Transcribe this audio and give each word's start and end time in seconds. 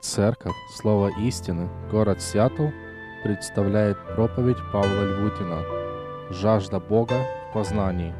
Церковь 0.00 0.54
Слово 0.76 1.10
истины, 1.18 1.68
город 1.90 2.22
Сиэтл, 2.22 2.68
представляет 3.24 3.98
проповедь 4.14 4.58
Павла 4.72 5.02
Львутина 5.02 5.64
«Жажда 6.30 6.78
Бога 6.78 7.26
в 7.50 7.52
познании». 7.52 8.14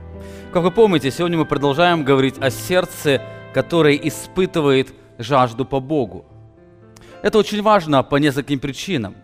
Как 0.52 0.64
вы 0.64 0.72
помните, 0.72 1.12
сегодня 1.12 1.38
мы 1.38 1.44
продолжаем 1.44 2.02
говорить 2.02 2.36
о 2.40 2.50
сердце, 2.50 3.22
которое 3.54 3.94
испытывает 3.94 4.92
жажду 5.18 5.64
по 5.64 5.78
Богу. 5.78 6.26
Это 7.22 7.38
очень 7.38 7.62
важно 7.62 8.02
по 8.02 8.16
нескольким 8.16 8.58
причинам. 8.58 9.14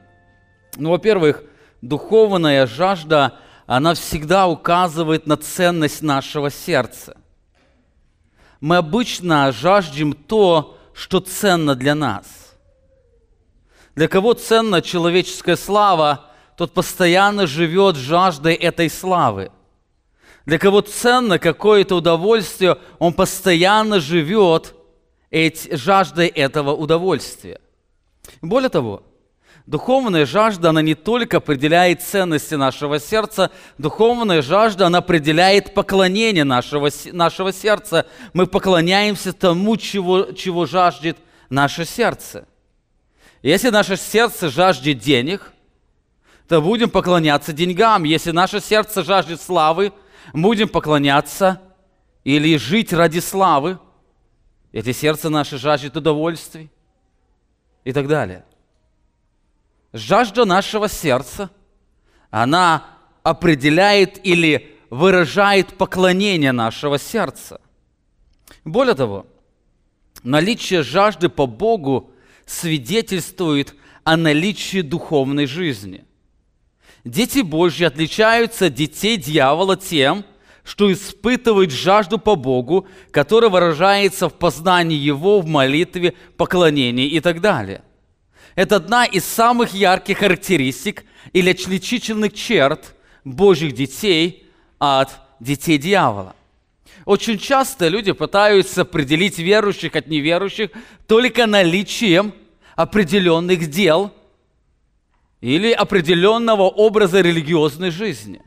Ну, 0.77 0.91
во-первых, 0.91 1.43
духовная 1.83 2.69
жажда, 2.69 3.35
она 3.67 3.95
всегда 3.95 4.47
указывает 4.47 5.27
на 5.27 5.37
ценность 5.37 6.03
нашего 6.03 6.51
сердца. 6.51 7.17
Мы 8.61 8.77
обычно 8.77 9.51
жаждем 9.51 10.13
то, 10.13 10.79
что 10.93 11.19
ценно 11.19 11.75
для 11.75 11.97
нас. 11.97 12.44
Для 13.95 14.09
кого 14.09 14.35
ценна 14.35 14.83
человеческая 14.83 15.57
слава, 15.57 16.25
тот 16.57 16.73
постоянно 16.73 17.47
живет 17.47 17.97
жаждой 17.97 18.55
этой 18.55 18.91
славы. 18.91 19.53
Для 20.47 20.59
кого 20.59 20.81
ценно 20.81 21.39
какое-то 21.39 21.97
удовольствие, 21.97 22.77
он 22.99 23.13
постоянно 23.13 24.01
живет 24.01 24.75
жаждой 25.73 26.29
этого 26.29 26.73
удовольствия. 26.75 27.61
Более 28.43 28.69
того, 28.69 29.03
духовная 29.67 30.27
жажда, 30.27 30.71
она 30.71 30.83
не 30.83 30.95
только 30.95 31.39
определяет 31.39 32.03
ценности 32.03 32.55
нашего 32.55 33.01
сердца, 33.01 33.51
духовная 33.79 34.43
жажда, 34.43 34.87
она 34.87 34.99
определяет 34.99 35.73
поклонение 35.73 36.45
нашего, 36.45 36.91
нашего 37.13 37.53
сердца. 37.53 38.07
Мы 38.33 38.47
поклоняемся 38.47 39.33
тому, 39.33 39.77
чего, 39.77 40.33
чего 40.33 40.67
жаждет 40.67 41.17
наше 41.49 41.85
сердце– 41.85 42.47
если 43.51 43.69
наше 43.69 43.99
сердце 43.99 44.49
жаждет 44.49 45.01
денег, 45.01 45.53
то 46.49 46.63
будем 46.63 46.89
поклоняться 46.89 47.53
деньгам. 47.53 48.05
Если 48.05 48.31
наше 48.31 48.59
сердце 48.59 49.05
жаждет 49.05 49.39
славы, 49.39 49.93
будем 50.33 50.67
поклоняться 50.67 51.61
или 52.25 52.57
жить 52.57 52.95
ради 52.95 53.19
славы. 53.19 53.79
Если 54.73 54.93
сердце 54.93 55.29
наше 55.29 55.59
жаждет 55.59 55.95
удовольствий 55.95 56.71
и 57.85 57.93
так 57.93 58.09
далее. 58.09 58.47
Жажда 59.93 60.47
нашего 60.47 60.89
сердца, 60.89 61.51
она 62.31 62.87
определяет 63.23 64.25
или 64.27 64.75
выражает 64.89 65.77
поклонение 65.77 66.53
нашего 66.53 66.99
сердца. 66.99 67.61
Более 68.65 68.95
того, 68.95 69.27
наличие 70.23 70.83
жажды 70.83 71.29
по 71.29 71.47
Богу 71.47 72.11
свидетельствует 72.47 73.75
о 74.05 74.17
наличии 74.17 74.81
духовной 74.81 75.47
жизни. 75.47 76.05
Дети 77.05 77.41
Божьи 77.41 77.85
отличаются 77.85 78.67
от 78.67 78.75
детей 78.75 79.17
дьявола 79.17 79.77
тем, 79.77 80.25
что 80.63 80.91
испытывают 80.91 81.71
жажду 81.71 82.19
по 82.19 82.37
Богу, 82.37 82.87
которая 83.11 83.51
выражается 83.51 84.29
в 84.29 84.35
познании 84.35 84.97
Его, 84.97 85.41
в 85.41 85.47
молитве, 85.47 86.15
поклонении 86.37 87.07
и 87.07 87.21
так 87.21 87.41
далее. 87.43 87.83
Это 88.55 88.77
одна 88.77 89.05
из 89.05 89.25
самых 89.25 89.75
ярких 89.75 90.19
характеристик 90.19 91.05
или 91.33 91.51
отличительных 91.51 92.33
черт 92.33 92.95
Божьих 93.25 93.75
детей 93.75 94.47
от 94.79 95.11
детей 95.41 95.77
дьявола. 95.77 96.35
Очень 97.05 97.39
часто 97.39 97.89
люди 97.89 98.13
пытаются 98.13 98.83
определить 98.83 99.39
верующих 99.39 99.95
от 99.95 100.07
неверующих 100.07 100.71
только 101.07 101.47
наличием 101.47 102.33
определенных 102.77 103.69
дел 103.69 104.11
или 105.41 105.71
определенного 105.71 106.63
образа 106.63 107.21
религиозной 107.21 107.91
жизни. 107.91 108.41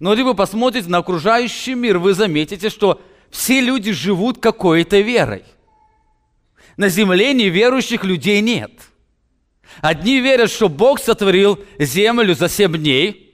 Но 0.00 0.10
если 0.10 0.24
вы 0.24 0.34
посмотрите 0.34 0.88
на 0.88 0.98
окружающий 0.98 1.74
мир, 1.74 1.98
вы 1.98 2.14
заметите, 2.14 2.70
что 2.70 3.00
все 3.30 3.60
люди 3.60 3.92
живут 3.92 4.38
какой-то 4.38 5.00
верой. 5.00 5.44
На 6.76 6.88
земле 6.88 7.32
неверующих 7.32 8.02
людей 8.02 8.40
нет. 8.40 8.72
Одни 9.80 10.20
верят, 10.20 10.50
что 10.50 10.68
Бог 10.68 10.98
сотворил 10.98 11.58
землю 11.78 12.34
за 12.34 12.48
семь 12.48 12.76
дней– 12.76 13.20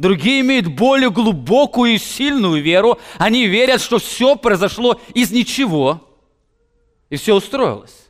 Другие 0.00 0.40
имеют 0.40 0.66
более 0.66 1.10
глубокую 1.10 1.92
и 1.92 1.98
сильную 1.98 2.62
веру. 2.62 2.98
Они 3.18 3.46
верят, 3.46 3.82
что 3.82 3.98
все 3.98 4.34
произошло 4.34 4.98
из 5.12 5.30
ничего, 5.30 6.00
и 7.10 7.16
все 7.16 7.34
устроилось. 7.34 8.06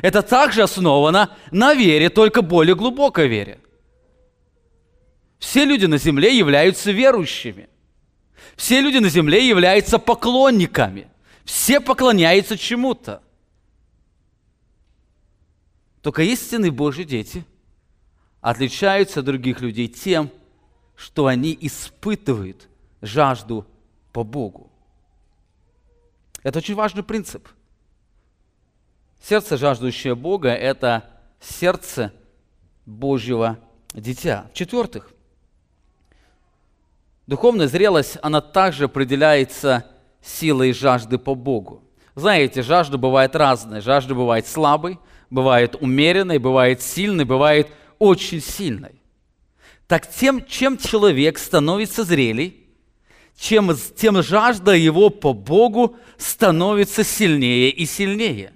Это 0.00 0.22
также 0.22 0.62
основано 0.62 1.36
на 1.50 1.74
вере, 1.74 2.08
только 2.08 2.40
более 2.40 2.74
глубокой 2.74 3.28
вере. 3.28 3.60
Все 5.38 5.66
люди 5.66 5.84
на 5.84 5.98
земле 5.98 6.34
являются 6.34 6.92
верующими. 6.92 7.68
Все 8.56 8.80
люди 8.80 8.96
на 8.96 9.10
земле 9.10 9.46
являются 9.46 9.98
поклонниками. 9.98 11.08
Все 11.44 11.78
поклоняются 11.78 12.56
чему-то. 12.56 13.22
Только 16.00 16.22
истинные 16.22 16.70
Божьи 16.70 17.04
дети 17.04 17.44
отличаются 18.40 19.20
от 19.20 19.26
других 19.26 19.60
людей 19.60 19.88
тем, 19.88 20.30
что 20.96 21.26
они 21.26 21.56
испытывают 21.60 22.68
жажду 23.02 23.66
по 24.12 24.24
Богу. 24.24 24.70
Это 26.42 26.58
очень 26.58 26.74
важный 26.74 27.02
принцип. 27.02 27.46
Сердце, 29.22 29.56
жаждущее 29.56 30.14
Бога, 30.14 30.50
это 30.50 31.04
сердце 31.40 32.12
Божьего 32.86 33.58
дитя. 33.92 34.46
В-четвертых, 34.52 35.12
духовная 37.26 37.66
зрелость, 37.68 38.18
она 38.22 38.40
также 38.40 38.84
определяется 38.84 39.86
силой 40.22 40.72
жажды 40.72 41.18
по 41.18 41.34
Богу. 41.34 41.82
Знаете, 42.14 42.62
жажда 42.62 42.96
бывает 42.96 43.36
разная. 43.36 43.80
Жажда 43.80 44.14
бывает 44.14 44.46
слабой, 44.46 44.98
бывает 45.28 45.74
умеренной, 45.74 46.38
бывает 46.38 46.80
сильной, 46.80 47.24
бывает 47.24 47.68
очень 47.98 48.40
сильной 48.40 49.02
так 49.86 50.10
тем, 50.12 50.44
чем 50.46 50.78
человек 50.78 51.38
становится 51.38 52.04
зрелей, 52.04 52.66
чем, 53.38 53.76
тем 53.96 54.22
жажда 54.22 54.72
его 54.72 55.10
по 55.10 55.32
Богу 55.32 55.96
становится 56.18 57.04
сильнее 57.04 57.70
и 57.70 57.86
сильнее. 57.86 58.52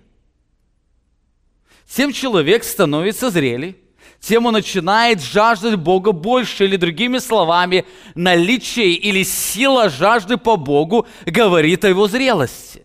Тем 1.89 2.13
человек 2.13 2.65
становится 2.65 3.31
зрелей, 3.31 3.77
тем 4.21 4.47
он 4.47 4.53
начинает 4.53 5.23
жаждать 5.23 5.77
Бога 5.77 6.13
больше, 6.13 6.65
или 6.65 6.77
другими 6.77 7.19
словами, 7.19 7.85
наличие 8.15 8.93
или 8.93 9.23
сила 9.23 9.89
жажды 9.89 10.37
по 10.37 10.57
Богу 10.57 11.07
говорит 11.27 11.85
о 11.85 11.89
его 11.89 12.07
зрелости. 12.07 12.85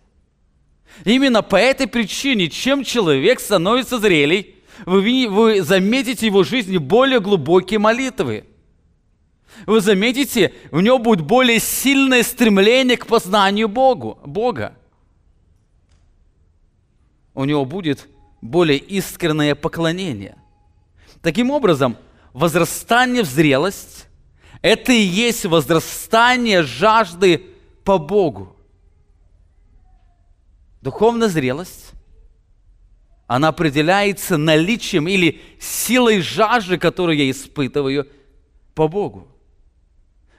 Именно 1.04 1.42
по 1.42 1.56
этой 1.56 1.86
причине, 1.86 2.48
чем 2.48 2.84
человек 2.84 3.38
становится 3.38 3.98
зрелей, 3.98 4.55
вы, 4.84 5.28
вы 5.28 5.62
заметите 5.62 6.26
в 6.26 6.30
его 6.30 6.44
жизни 6.44 6.76
более 6.76 7.20
глубокие 7.20 7.78
молитвы. 7.78 8.44
Вы 9.64 9.80
заметите, 9.80 10.52
у 10.70 10.80
него 10.80 10.98
будет 10.98 11.22
более 11.22 11.60
сильное 11.60 12.22
стремление 12.22 12.96
к 12.96 13.06
познанию 13.06 13.68
Богу, 13.68 14.18
Бога. 14.24 14.76
У 17.34 17.44
него 17.44 17.64
будет 17.64 18.06
более 18.42 18.78
искреннее 18.78 19.54
поклонение. 19.54 20.36
Таким 21.22 21.50
образом, 21.50 21.96
возрастание 22.32 23.22
в 23.22 23.26
зрелость– 23.26 24.08
это 24.62 24.92
и 24.92 25.00
есть 25.00 25.44
возрастание 25.46 26.62
жажды 26.62 27.46
по 27.84 27.98
Богу. 27.98 28.56
Духовная 30.82 31.28
зрелость 31.28 31.92
она 33.26 33.48
определяется 33.48 34.36
наличием 34.36 35.08
или 35.08 35.42
силой 35.58 36.20
жажды, 36.20 36.78
которую 36.78 37.18
я 37.18 37.30
испытываю 37.30 38.08
по 38.74 38.86
Богу. 38.88 39.28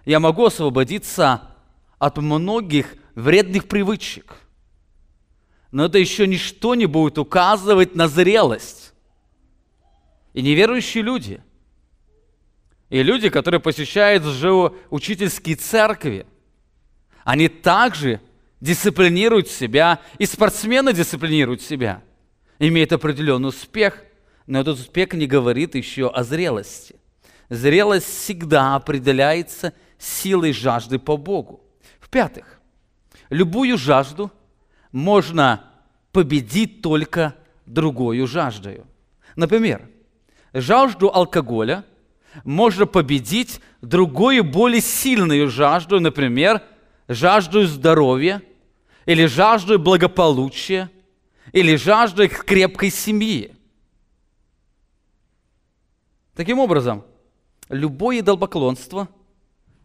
Я 0.05 0.19
могу 0.19 0.45
освободиться 0.45 1.41
от 1.99 2.17
многих 2.17 2.95
вредных 3.13 3.67
привычек. 3.67 4.37
Но 5.71 5.85
это 5.85 5.97
еще 5.97 6.27
ничто 6.27 6.75
не 6.75 6.85
будет 6.85 7.17
указывать 7.17 7.93
на 7.93 8.07
зрелость. 8.07 8.93
И 10.33 10.41
неверующие 10.41 11.03
люди, 11.03 11.41
и 12.89 13.03
люди, 13.03 13.27
которые 13.27 13.59
посещают 13.59 14.23
же 14.23 14.71
учительские 14.89 15.57
церкви, 15.57 16.25
они 17.25 17.49
также 17.49 18.21
дисциплинируют 18.61 19.49
себя, 19.49 19.99
и 20.19 20.25
спортсмены 20.25 20.93
дисциплинируют 20.93 21.61
себя– 21.61 22.01
имеет 22.59 22.93
определенный 22.93 23.49
успех, 23.49 24.03
но 24.45 24.59
этот 24.59 24.79
успех 24.79 25.13
не 25.13 25.27
говорит 25.27 25.75
еще 25.75 26.09
о 26.09 26.23
зрелости. 26.23 26.95
Зрелость 27.49 28.07
всегда 28.07 28.75
определяется 28.75 29.73
силой 29.97 30.53
жажды 30.53 30.99
по 30.99 31.17
Богу. 31.17 31.61
В-пятых, 31.99 32.59
любую 33.29 33.77
жажду 33.77 34.31
можно 34.91 35.63
победить 36.11 36.81
только 36.81 37.35
другую 37.65 38.27
жаждою. 38.27 38.85
Например, 39.35 39.87
жажду 40.53 41.09
алкоголя 41.13 41.85
можно 42.43 42.85
победить 42.85 43.61
другую 43.81 44.43
более 44.43 44.81
сильную 44.81 45.49
жажду, 45.49 45.99
например, 45.99 46.61
жажду 47.07 47.65
здоровья 47.65 48.41
или 49.05 49.25
жажду 49.25 49.79
благополучия 49.79 50.89
или 51.51 51.75
жажду 51.75 52.27
крепкой 52.27 52.89
семьи. 52.89 53.55
Таким 56.35 56.59
образом, 56.59 57.03
любое 57.69 58.19
идолопоклонство, 58.19 59.09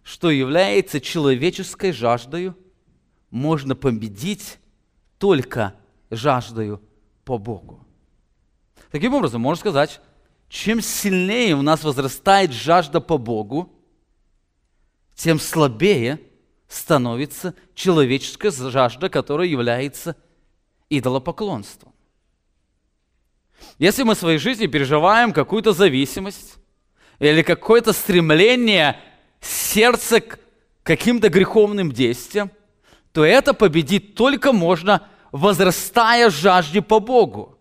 что 0.03 0.31
является 0.31 1.01
человеческой 1.01 1.93
жаждою, 1.93 2.57
можно 3.31 3.75
победить 3.75 4.59
только 5.19 5.75
жаждою 6.11 6.83
по 7.25 7.39
Богу. 7.39 7.87
Таким 8.91 9.15
образом, 9.15 9.41
можно 9.41 9.61
сказать, 9.61 10.01
чем 10.49 10.83
сильнее 10.83 11.55
у 11.57 11.63
нас 11.63 11.83
возрастает 11.83 12.53
жажда 12.53 13.01
по 13.01 13.17
Богу, 13.17 13.73
тем 15.15 15.39
слабее 15.39 16.21
становится 16.69 17.55
человеческая 17.75 18.51
жажда, 18.51 19.09
которая 19.09 19.47
является 19.47 20.17
идолопоклонством. 20.99 21.93
Если 23.79 24.03
мы 24.03 24.15
в 24.15 24.19
своей 24.19 24.39
жизни 24.39 24.67
переживаем 24.67 25.33
какую-то 25.33 25.73
зависимость 25.73 26.57
или 27.19 27.43
какое-то 27.43 27.93
стремление 27.93 28.99
сердца 29.41 30.21
к 30.21 30.39
каким-то 30.83 31.29
греховным 31.29 31.93
действиям, 31.93 32.51
то 33.13 33.25
это 33.25 33.55
победить 33.55 34.15
только 34.15 34.53
можно, 34.53 35.09
возрастая 35.31 36.31
жажде 36.31 36.83
по 36.83 37.01
Богу. 37.01 37.59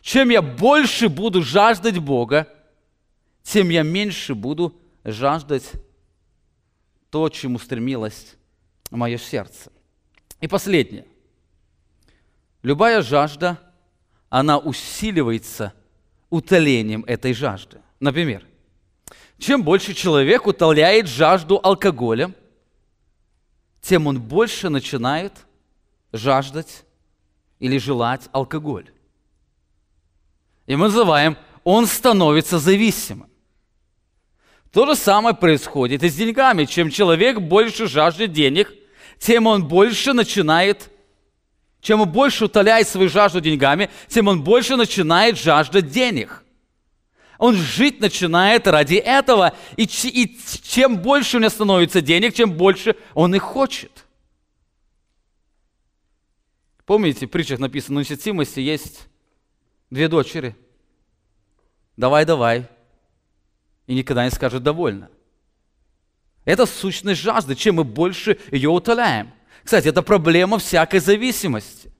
Чем 0.00 0.30
я 0.30 0.42
больше 0.42 1.08
буду 1.08 1.42
жаждать 1.42 1.98
Бога, 1.98 2.48
тем 3.42 3.68
я 3.68 3.82
меньше 3.82 4.34
буду 4.34 4.74
жаждать 5.04 5.70
то, 7.10 7.28
чему 7.28 7.58
стремилось 7.58 8.36
мое 8.90 9.18
сердце. 9.18 9.72
И 10.40 10.46
последнее. 10.46 11.06
Любая 12.62 13.02
жажда, 13.02 13.58
она 14.28 14.58
усиливается 14.58 15.72
утолением 16.30 17.04
этой 17.06 17.32
жажды. 17.32 17.80
Например, 18.00 18.44
чем 19.38 19.62
больше 19.62 19.94
человек 19.94 20.46
утоляет 20.46 21.06
жажду 21.06 21.60
алкоголем, 21.62 22.34
тем 23.80 24.06
он 24.06 24.20
больше 24.20 24.68
начинает 24.68 25.32
жаждать 26.12 26.84
или 27.58 27.78
желать 27.78 28.28
алкоголь. 28.32 28.90
И 30.66 30.76
мы 30.76 30.86
называем, 30.86 31.36
он 31.64 31.86
становится 31.86 32.58
зависимым. 32.58 33.30
То 34.72 34.86
же 34.86 34.96
самое 34.96 35.34
происходит 35.34 36.02
и 36.02 36.10
с 36.10 36.14
деньгами. 36.14 36.66
Чем 36.66 36.90
человек 36.90 37.40
больше 37.40 37.86
жаждет 37.86 38.32
денег, 38.32 38.72
тем 39.18 39.46
он 39.46 39.66
больше 39.66 40.12
начинает, 40.12 40.90
чем 41.80 42.00
он 42.00 42.10
больше 42.10 42.46
утоляет 42.46 42.88
свою 42.88 43.08
жажду 43.08 43.40
деньгами, 43.40 43.90
тем 44.08 44.28
он 44.28 44.42
больше 44.42 44.76
начинает 44.76 45.38
жаждать 45.38 45.90
денег. 45.90 46.44
Он 47.38 47.54
жить 47.54 48.00
начинает 48.00 48.66
ради 48.66 48.96
этого, 48.96 49.54
и, 49.76 49.86
чем 49.86 50.98
больше 50.98 51.36
у 51.36 51.40
него 51.40 51.50
становится 51.50 52.00
денег, 52.00 52.34
чем 52.34 52.52
больше 52.52 52.96
он 53.14 53.34
их 53.34 53.42
хочет. 53.42 54.04
Помните, 56.84 57.26
в 57.26 57.30
притчах 57.30 57.58
написано, 57.60 57.98
у 57.98 58.00
несетимости 58.00 58.60
есть 58.60 59.06
две 59.90 60.08
дочери. 60.08 60.56
Давай, 61.96 62.24
давай. 62.24 62.66
И 63.86 63.94
никогда 63.94 64.24
не 64.24 64.30
скажет 64.30 64.62
довольно. 64.62 65.10
Это 66.44 66.64
сущность 66.64 67.20
жажды. 67.20 67.54
Чем 67.54 67.76
мы 67.76 67.84
больше 67.84 68.38
ее 68.50 68.70
утоляем. 68.70 69.32
Кстати, 69.64 69.88
это 69.88 70.02
проблема 70.02 70.58
всякой 70.58 71.00
зависимости. 71.00 71.92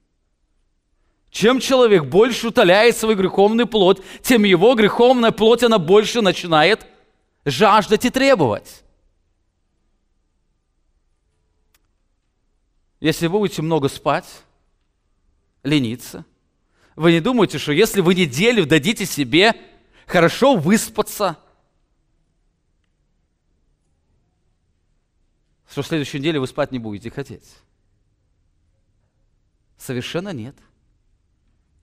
Чем 1.31 1.61
человек 1.61 2.05
больше 2.05 2.49
утоляет 2.49 2.97
свой 2.97 3.15
греховный 3.15 3.67
плод, 3.67 4.03
тем 4.23 4.45
его 4.45 4.75
греховная 4.75 5.31
плоть, 5.31 5.63
она 5.63 5.79
больше 5.79 6.23
начинает 6.23 6.87
жаждать 7.45 8.05
и 8.05 8.11
требовать. 8.11 8.83
Если 13.01 13.27
вы 13.27 13.39
будете 13.39 13.63
много 13.63 13.89
спать, 13.89 14.27
лениться, 15.63 16.25
вы 16.97 17.13
не 17.13 17.21
думаете, 17.21 17.59
что 17.59 17.73
если 17.73 18.01
вы 18.01 18.15
неделю 18.15 18.67
дадите 18.67 19.07
себе 19.07 19.55
хорошо 20.07 20.57
выспаться, 20.57 21.39
что 25.69 25.83
в 25.83 25.87
следующей 25.87 26.19
неделе 26.19 26.41
вы 26.41 26.47
спать 26.47 26.73
не 26.73 26.79
будете 26.79 27.11
хотеть. 27.11 27.49
Совершенно 29.77 30.33
нет. 30.33 30.57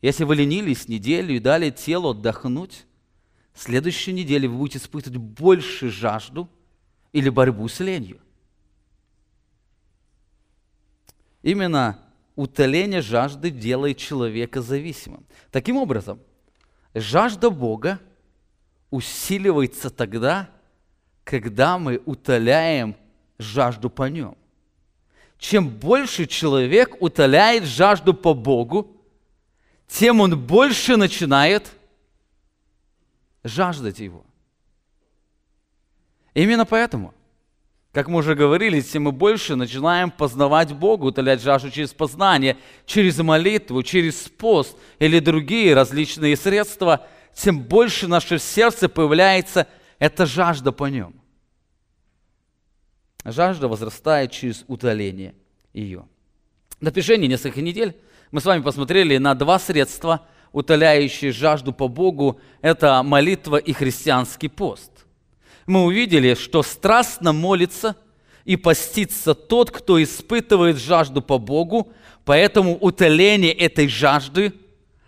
Если 0.01 0.23
вы 0.23 0.35
ленились 0.35 0.87
неделю 0.87 1.35
и 1.35 1.39
дали 1.39 1.69
телу 1.69 2.09
отдохнуть, 2.09 2.85
в 3.53 3.61
следующей 3.61 4.11
неделе 4.11 4.47
вы 4.47 4.57
будете 4.57 4.79
испытывать 4.79 5.17
больше 5.17 5.89
жажду 5.89 6.49
или 7.13 7.29
борьбу 7.29 7.67
с 7.67 7.79
ленью. 7.79 8.19
Именно 11.41 11.99
утоление 12.35 13.01
жажды 13.01 13.49
делает 13.49 13.97
человека 13.97 14.61
зависимым. 14.61 15.25
Таким 15.51 15.77
образом, 15.77 16.19
жажда 16.93 17.49
Бога– 17.49 17.99
усиливается 18.95 19.89
тогда, 19.89 20.49
когда 21.23 21.77
мы 21.77 22.01
утоляем 22.05 22.95
жажду 23.37 23.89
по 23.89 24.09
нем. 24.09 24.37
Чем 25.37 25.69
больше 25.69 26.25
человек 26.25 27.01
утоляет 27.01 27.65
жажду 27.65 28.13
по 28.13 28.33
Богу, 28.33 28.95
тем 29.87 30.21
он 30.21 30.39
больше 30.39 30.97
начинает 30.97 31.71
жаждать 33.43 33.99
его. 33.99 34.25
Именно 36.33 36.65
поэтому, 36.65 37.13
как 37.91 38.07
мы 38.07 38.19
уже 38.19 38.35
говорили, 38.35 38.81
тем 38.81 39.03
мы 39.03 39.11
больше 39.11 39.55
начинаем 39.55 40.11
познавать 40.11 40.73
Бога, 40.73 41.05
утолять 41.05 41.41
жажду 41.41 41.69
через 41.69 41.93
познание, 41.93 42.57
через 42.85 43.17
молитву, 43.19 43.83
через 43.83 44.15
пост 44.15 44.75
или 44.99 45.19
другие 45.19 45.73
различные 45.73 46.35
средства– 46.35 47.05
тем 47.35 47.61
больше 47.61 48.07
наше 48.07 48.39
сердце 48.39 48.89
появляется 48.89 49.67
эта 49.99 50.25
жажда 50.25 50.71
по 50.71 50.85
нем. 50.85 51.13
Жажда 53.25 53.67
возрастает 53.67 54.31
через 54.31 54.63
утоление 54.67 55.33
ее. 55.73 56.05
На 56.79 56.91
протяжении 56.91 57.27
нескольких 57.27 57.63
недель 57.63 57.95
мы 58.31 58.39
с 58.39 58.45
вами 58.45 58.61
посмотрели 58.61 59.17
на 59.17 59.33
два 59.33 59.57
средства, 59.57 60.27
утоляющие 60.51 61.31
жажду 61.31 61.73
по 61.73 61.87
Богу. 61.87 62.39
Это 62.61 63.01
молитва 63.01 63.57
и 63.57 63.73
христианский 63.73 64.47
пост. 64.47 64.91
Мы 65.65 65.83
увидели, 65.83 66.35
что 66.35 66.61
страстно 66.61 67.33
молится 67.33 67.95
и 68.45 68.55
постится 68.57 69.33
тот, 69.33 69.71
кто 69.71 70.01
испытывает 70.01 70.77
жажду 70.77 71.23
по 71.23 71.39
Богу, 71.39 71.91
поэтому 72.25 72.77
утоление 72.77 73.51
этой 73.51 73.87
жажды, 73.87 74.53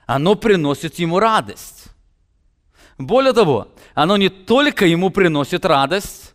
оно 0.07 0.33
приносит 0.33 0.95
ему 0.95 1.19
радость. 1.19 1.85
Более 2.97 3.33
того, 3.33 3.67
оно 3.93 4.17
не 4.17 4.29
только 4.29 4.87
ему 4.87 5.11
приносит 5.11 5.65
радость, 5.65 6.26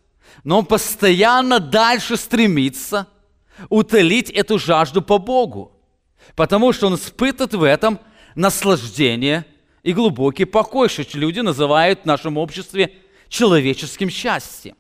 но 0.44 0.58
он 0.58 0.66
постоянно 0.66 1.61
дальше 1.61 2.16
стремится 2.16 3.06
утолить 3.68 4.30
эту 4.30 4.58
жажду 4.58 5.02
по 5.02 5.18
Богу, 5.18 5.72
потому 6.34 6.72
что 6.72 6.87
он 6.88 6.94
испытывает 6.94 7.54
в 7.54 7.62
этом 7.62 8.00
наслаждение 8.34 9.44
и 9.82 9.92
глубокий 9.92 10.44
покой, 10.44 10.88
что 10.88 11.04
люди 11.14 11.40
называют 11.40 12.00
в 12.02 12.06
нашем 12.06 12.38
обществе 12.38 12.92
человеческим 13.28 14.11
счастьем. 14.11 14.76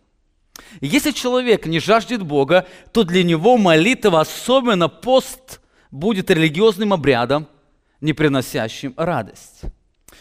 Если 0.80 1.10
человек 1.10 1.66
не 1.66 1.80
жаждет 1.80 2.22
Бога, 2.22 2.66
то 2.92 3.04
для 3.04 3.22
него 3.22 3.56
молитва, 3.56 4.20
особенно 4.20 4.88
пост, 4.88 5.60
будет 5.90 6.30
религиозным 6.30 6.92
обрядом, 6.92 7.46
не 8.00 8.12
приносящим 8.12 8.94
радость. 8.96 9.62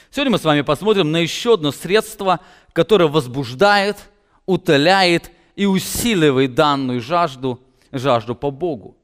Сегодня 0.10 0.31
мы 0.31 0.38
с 0.38 0.43
вами 0.43 0.62
посмотрим 0.62 1.12
на 1.12 1.17
еще 1.17 1.53
одно 1.53 1.71
средство, 1.71 2.41
которое 2.74 3.07
возбуждает, 3.07 3.98
утоляет 4.51 5.31
и 5.55 5.65
усиливает 5.65 6.53
данную 6.53 7.01
жажду, 7.01 7.60
жажду 7.91 8.36
по 8.36 8.51
Богу. 8.51 8.98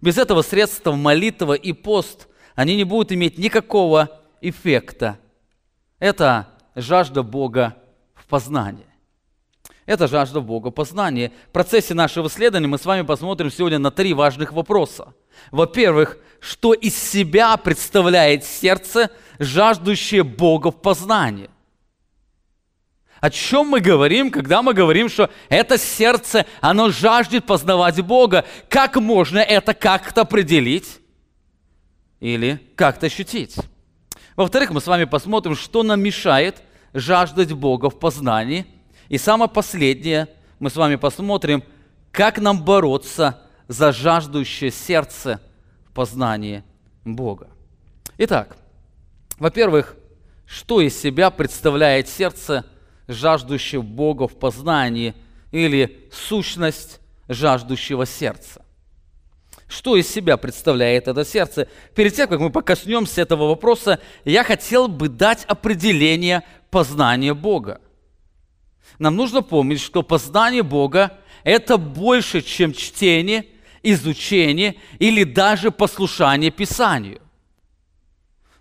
Без 0.00 0.18
этого 0.18 0.42
средства 0.42 0.92
молитва 0.92 1.54
и 1.54 1.72
пост, 1.72 2.28
они 2.54 2.76
не 2.76 2.84
будут 2.84 3.12
иметь 3.12 3.38
никакого 3.38 4.20
эффекта. 4.40 5.18
Это 5.98 6.48
жажда 6.74 7.22
Бога 7.22 7.76
в 8.14 8.26
познании. 8.26 8.86
Это 9.86 10.06
жажда 10.06 10.40
Бога 10.40 10.70
познания. 10.70 11.32
В 11.48 11.52
процессе 11.52 11.94
нашего 11.94 12.28
исследования 12.28 12.68
мы 12.68 12.78
с 12.78 12.84
вами 12.84 13.02
посмотрим 13.02 13.50
сегодня 13.50 13.78
на 13.78 13.90
три 13.90 14.14
важных 14.14 14.52
вопроса. 14.52 15.14
Во-первых, 15.50 16.18
что 16.38 16.74
из 16.74 16.96
себя 16.96 17.56
представляет 17.56 18.44
сердце 18.44 19.10
жаждущее 19.38 20.22
Бога 20.22 20.70
в 20.70 20.80
познании. 20.80 21.50
О 23.20 23.28
чем 23.28 23.68
мы 23.68 23.80
говорим, 23.80 24.30
когда 24.30 24.62
мы 24.62 24.72
говорим, 24.72 25.10
что 25.10 25.30
это 25.50 25.76
сердце, 25.76 26.46
оно 26.62 26.90
жаждет 26.90 27.44
познавать 27.44 28.00
Бога? 28.00 28.46
Как 28.68 28.96
можно 28.96 29.38
это 29.38 29.74
как-то 29.74 30.22
определить 30.22 31.00
или 32.18 32.58
как-то 32.76 33.06
ощутить? 33.06 33.56
Во-вторых, 34.36 34.70
мы 34.70 34.80
с 34.80 34.86
вами 34.86 35.04
посмотрим, 35.04 35.54
что 35.54 35.82
нам 35.82 36.00
мешает 36.00 36.62
жаждать 36.94 37.52
Бога 37.52 37.90
в 37.90 37.98
познании. 37.98 38.64
И 39.10 39.18
самое 39.18 39.50
последнее, 39.50 40.28
мы 40.58 40.70
с 40.70 40.76
вами 40.76 40.96
посмотрим, 40.96 41.62
как 42.12 42.38
нам 42.38 42.64
бороться 42.64 43.38
за 43.68 43.92
жаждущее 43.92 44.70
сердце 44.70 45.40
в 45.84 45.92
познании 45.92 46.64
Бога. 47.04 47.48
Итак, 48.16 48.56
во-первых, 49.38 49.94
что 50.46 50.80
из 50.80 50.98
себя 50.98 51.30
представляет 51.30 52.08
сердце– 52.08 52.64
жаждущего 53.10 53.82
Бога 53.82 54.28
в 54.28 54.38
познании 54.38 55.14
или 55.52 56.08
сущность 56.12 57.00
жаждущего 57.28 58.06
сердца. 58.06 58.64
Что 59.68 59.96
из 59.96 60.08
себя 60.08 60.36
представляет 60.36 61.06
это 61.06 61.24
сердце? 61.24 61.68
Перед 61.94 62.14
тем, 62.14 62.28
как 62.28 62.40
мы 62.40 62.50
покоснемся 62.50 63.22
этого 63.22 63.48
вопроса, 63.48 64.00
я 64.24 64.42
хотел 64.42 64.88
бы 64.88 65.08
дать 65.08 65.44
определение 65.44 66.42
познания 66.70 67.34
Бога. 67.34 67.80
Нам 68.98 69.14
нужно 69.14 69.42
помнить, 69.42 69.80
что 69.80 70.02
познание 70.02 70.64
Бога– 70.64 71.18
это 71.44 71.76
больше, 71.76 72.42
чем 72.42 72.72
чтение, 72.72 73.46
изучение 73.82 74.74
или 74.98 75.22
даже 75.22 75.70
послушание 75.70 76.50
Писанию. 76.50 77.20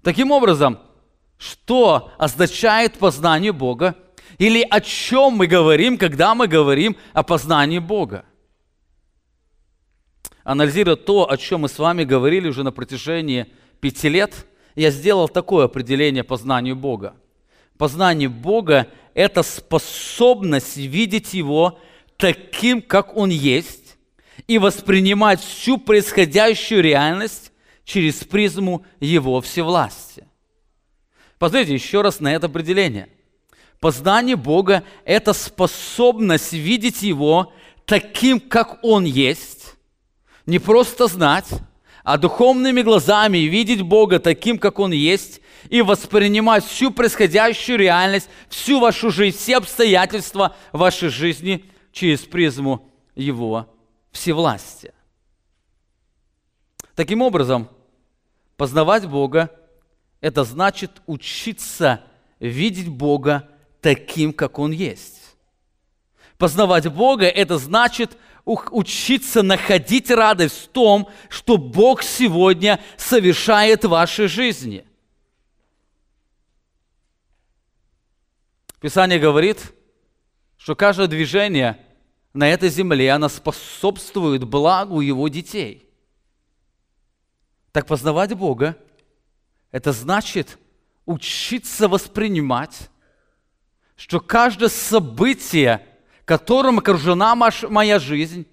Таким 0.03 0.32
образом, 0.32 0.79
что 1.38 2.12
означает 2.18 3.00
познание 3.00 3.51
Бога– 3.51 3.96
или 4.39 4.65
о 4.67 4.79
чем 4.79 5.34
мы 5.34 5.48
говорим, 5.48 5.98
когда 5.98 6.34
мы 6.34 6.48
говорим 6.48 6.96
о 7.13 7.24
познании 7.24 7.79
Бога? 7.79 8.25
Анализируя 10.43 10.96
то, 10.96 11.29
о 11.29 11.38
чем 11.38 11.62
мы 11.62 11.69
с 11.69 11.77
вами 11.77 12.05
говорили 12.05 12.48
уже 12.48 12.63
на 12.63 12.72
протяжении 12.72 13.48
пяти 13.81 14.08
лет, 14.08 14.48
я 14.75 14.91
сделал 14.91 15.27
такое 15.27 15.65
определение 15.65 16.24
познанию 16.24 16.77
Бога. 16.77 17.15
Познание 17.77 18.29
Бога– 18.29 18.88
это 19.13 19.43
способность 19.43 20.77
видеть 20.77 21.34
Его 21.34 21.77
таким, 22.15 22.81
как 22.81 23.17
Он 23.17 23.29
есть, 23.29 23.98
и 24.48 24.58
воспринимать 24.58 25.41
всю 25.41 25.77
происходящую 25.77 26.81
реальность 26.81 27.51
через 27.84 28.24
призму 28.24 28.86
Его 29.01 29.41
всевластия. 29.41 30.27
Посмотрите 31.38 31.74
еще 31.74 32.01
раз 32.01 32.22
на 32.22 32.34
это 32.34 32.46
определение– 32.46 33.10
Познание 33.79 34.36
Бога– 34.36 34.83
это 35.05 35.33
способность 35.33 36.51
видеть 36.51 37.01
Его 37.01 37.53
таким, 37.86 38.39
как 38.39 38.83
Он 38.83 39.05
есть. 39.05 39.75
Не 40.45 40.59
просто 40.59 41.07
знать, 41.07 41.48
а 42.03 42.17
духовными 42.17 42.81
глазами 42.81 43.38
видеть 43.39 43.81
Бога 43.81 44.19
таким, 44.19 44.57
как 44.57 44.79
Он 44.79 44.91
есть, 44.91 45.41
и 45.69 45.81
воспринимать 45.81 46.65
всю 46.65 46.91
происходящую 46.91 47.77
реальность, 47.77 48.29
всю 48.50 48.79
вашу 48.79 49.12
жизнь, 49.12 49.38
все 49.38 49.57
обстоятельства 49.57 50.55
вашей 50.74 51.09
жизни 51.09 51.65
через 51.91 52.21
призму 52.21 52.89
Его 53.15 53.74
всевластия. 54.12 54.93
Таким 56.95 57.21
образом, 57.21 57.69
познавать 58.57 59.07
Бога– 59.07 59.51
это 60.21 60.43
значит 60.43 61.01
учиться 61.05 62.03
видеть 62.39 62.89
Бога 62.89 63.49
таким, 63.81 64.33
как 64.33 64.59
Он 64.59 64.71
есть. 64.71 65.36
Познавать 66.38 66.88
Бога– 66.91 67.25
это 67.27 67.57
значит 67.57 68.17
учиться 68.45 69.43
находить 69.43 70.09
радость 70.09 70.63
в 70.63 70.67
том, 70.69 71.09
что 71.29 71.57
Бог 71.57 72.01
сегодня 72.01 72.79
совершает 72.98 73.83
в 73.83 73.89
вашей 73.89 74.27
жизни. 74.27 74.86
Писание 78.79 79.19
говорит, 79.19 79.74
что 80.57 80.75
каждое 80.75 81.07
движение 81.07 81.86
на 82.33 82.48
этой 82.50 82.69
земле, 82.69 83.12
оно 83.12 83.27
способствует 83.27 84.45
благу 84.45 85.01
Его 85.01 85.27
детей. 85.27 85.89
Так 87.71 87.86
познавать 87.86 88.33
Бога– 88.33 88.77
это 89.71 89.91
значит 89.91 90.57
учиться 91.05 91.88
воспринимать 91.88 92.89
что 94.00 94.22
каждое 94.22 94.70
событие, 94.70 95.86
которым 96.24 96.79
окружена 96.79 97.36
моя 97.36 98.00
жизнь, 98.00 98.48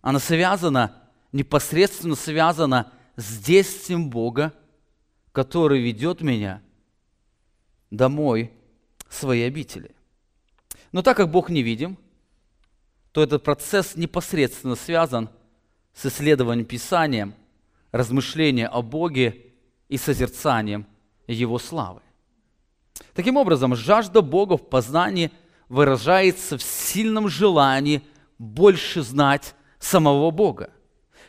она 0.00 0.18
связана, 0.18 0.96
непосредственно 1.30 2.14
связана 2.14 2.90
с 3.16 3.38
действием 3.38 4.08
Бога, 4.08 4.54
который 5.32 5.82
ведет 5.82 6.22
меня 6.22 6.62
домой 7.90 8.50
своей 9.10 9.46
обители. 9.46 9.94
Но 10.90 11.02
так 11.02 11.18
как 11.18 11.30
Бог 11.30 11.50
не 11.50 11.62
видим, 11.62 11.98
то 13.12 13.22
этот 13.22 13.44
процесс 13.44 13.94
непосредственно 13.94 14.74
связан 14.74 15.28
с 15.92 16.06
исследованием 16.06 16.66
Писания, 16.66 17.30
размышлением 17.92 18.70
о 18.72 18.80
Боге 18.80 19.52
и 19.90 19.98
созерцанием 19.98 20.86
Его 21.26 21.58
славы. 21.58 22.00
Таким 23.14 23.36
образом, 23.36 23.74
жажда 23.74 24.22
Бога 24.22 24.56
в 24.56 24.68
познании 24.68 25.30
выражается 25.68 26.58
в 26.58 26.62
сильном 26.62 27.28
желании 27.28 28.02
больше 28.38 29.02
знать 29.02 29.54
самого 29.78 30.30
Бога. 30.30 30.70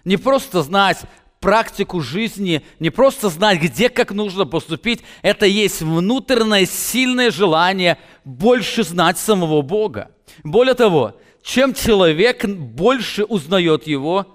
Не 0.04 0.18
просто 0.18 0.62
знать 0.62 1.00
практику 1.40 2.02
жизни, 2.02 2.64
не 2.80 2.90
просто 2.90 3.30
знать, 3.30 3.62
где 3.62 3.90
как 3.90 4.12
нужно 4.12 4.46
поступить, 4.46 5.02
это 5.22 5.46
есть 5.46 5.82
внутреннее 5.82 6.66
сильное 6.66 7.32
желание 7.32 7.98
больше 8.26 8.84
знать 8.84 9.18
самого 9.18 9.62
Бога. 9.62 10.12
Более 10.44 10.74
того, 10.74 11.16
чем 11.42 11.74
человек 11.74 12.46
больше 12.46 13.24
узнает 13.24 13.88
Его, 13.88 14.26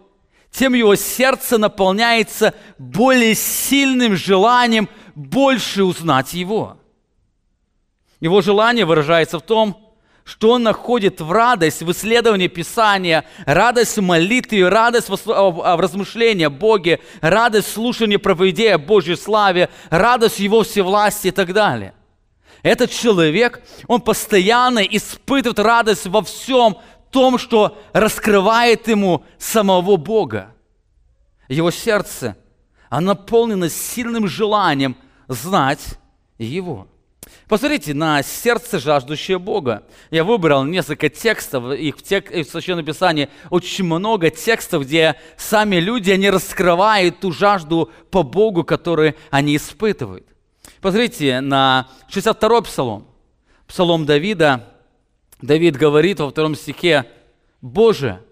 тем 0.50 0.74
его 0.74 0.94
сердце 0.94 1.58
наполняется 1.58 2.54
более 2.78 3.34
сильным 3.34 4.16
желанием 4.16 4.88
больше 5.14 5.84
узнать 5.84 6.34
Его. 6.34 6.78
Его 8.22 8.40
желание 8.40 8.84
выражается 8.84 9.40
в 9.40 9.42
том, 9.42 9.94
что 10.22 10.52
он 10.52 10.62
находит 10.62 11.20
в 11.20 11.32
радость 11.32 11.82
в 11.82 11.90
исследовании 11.90 12.46
Писания, 12.46 13.24
радость 13.46 13.96
в 13.96 14.02
молитве, 14.02 14.68
радость 14.68 15.08
в 15.08 15.76
размышлении 15.76 16.44
о 16.44 16.50
Боге, 16.50 17.00
радость 17.20 17.66
в 17.66 17.72
слушании 17.72 18.18
проповедей 18.18 18.72
о 18.74 18.78
Божьей 18.78 19.16
славе, 19.16 19.70
радость 19.90 20.38
Его 20.38 20.62
всевластии 20.62 21.28
и 21.28 21.32
так 21.32 21.52
далее. 21.52 21.94
Этот 22.62 22.92
человек, 22.92 23.60
он 23.88 24.00
постоянно 24.00 24.78
испытывает 24.78 25.58
радость 25.58 26.06
во 26.06 26.22
всем 26.22 26.78
том, 27.10 27.38
что 27.38 27.76
раскрывает 27.92 28.86
ему 28.86 29.24
самого 29.36 29.96
Бога. 29.96 30.54
Его 31.48 31.72
сердце, 31.72 32.36
оно 32.88 33.14
наполнено 33.14 33.68
сильным 33.68 34.28
желанием 34.28 34.96
знать 35.26 35.98
Его. 36.38 36.86
Посмотрите 37.52 37.92
на 37.92 38.22
сердце, 38.22 38.78
жаждущее 38.78 39.38
Бога. 39.38 39.82
Я 40.10 40.24
выбрал 40.24 40.64
несколько 40.64 41.10
текстов, 41.10 41.70
их 41.74 41.98
в, 41.98 42.02
тек, 42.02 42.30
в 42.30 42.44
Священном 42.44 42.82
Писании 42.82 43.28
очень 43.50 43.84
много 43.84 44.30
текстов, 44.30 44.84
где 44.84 45.16
сами 45.36 45.76
люди, 45.76 46.10
они 46.10 46.30
раскрывают 46.30 47.20
ту 47.20 47.30
жажду 47.30 47.90
по 48.10 48.22
Богу, 48.22 48.64
которую 48.64 49.16
они 49.28 49.54
испытывают. 49.54 50.26
Посмотрите 50.80 51.42
на 51.42 51.90
62-й 52.08 52.62
псалом. 52.62 53.06
Псалом 53.66 54.06
Давида. 54.06 54.66
Давид 55.42 55.76
говорит 55.76 56.20
во 56.20 56.30
втором 56.30 56.54
стихе, 56.54 57.04
«Боже, 57.60 58.24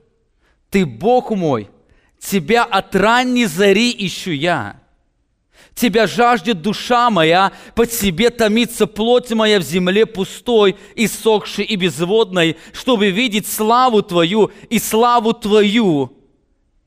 Ты 0.70 0.86
Бог 0.86 1.28
мой, 1.32 1.68
Тебя 2.18 2.64
от 2.64 2.96
ранней 2.96 3.44
зари 3.44 3.94
ищу 3.98 4.30
я». 4.30 4.80
Тебя 5.80 6.06
жаждет 6.06 6.60
душа 6.60 7.08
моя, 7.08 7.52
по 7.74 7.86
тебе 7.86 8.28
томится 8.28 8.86
плоть 8.86 9.30
моя 9.30 9.58
в 9.58 9.62
земле 9.62 10.04
пустой, 10.04 10.76
иссохшей 10.94 11.64
и 11.64 11.74
безводной, 11.76 12.58
чтобы 12.74 13.08
видеть 13.08 13.46
славу 13.46 14.02
Твою 14.02 14.50
и 14.68 14.78
славу 14.78 15.32
Твою, 15.32 16.12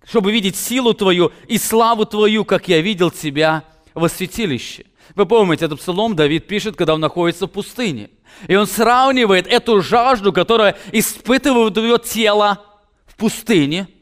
чтобы 0.07 0.31
видеть 0.31 0.55
силу 0.55 0.93
Твою 0.93 1.31
и 1.47 1.57
славу 1.57 2.05
Твою, 2.05 2.45
как 2.45 2.67
я 2.67 2.81
видел 2.81 3.09
Тебя 3.09 3.63
во 3.95 4.09
святилище. 4.09 4.85
Вы 5.15 5.25
помните, 5.25 5.65
этот 5.65 5.79
псалом 5.79 6.15
Давид 6.15 6.45
пишет, 6.45 6.75
когда 6.75 6.93
он 6.93 6.99
находится 6.99 7.47
в 7.47 7.49
пустыне. 7.49 8.11
И 8.47 8.55
он 8.55 8.67
сравнивает 8.67 9.47
эту 9.47 9.81
жажду, 9.81 10.31
которая 10.31 10.77
испытывает 10.91 11.75
его 11.77 11.97
тело 11.97 12.63
в 13.07 13.15
пустыне– 13.15 13.87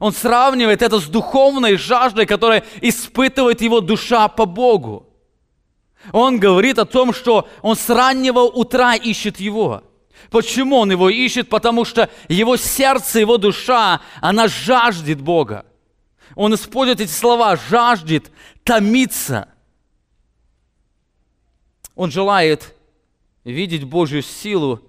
он 0.00 0.12
сравнивает 0.12 0.82
это 0.82 1.00
с 1.00 1.04
духовной 1.04 1.76
жаждой, 1.76 2.26
которая 2.26 2.64
испытывает 2.80 3.60
его 3.60 3.80
душа 3.80 4.28
по 4.28 4.44
Богу. 4.46 5.08
Он 6.12 6.38
говорит 6.38 6.78
о 6.78 6.84
том, 6.84 7.12
что 7.12 7.48
он 7.62 7.76
с 7.76 7.88
раннего 7.88 8.40
утра 8.40 8.94
ищет 8.94 9.40
его. 9.40 9.82
Почему 10.30 10.76
он 10.76 10.90
его 10.90 11.08
ищет? 11.08 11.48
Потому 11.48 11.84
что 11.84 12.10
его 12.28 12.56
сердце, 12.56 13.20
его 13.20 13.38
душа, 13.38 14.00
она 14.20 14.48
жаждет 14.48 15.20
Бога. 15.20 15.66
Он 16.34 16.54
использует 16.54 17.00
эти 17.00 17.10
слова 17.10 17.56
«жаждет», 17.56 18.30
«томиться». 18.62 19.48
Он 21.94 22.10
желает 22.10 22.74
видеть 23.44 23.84
Божью 23.84 24.22
силу 24.22 24.82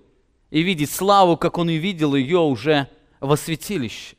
и 0.49 0.61
видеть 0.61 0.91
славу, 0.91 1.37
как 1.37 1.57
он 1.57 1.69
увидел 1.69 2.15
ее 2.15 2.39
уже 2.39 2.89
во 3.21 3.37
святилище. 3.37 4.16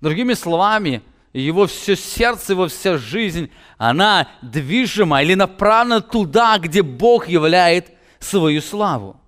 Другими 0.00 0.34
словами, 0.34 1.02
его 1.32 1.66
все 1.66 1.96
сердце, 1.96 2.52
его 2.52 2.68
вся 2.68 2.98
жизнь, 2.98 3.50
она 3.78 4.28
движима 4.42 5.22
или 5.22 5.34
направлена 5.34 6.00
туда, 6.00 6.58
где 6.58 6.82
Бог 6.82 7.28
являет 7.28 7.92
свою 8.18 8.60
славу. 8.60 9.20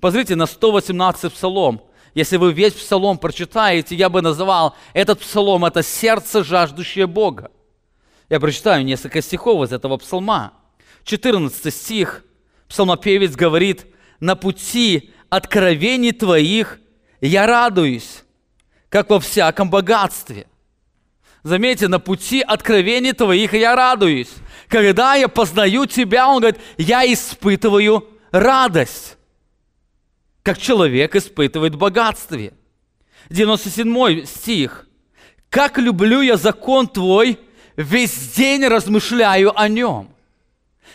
Посмотрите 0.00 0.36
на 0.36 0.46
118 0.46 1.32
псалом. 1.32 1.82
Если 2.14 2.36
вы 2.36 2.52
весь 2.52 2.74
псалом 2.74 3.18
прочитаете, 3.18 3.96
я 3.96 4.08
бы 4.08 4.22
называл 4.22 4.76
этот 4.92 5.20
псалом– 5.20 5.64
это 5.66 5.82
сердце, 5.82 6.44
жаждущее 6.44 7.06
Бога. 7.06 7.50
Я 8.28 8.38
прочитаю 8.38 8.84
несколько 8.84 9.20
стихов 9.20 9.64
из 9.64 9.72
этого 9.72 9.96
псалма. 9.96 10.52
14 11.04 11.74
стих. 11.74 12.24
Псалмопевец 12.68 13.34
говорит, 13.34 13.86
«На 14.20 14.36
пути 14.36 15.12
откровений 15.28 16.12
Твоих 16.12 16.78
я 17.20 17.46
радуюсь, 17.46 18.24
как 18.94 19.10
во 19.10 19.18
всяком 19.18 19.68
богатстве». 19.68 20.46
Заметьте, 21.42 21.88
на 21.88 21.98
пути 21.98 22.40
откровений 22.40 23.12
Твоих 23.12 23.52
я 23.52 23.76
радуюсь. 23.76 24.32
Когда 24.68 25.14
я 25.14 25.28
познаю 25.28 25.84
Тебя, 25.84 26.26
он 26.28 26.40
говорит, 26.40 26.58
я 26.78 27.04
испытываю 27.12 28.08
радость 28.30 29.18
как 30.44 30.58
человек 30.58 31.16
испытывает 31.16 31.74
богатстве. 31.74 32.52
97 33.30 34.26
стих. 34.26 34.86
«Как 35.48 35.78
люблю 35.78 36.20
я 36.20 36.36
закон 36.36 36.86
Твой, 36.86 37.40
весь 37.76 38.34
день 38.34 38.66
размышляю 38.66 39.58
о 39.58 39.68
нем». 39.68 40.13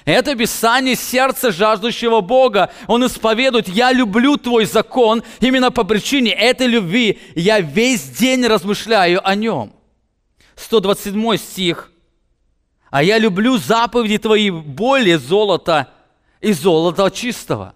Это 0.05 0.35
Писание 0.35 0.95
сердца 0.95 1.51
жаждущего 1.51 2.21
Бога. 2.21 2.71
Он 2.87 3.05
исповедует, 3.05 3.67
я 3.67 3.91
люблю 3.91 4.37
Твой 4.37 4.65
закон. 4.65 5.23
Именно 5.39 5.71
по 5.71 5.83
причине 5.83 6.31
этой 6.31 6.67
любви 6.67 7.19
я 7.35 7.59
весь 7.59 8.03
день 8.03 8.45
размышляю 8.45 9.27
о 9.27 9.35
нем. 9.35 9.73
127 10.55 11.37
стих. 11.37 11.91
А 12.89 13.03
я 13.03 13.17
люблю 13.17 13.57
заповеди 13.57 14.17
Твои 14.17 14.49
более 14.49 15.19
золота 15.19 15.89
и 16.41 16.53
золота 16.53 17.11
чистого. 17.11 17.75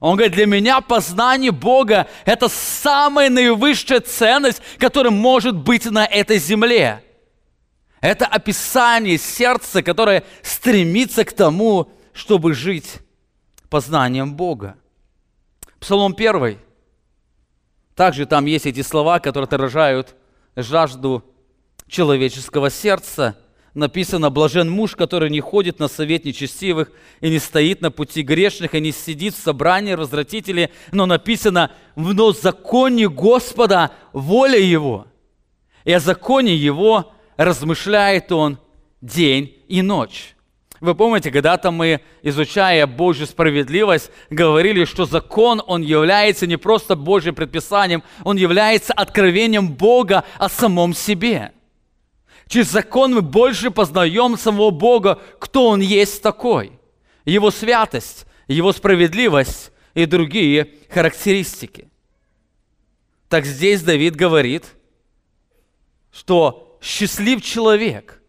Он 0.00 0.16
говорит, 0.16 0.34
для 0.34 0.46
меня 0.46 0.80
познание 0.80 1.52
Бога– 1.52 2.08
это 2.24 2.48
самая 2.48 3.30
наивысшая 3.30 4.00
ценность, 4.00 4.60
которая 4.78 5.12
может 5.12 5.56
быть 5.56 5.84
на 5.84 6.04
этой 6.04 6.38
земле. 6.38 7.04
Это 8.02 8.26
описание 8.26 9.16
сердца, 9.16 9.82
которое 9.82 10.24
стремится 10.42 11.24
к 11.24 11.32
тому, 11.32 11.90
чтобы 12.12 12.52
жить 12.52 12.98
познанием 13.70 14.34
Бога. 14.34 14.76
Псалом 15.80 16.14
1. 16.14 16.58
Также 17.94 18.26
там 18.26 18.44
есть 18.44 18.66
эти 18.66 18.82
слова, 18.82 19.18
которые 19.18 19.46
отражают 19.46 20.14
жажду 20.54 21.24
человеческого 21.88 22.68
сердца– 22.68 23.38
написано, 23.74 24.30
блажен 24.30 24.70
муж, 24.70 24.96
который 24.96 25.30
не 25.30 25.40
ходит 25.40 25.78
на 25.78 25.88
совет 25.88 26.24
нечестивых 26.24 26.92
и 27.20 27.30
не 27.30 27.38
стоит 27.38 27.80
на 27.80 27.90
пути 27.90 28.22
грешных, 28.22 28.74
и 28.74 28.80
не 28.80 28.92
сидит 28.92 29.34
в 29.34 29.42
собрании 29.42 29.92
развратителей, 29.92 30.70
но 30.92 31.06
написано, 31.06 31.70
в 31.96 32.32
законе 32.34 33.08
Господа 33.08 33.92
воля 34.12 34.58
Его. 34.58 35.06
И 35.84 35.92
о 35.92 36.00
законе 36.00 36.54
Его 36.54 37.12
размышляет 37.36 38.32
Он 38.32 38.58
день 39.00 39.56
и 39.68 39.82
ночь. 39.82 40.34
Вы 40.80 40.94
помните, 40.96 41.30
когда-то 41.30 41.70
мы, 41.70 42.00
изучая 42.22 42.86
Божью 42.86 43.26
справедливость, 43.26 44.10
говорили, 44.30 44.84
что 44.84 45.04
закон, 45.04 45.62
он 45.64 45.82
является 45.82 46.46
не 46.46 46.56
просто 46.56 46.96
Божьим 46.96 47.36
предписанием, 47.36 48.02
он 48.24 48.36
является 48.36 48.92
откровением 48.92 49.72
Бога 49.74 50.24
о 50.38 50.48
самом 50.48 50.94
себе– 50.94 51.52
Через 52.52 52.70
закон 52.70 53.14
мы 53.14 53.22
больше 53.22 53.70
познаем 53.70 54.36
самого 54.36 54.68
Бога, 54.68 55.18
кто 55.38 55.68
Он 55.68 55.80
есть 55.80 56.22
такой. 56.22 56.78
Его 57.24 57.50
святость, 57.50 58.26
Его 58.46 58.74
справедливость 58.74 59.72
и 59.94 60.04
другие 60.04 60.68
характеристики. 60.90 61.88
Так 63.30 63.46
здесь 63.46 63.80
Давид 63.82 64.16
говорит, 64.16 64.66
что 66.12 66.71
счастлив 66.82 67.42
человек 67.42 68.20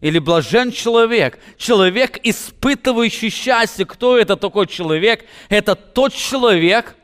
или 0.00 0.18
блажен 0.18 0.72
человек, 0.72 1.38
человек, 1.56 2.18
испытывающий 2.22 3.30
счастье. 3.30 3.84
Кто 3.84 4.18
это 4.18 4.36
такой 4.36 4.66
человек? 4.66 5.24
Это 5.48 5.74
тот 5.74 6.12
человек, 6.12 6.96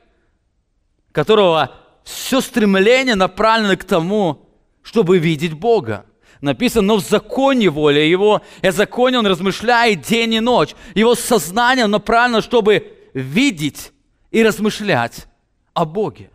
которого 1.12 1.74
все 2.04 2.40
стремление 2.40 3.14
направлено 3.14 3.76
к 3.76 3.84
тому, 3.84 4.48
чтобы 4.82 5.18
видеть 5.18 5.52
Бога. 5.52 6.06
Написано, 6.40 6.82
но 6.82 6.96
в 6.96 7.00
законе 7.00 7.70
воля 7.70 8.04
его, 8.04 8.42
о 8.62 8.72
законе 8.72 9.18
он 9.18 9.26
размышляет 9.26 10.02
день 10.02 10.34
и 10.34 10.40
ночь. 10.40 10.74
Его 10.94 11.14
сознание 11.14 11.86
направлено, 11.86 12.40
чтобы 12.40 12.92
видеть 13.14 13.92
и 14.30 14.42
размышлять 14.42 15.26
о 15.74 15.84
Боге. 15.84 16.30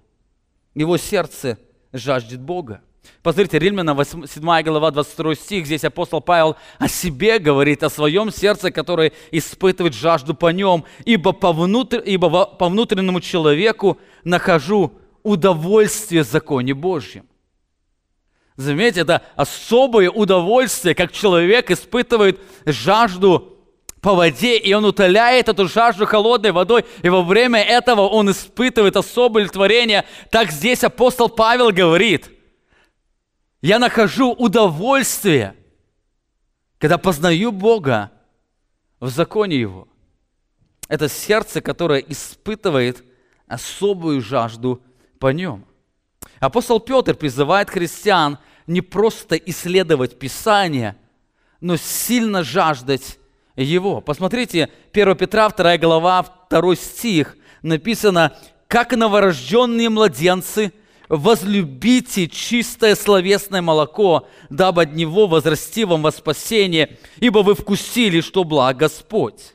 Его 0.74 0.98
сердце 0.98 1.58
жаждет 1.94 2.42
Бога. 2.42 2.82
Посмотрите, 3.24 3.60
Римляна 3.60 3.96
7 4.04 4.64
глава 4.64 4.92
22 4.92 5.36
стих, 5.36 5.66
здесь 5.68 5.84
апостол 5.84 6.22
Павел 6.22 6.56
о 6.80 6.88
себе 6.88 7.38
говорит, 7.38 7.84
о 7.84 7.90
своем 7.90 8.32
сердце, 8.32 8.72
которое 8.72 9.12
испытывает 9.30 9.94
жажду 9.94 10.34
по 10.34 10.52
нем, 10.52 10.86
ибо 11.06 11.32
по, 11.32 11.54
внутр... 11.54 12.00
ибо 12.00 12.46
по 12.46 12.68
внутреннему 12.68 13.22
человеку 13.22 14.00
нахожу 14.24 14.94
удовольствие 15.22 16.24
в 16.24 16.28
законе 16.28 16.74
Божьем. 16.74 17.26
Заметьте, 18.56 19.02
это 19.02 19.22
особое 19.36 20.10
удовольствие, 20.10 20.96
как 20.96 21.12
человек 21.12 21.70
испытывает 21.70 22.40
жажду 22.66 23.60
по 24.02 24.16
воде, 24.16 24.58
и 24.58 24.74
он 24.74 24.84
утоляет 24.86 25.48
эту 25.48 25.68
жажду 25.68 26.08
холодной 26.08 26.52
водой, 26.52 26.86
и 27.04 27.10
во 27.10 27.22
время 27.22 27.62
этого 27.62 28.02
он 28.02 28.32
испытывает 28.32 28.96
особое 28.96 29.48
творение. 29.48 30.06
Так 30.32 30.52
здесь 30.52 30.84
апостол 30.84 31.30
Павел 31.30 31.72
говорит, 31.72 32.32
я 33.62 33.80
нахожу 33.80 34.32
удовольствие, 34.32 35.56
когда 36.78 36.98
познаю 36.98 37.52
Бога 37.52 38.12
в 39.00 39.10
законе 39.10 39.60
Его. 39.60 39.88
Это 40.88 41.08
сердце, 41.08 41.62
которое 41.62 42.00
испытывает 42.00 43.04
особую 43.48 44.22
жажду 44.22 44.82
по 45.20 45.32
Нем. 45.32 45.66
Апостол 46.40 46.80
Петр 46.80 47.16
призывает 47.16 47.70
христиан 47.70 48.40
не 48.68 48.82
просто 48.82 49.36
исследовать 49.36 50.18
Писание, 50.18 50.96
но 51.60 51.78
сильно 51.78 52.44
жаждать 52.44 53.20
его. 53.56 54.02
Посмотрите, 54.02 54.70
1 54.92 55.16
Петра, 55.16 55.50
2 55.50 55.78
глава, 55.78 56.26
2 56.50 56.76
стих, 56.76 57.38
написано, 57.62 58.36
«Как 58.68 58.94
новорожденные 58.94 59.90
младенцы, 59.90 60.74
возлюбите 61.12 62.28
чистое 62.28 62.96
словесное 62.96 63.62
молоко, 63.62 64.28
дабы 64.50 64.84
от 64.84 64.94
него 64.94 65.28
возрасти 65.28 65.86
вам 65.86 66.02
во 66.02 66.12
спасение, 66.12 66.98
ибо 67.18 67.40
вы 67.40 67.54
вкусили, 67.54 68.22
что 68.22 68.44
благ 68.44 68.78
Господь». 68.78 69.54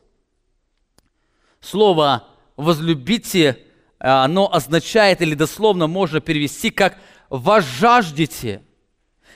Слово 1.61 2.29
«возлюбите» 2.57 3.66
Э, 3.99 4.09
оно 4.09 4.53
означает 4.53 5.23
или 5.23 5.35
дословно 5.35 5.87
можно 5.87 6.21
перевести 6.21 6.71
как 6.71 6.99
«возжаждете» 7.31 8.62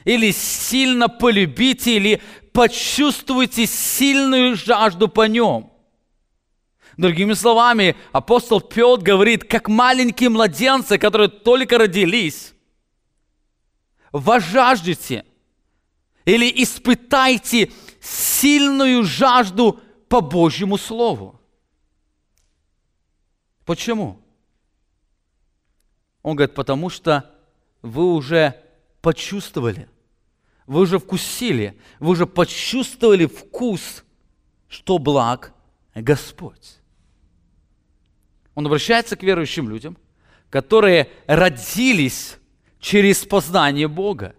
или 0.04 0.30
«сильно 0.32 1.08
полюбите» 1.08 1.96
или 1.96 2.22
«почувствуйте 2.52 3.66
сильную 3.66 4.56
жажду 4.56 5.08
по 5.08 5.26
нем». 5.26 5.69
Другими 7.00 7.32
словами, 7.32 7.96
апостол 8.12 8.60
Петр 8.60 9.02
говорит, 9.02 9.44
как 9.44 9.68
маленькие 9.68 10.28
младенцы, 10.28 10.98
которые 10.98 11.28
только 11.28 11.78
родились, 11.78 12.52
возжаждете 14.12 15.24
или 16.26 16.52
испытайте 16.62 17.72
сильную 18.02 19.04
жажду 19.04 19.80
по 20.10 20.20
Божьему 20.20 20.76
Слову. 20.76 21.40
Почему? 23.64 24.20
Он 26.22 26.36
говорит, 26.36 26.54
потому 26.54 26.90
что 26.90 27.34
вы 27.80 28.12
уже 28.12 28.62
почувствовали, 29.00 29.88
вы 30.66 30.80
уже 30.80 30.98
вкусили, 30.98 31.80
вы 31.98 32.10
уже 32.10 32.26
почувствовали 32.26 33.24
вкус 33.24 34.04
что 34.68 34.98
благ 34.98 35.54
Господь. 35.94 36.79
Он 38.60 38.66
обращается 38.66 39.16
к 39.16 39.22
верующим 39.22 39.70
людям, 39.70 39.96
которые 40.50 41.08
родились 41.26 42.36
через 42.78 43.24
познание 43.24 43.88
Бога. 43.88 44.34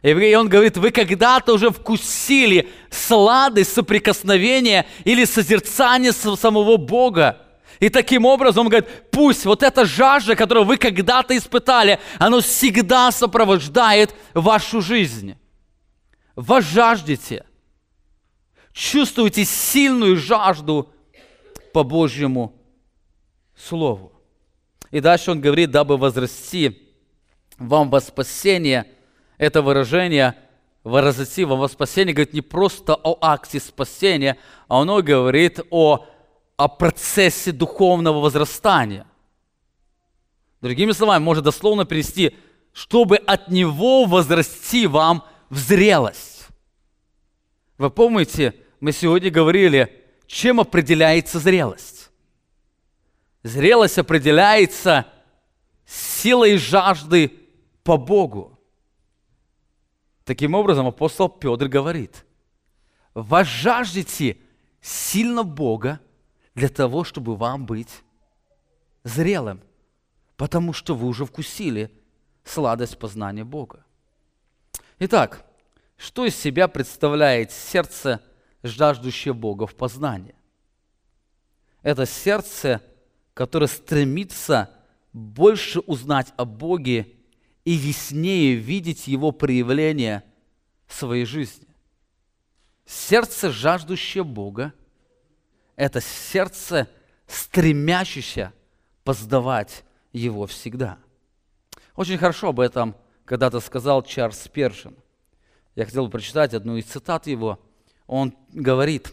И 0.00 0.34
он 0.36 0.48
говорит, 0.48 0.76
вы 0.76 0.92
когда-то 0.92 1.54
уже 1.54 1.70
вкусили 1.70 2.68
сладость 2.88 3.72
соприкосновения 3.72 4.86
или 5.02 5.24
созерцания 5.24 6.12
самого 6.12 6.76
Бога. 6.76 7.42
И 7.80 7.88
таким 7.88 8.26
образом 8.26 8.66
он 8.66 8.68
говорит, 8.68 9.10
пусть 9.10 9.44
вот 9.44 9.64
эта 9.64 9.84
жажда, 9.84 10.36
которую 10.36 10.66
вы 10.66 10.76
когда-то 10.76 11.36
испытали, 11.36 11.98
она 12.20 12.40
всегда 12.42 13.10
сопровождает 13.10 14.14
вашу 14.34 14.82
жизнь. 14.82 15.34
Вы 16.36 16.62
жаждете, 16.62 17.44
чувствуете 18.72 19.44
сильную 19.44 20.16
жажду 20.16 20.92
по 21.72 21.82
Божьему 21.82 22.60
Слову. 23.56 24.12
И 24.90 25.00
дальше 25.00 25.30
он 25.30 25.40
говорит, 25.40 25.70
дабы 25.70 25.96
возрасти 25.96 26.92
вам 27.58 27.90
во 27.90 28.00
спасение, 28.00 28.86
это 29.38 29.62
выражение 29.62 30.36
«возрасти 30.84 31.44
вам 31.44 31.58
во 31.60 31.68
спасение» 31.68 32.14
говорит 32.14 32.34
не 32.34 32.42
просто 32.42 32.94
о 32.94 33.18
акте 33.20 33.60
спасения, 33.60 34.36
а 34.68 34.82
оно 34.82 35.02
говорит 35.02 35.60
о, 35.70 36.06
о 36.56 36.68
процессе 36.68 37.52
духовного 37.52 38.20
возрастания. 38.20 39.06
Другими 40.60 40.92
словами, 40.92 41.22
можно 41.22 41.42
дословно 41.42 41.84
перевести, 41.84 42.36
чтобы 42.72 43.16
от 43.16 43.48
него 43.48 44.04
возрасти 44.04 44.86
вам 44.86 45.24
в 45.50 45.58
зрелость. 45.58 46.46
Вы 47.78 47.90
помните, 47.90 48.54
мы 48.80 48.92
сегодня 48.92 49.30
говорили, 49.30 50.04
чем 50.26 50.60
определяется 50.60 51.38
зрелость? 51.38 52.03
Зрелость 53.44 53.98
определяется 53.98 55.06
силой 55.84 56.56
жажды 56.56 57.30
по 57.82 57.98
Богу. 57.98 58.58
Таким 60.24 60.54
образом, 60.54 60.86
апостол 60.86 61.28
Петр 61.28 61.68
говорит, 61.68 62.24
вы 63.12 63.44
жаждете 63.44 64.38
сильно 64.80 65.42
Бога 65.42 66.00
для 66.54 66.70
того, 66.70 67.04
чтобы 67.04 67.36
вам 67.36 67.66
быть 67.66 68.02
зрелым, 69.02 69.60
потому 70.38 70.72
что 70.72 70.94
вы 70.94 71.06
уже 71.06 71.26
вкусили 71.26 71.92
сладость 72.44 72.98
познания 72.98 73.44
Бога. 73.44 73.84
Итак, 74.98 75.44
что 75.98 76.24
из 76.24 76.34
себя 76.34 76.66
представляет 76.66 77.52
сердце, 77.52 78.22
жаждущее 78.62 79.34
Бога 79.34 79.66
в 79.66 79.74
познании? 79.74 80.34
Это 81.82 82.06
сердце, 82.06 82.80
которое 83.34 83.66
стремится 83.66 84.70
больше 85.12 85.80
узнать 85.80 86.32
о 86.36 86.44
Боге 86.44 87.12
и 87.64 87.72
яснее 87.72 88.54
видеть 88.54 89.06
Его 89.06 89.32
проявление 89.32 90.24
в 90.86 90.94
своей 90.94 91.24
жизни. 91.24 91.66
Сердце, 92.86 93.50
жаждущее 93.50 94.24
Бога, 94.24 94.72
это 95.76 96.00
сердце, 96.00 96.88
стремящееся 97.26 98.52
познавать 99.02 99.84
Его 100.12 100.46
всегда. 100.46 100.98
Очень 101.96 102.18
хорошо 102.18 102.48
об 102.48 102.60
этом 102.60 102.94
когда-то 103.24 103.60
сказал 103.60 104.02
Чарльз 104.02 104.48
Першин. 104.48 104.96
Я 105.74 105.84
хотел 105.86 106.06
бы 106.06 106.10
прочитать 106.10 106.54
одну 106.54 106.76
из 106.76 106.84
цитат 106.84 107.26
его. 107.26 107.58
Он 108.06 108.34
говорит, 108.52 109.12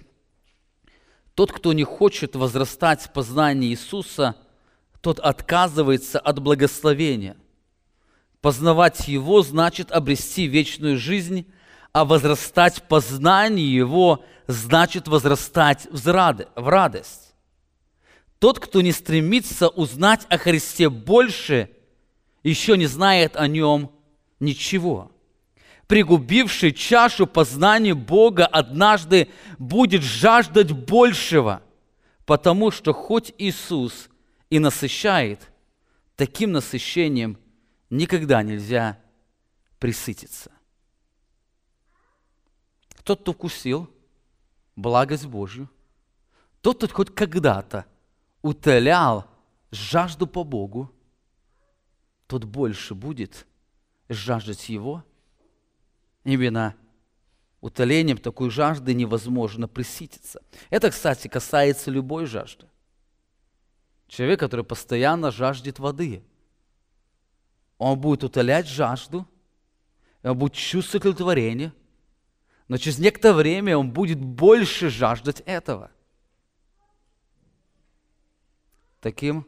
«Тот, 1.42 1.52
кто 1.52 1.74
не 1.74 1.84
хочет 1.84 2.36
возрастать 2.36 3.02
в 3.02 3.14
познании 3.14 3.72
Иисуса, 3.72 4.36
тот 5.02 5.20
отказывается 5.20 6.20
от 6.20 6.40
благословения– 6.40 7.36
Познавать 8.42 9.08
Его 9.08 9.44
значит 9.44 9.92
обрести 9.92 10.48
вечную 10.48 10.98
жизнь, 10.98 11.46
а 11.94 12.06
возрастать 12.06 12.78
в 12.78 12.84
познании 12.84 13.66
Его 13.66 14.24
значит 14.48 15.08
возрастать 15.08 15.88
в 15.92 16.08
радость. 16.56 17.36
Тот, 18.40 18.60
кто 18.60 18.82
не 18.82 18.92
стремится 18.92 19.70
узнать 19.70 20.26
о 20.30 20.40
Христе 20.40 20.90
больше, 20.90 21.70
еще 22.42 22.76
не 22.76 22.88
знает 22.88 23.36
о 23.36 23.48
Нем 23.48 23.92
ничего. 24.40 25.12
Пригубивший 25.92 26.72
чашу 26.72 27.28
познания 27.28 27.94
Бога 27.94 28.46
однажды 28.46 29.28
будет 29.60 30.04
жаждать 30.04 30.72
большего, 30.72 31.62
потому 32.26 32.72
что 32.72 32.94
хоть 32.94 33.34
Иисус 33.38 34.08
и 34.50 34.60
насыщает, 34.60 35.52
таким 36.16 36.54
насыщением 36.54 37.38
никогда 37.90 38.42
нельзя 38.42 39.02
присытиться. 39.80 40.54
Тот, 43.04 43.20
кто 43.20 43.34
вкусил 43.34 43.90
благость 44.78 45.26
Божью, 45.26 45.70
тот, 46.62 46.78
кто 46.78 46.88
хоть 46.88 47.14
когда-то 47.14 47.86
утолял 48.42 49.30
жажду 49.72 50.26
по 50.26 50.46
Богу, 50.46 50.90
тот 52.28 52.46
больше 52.46 52.96
будет 52.96 53.46
жаждать 54.08 54.70
Его. 54.70 55.04
Именно 56.24 56.76
утолением 57.60 58.18
такой 58.18 58.50
жажды 58.50 58.94
невозможно 58.94 59.68
присытиться. 59.68 60.42
Это, 60.70 60.92
кстати, 60.92 61.28
касается 61.28 61.92
любой 61.92 62.26
жажды. 62.26 62.68
Человек, 64.08 64.40
который 64.40 64.66
постоянно 64.66 65.32
жаждет 65.32 65.80
воды– 65.80 66.24
он 67.82 68.00
будет 68.00 68.24
утолять 68.24 68.68
жажду, 68.68 69.28
он 70.22 70.38
будет 70.38 70.54
чувствовать 70.54 71.04
удовлетворение, 71.04 71.74
но 72.68 72.78
через 72.78 73.00
некоторое 73.00 73.34
время 73.34 73.76
он 73.76 73.90
будет 73.92 74.20
больше 74.20 74.92
жаждать 74.92 75.42
этого. 75.48 75.90
Таким, 79.00 79.48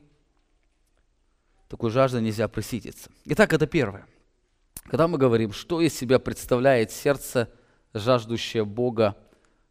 такой 1.69 1.91
жаждой 1.91 2.23
нельзя 2.23 2.47
присытиться. 2.47 3.11
Итак, 3.25 3.53
это 3.53 3.67
первое. 3.67 4.07
Когда 4.85 5.07
мы 5.07 5.17
говорим, 5.17 5.51
что 5.53 5.81
из 5.81 5.93
себя 5.93 6.19
представляет 6.19 6.91
сердце, 6.91 7.49
жаждущее 7.93 8.65
Бога 8.65 9.17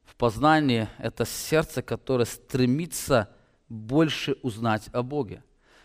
в 0.05 0.17
познании, 0.17 0.89
это 0.99 1.25
сердце, 1.25 1.83
которое 1.83 2.25
стремится 2.25 3.29
больше 3.69 4.37
узнать 4.43 4.89
о 4.93 5.03
Боге. 5.03 5.43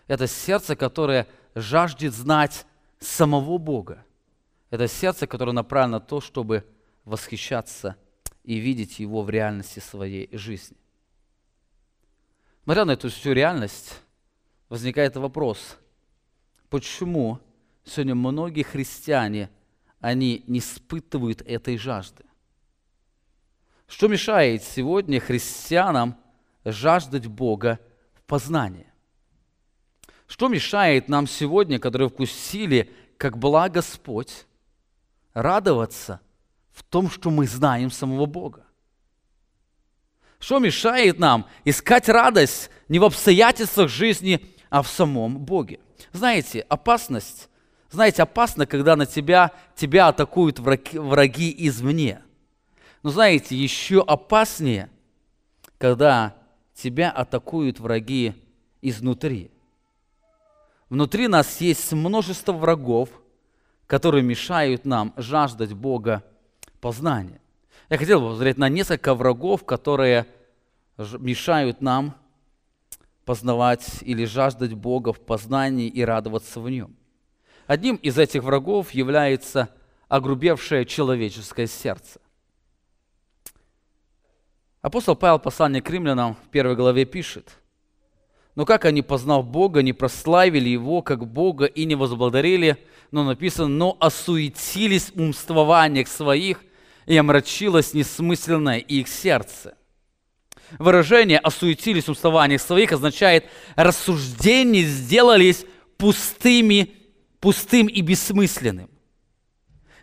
Это 0.07 0.27
сердце, 0.27 0.75
которое 0.75 1.27
жаждет 1.55 2.13
знать 2.13 2.65
самого 2.99 3.57
Бога. 3.57 4.03
Это 4.69 4.87
сердце, 4.87 5.27
которое 5.27 5.51
направлено 5.51 5.99
на 5.99 6.05
то, 6.05 6.21
чтобы 6.21 6.65
восхищаться 7.05 7.95
и 8.43 8.57
видеть 8.57 8.99
Его 8.99 9.21
в 9.23 9.29
реальности 9.29 9.79
своей 9.79 10.29
жизни. 10.35 10.77
Смотря 12.63 12.85
на 12.85 12.91
эту 12.91 13.09
всю 13.09 13.31
реальность, 13.31 14.01
возникает 14.67 15.15
вопрос, 15.15 15.77
почему 16.69 17.39
сегодня 17.89 18.15
многие 18.15 18.63
христиане, 18.63 19.49
они 19.99 20.43
не 20.47 20.59
испытывают 20.59 21.41
этой 21.41 21.77
жажды? 21.77 22.23
Что 23.87 24.07
мешает 24.07 24.63
сегодня 24.63 25.19
христианам 25.19 26.17
жаждать 26.65 27.27
Бога 27.27 27.79
в 28.13 28.21
познании? 28.23 28.91
Что 30.27 30.49
мешает 30.49 31.07
нам 31.07 31.25
сегодня, 31.25 31.79
которые 31.79 32.09
вкусили, 32.09 32.93
как 33.17 33.37
была 33.37 33.69
Господь, 33.69 34.45
радоваться 35.33 36.19
в 36.71 36.83
том, 36.83 37.09
что 37.09 37.29
мы 37.29 37.47
знаем 37.47 37.89
самого 37.89 38.25
Бога? 38.25 38.65
Что 40.39 40.59
мешает 40.59 41.17
нам 41.17 41.47
искать 41.63 42.09
радость 42.09 42.69
не 42.89 42.99
в 42.99 43.05
обстоятельствах 43.05 43.89
жизни, 43.89 44.53
а 44.69 44.81
в 44.81 44.87
самом 44.87 45.39
Боге? 45.39 45.79
Знаете, 46.11 46.61
опасность, 46.61 47.49
знаете, 47.89 48.23
опасно, 48.23 48.65
когда 48.65 48.95
на 48.95 49.05
тебя, 49.05 49.51
тебя 49.75 50.07
атакуют 50.09 50.59
враги, 50.59 50.97
враги 50.97 51.53
извне. 51.57 52.21
Но 53.03 53.09
знаете, 53.09 53.55
еще 53.55 54.01
опаснее, 54.01 54.89
когда 55.77 56.35
тебя 56.73 57.11
атакуют 57.11 57.79
враги 57.79 58.33
изнутри. 58.81 59.51
Внутри 60.89 61.27
нас 61.27 61.61
есть 61.61 61.91
множество 61.93 62.53
врагов, 62.53 63.09
которые 63.87 64.23
мешают 64.23 64.85
нам 64.85 65.13
жаждать 65.15 65.73
Бога 65.73 66.23
познания. 66.81 67.41
Я 67.89 67.97
хотел 67.97 68.19
бы 68.19 68.29
посмотреть 68.29 68.57
на 68.57 68.69
несколько 68.69 69.15
врагов, 69.15 69.63
которые 69.65 70.27
мешают 70.97 71.81
нам 71.81 72.15
познавать 73.23 73.99
или 74.01 74.25
жаждать 74.25 74.73
Бога 74.73 75.13
в 75.13 75.19
познании 75.19 75.87
и 75.87 76.03
радоваться 76.03 76.59
в 76.59 76.69
Нем. 76.69 76.95
Одним 77.67 77.97
из 77.97 78.17
этих 78.17 78.43
врагов 78.43 78.91
является 78.91 79.69
огрубевшее 80.07 80.85
человеческое 80.85 81.67
сердце. 81.67 82.21
Апостол 84.81 85.17
Павел, 85.17 85.37
послание 85.37 85.81
к 85.81 85.89
римлянам, 85.89 86.35
в 86.35 86.49
первой 86.49 86.77
главе 86.77 87.03
пишет, 87.03 87.57
«Но 88.55 88.65
как 88.65 88.85
они, 88.85 89.01
познав 89.01 89.45
Бога, 89.45 89.81
не 89.81 89.91
прославили 89.91 90.69
Его, 90.69 91.01
как 91.01 91.27
Бога, 91.27 91.65
и 91.65 91.83
не 91.83 91.95
возблагодарили, 91.95 92.77
но 93.11 93.25
написано, 93.25 93.67
но 93.67 93.97
осуетились 93.99 95.11
в 95.13 95.19
умствованиях 95.19 96.07
своих, 96.07 96.63
и 97.05 97.17
омрачилось 97.17 97.93
несмысленное 97.93 98.77
их 98.77 99.09
сердце». 99.09 99.75
Выражение 100.79 101.39
«осуетились 101.39 102.05
в 102.05 102.09
умствованиях 102.09 102.61
своих» 102.61 102.93
означает 102.93 103.45
«рассуждения 103.75 104.83
сделались 104.83 105.65
пустыми, 105.97 106.96
пустым 107.39 107.87
и 107.87 108.01
бессмысленным». 108.01 108.89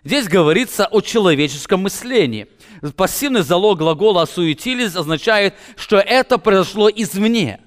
Здесь 0.05 0.29
говорится 0.29 0.87
о 0.87 1.01
человеческом 1.01 1.83
мышлении. 1.83 2.47
Пассивный 2.95 3.43
залог 3.43 3.79
глагола 3.79 4.23
«осуетились» 4.23 4.95
означает, 4.95 5.55
что 5.77 5.97
это 5.97 6.37
произошло 6.37 6.91
извне. 6.91 7.61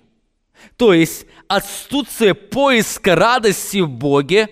То 0.76 0.94
есть 0.94 1.26
отсутствие 1.48 2.36
поиска 2.36 3.16
радости 3.16 3.80
в 3.80 3.90
Боге 3.90 4.50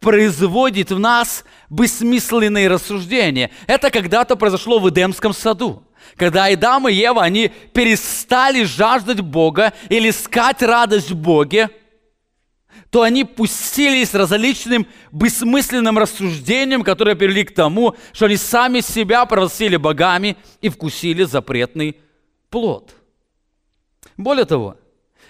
производит 0.00 0.90
в 0.90 0.98
нас 0.98 1.44
бессмысленные 1.70 2.66
рассуждения. 2.66 3.52
Это 3.68 3.88
когда-то 3.90 4.34
произошло 4.34 4.80
в 4.80 4.90
Эдемском 4.90 5.32
саду. 5.32 5.84
Когда 6.16 6.46
Адам 6.46 6.88
и 6.88 6.94
Ева, 6.94 7.22
они 7.22 7.52
перестали 7.72 8.64
жаждать 8.64 9.20
Бога 9.20 9.72
или 9.88 10.10
искать 10.10 10.62
радость 10.62 11.12
в 11.12 11.16
Боге– 11.16 11.70
то 12.92 13.00
они 13.00 13.24
пустились 13.24 14.12
различным 14.12 14.86
бессмысленным 15.12 15.96
рассуждениям, 15.96 16.82
которые 16.84 17.16
привели 17.16 17.42
к 17.42 17.54
тому, 17.54 17.96
что 18.12 18.26
они 18.26 18.36
сами 18.36 18.80
себя 18.80 19.24
провозгласили 19.24 19.76
богами 19.76 20.36
и 20.60 20.68
вкусили 20.68 21.22
запретный 21.24 21.96
плод. 22.50 22.94
Более 24.18 24.44
того, 24.44 24.76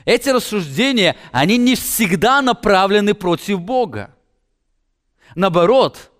эти 0.05 0.31
рассуждения, 0.31 1.15
они 1.31 1.57
не 1.57 1.77
всегда 1.77 2.43
направлены 2.43 3.15
против 3.15 3.61
Бога. 3.61 4.13
Наоборот, 5.37 6.11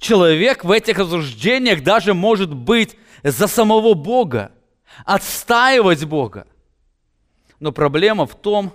человек 0.00 0.64
в 0.64 0.72
этих 0.72 0.98
рассуждениях 0.98 1.84
даже 1.84 2.12
может 2.12 2.52
быть 2.52 2.96
за 3.22 3.46
самого 3.46 3.94
Бога, 3.94 4.50
отстаивать 5.04 6.04
Бога. 6.04 6.48
Но 7.60 7.70
проблема 7.70 8.26
в 8.26 8.34
том, 8.34 8.72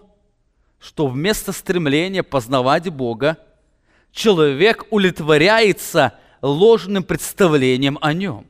что 0.79 1.07
вместо 1.07 1.51
стремления 1.51 2.23
познавать 2.23 2.89
Бога, 2.89 3.37
человек 4.11 4.85
удовлетворяется 4.89 6.13
ложным 6.41 7.03
представлением 7.03 7.97
о 8.01 8.13
нем. 8.13 8.45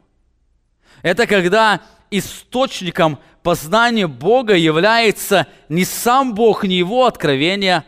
Это 1.02 1.28
когда 1.28 1.82
источником 2.12 3.20
познания 3.44 4.08
Бога 4.08 4.56
является 4.56 5.48
не 5.70 5.86
сам 5.86 6.34
Бог, 6.34 6.64
не 6.64 6.78
его 6.78 7.06
откровения, 7.06 7.86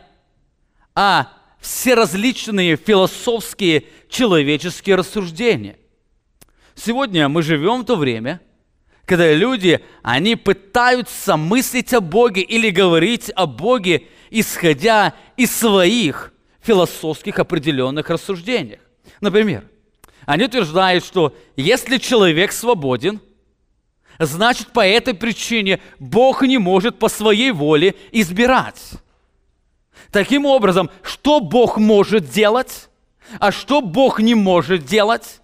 а 0.94 1.28
все 1.60 1.94
различные 1.94 2.76
философские 2.76 3.84
человеческие 4.08 4.96
рассуждения. 4.96 5.76
Сегодня 6.74 7.28
мы 7.28 7.42
живем 7.42 7.82
в 7.82 7.84
то 7.84 7.96
время, 7.96 8.40
когда 9.04 9.32
люди, 9.32 9.80
они 10.02 10.36
пытаются 10.36 11.36
мыслить 11.36 11.92
о 11.92 12.00
Боге 12.00 12.42
или 12.42 12.70
говорить 12.70 13.30
о 13.34 13.46
Боге 13.46 14.04
исходя 14.30 15.14
из 15.36 15.54
своих 15.54 16.32
философских 16.60 17.38
определенных 17.38 18.10
рассуждениях. 18.10 18.80
Например, 19.20 19.64
они 20.26 20.44
утверждают, 20.44 21.04
что 21.04 21.34
если 21.56 21.98
человек 21.98 22.52
свободен, 22.52 23.20
значит 24.18 24.68
по 24.68 24.86
этой 24.86 25.14
причине 25.14 25.80
Бог 25.98 26.42
не 26.42 26.58
может 26.58 26.98
по 26.98 27.08
своей 27.08 27.50
воле 27.50 27.94
избирать. 28.12 28.92
Таким 30.12 30.46
образом, 30.46 30.90
что 31.02 31.40
Бог 31.40 31.78
может 31.78 32.30
делать, 32.30 32.88
а 33.38 33.52
что 33.52 33.80
Бог 33.80 34.20
не 34.20 34.34
может 34.34 34.84
делать, 34.84 35.40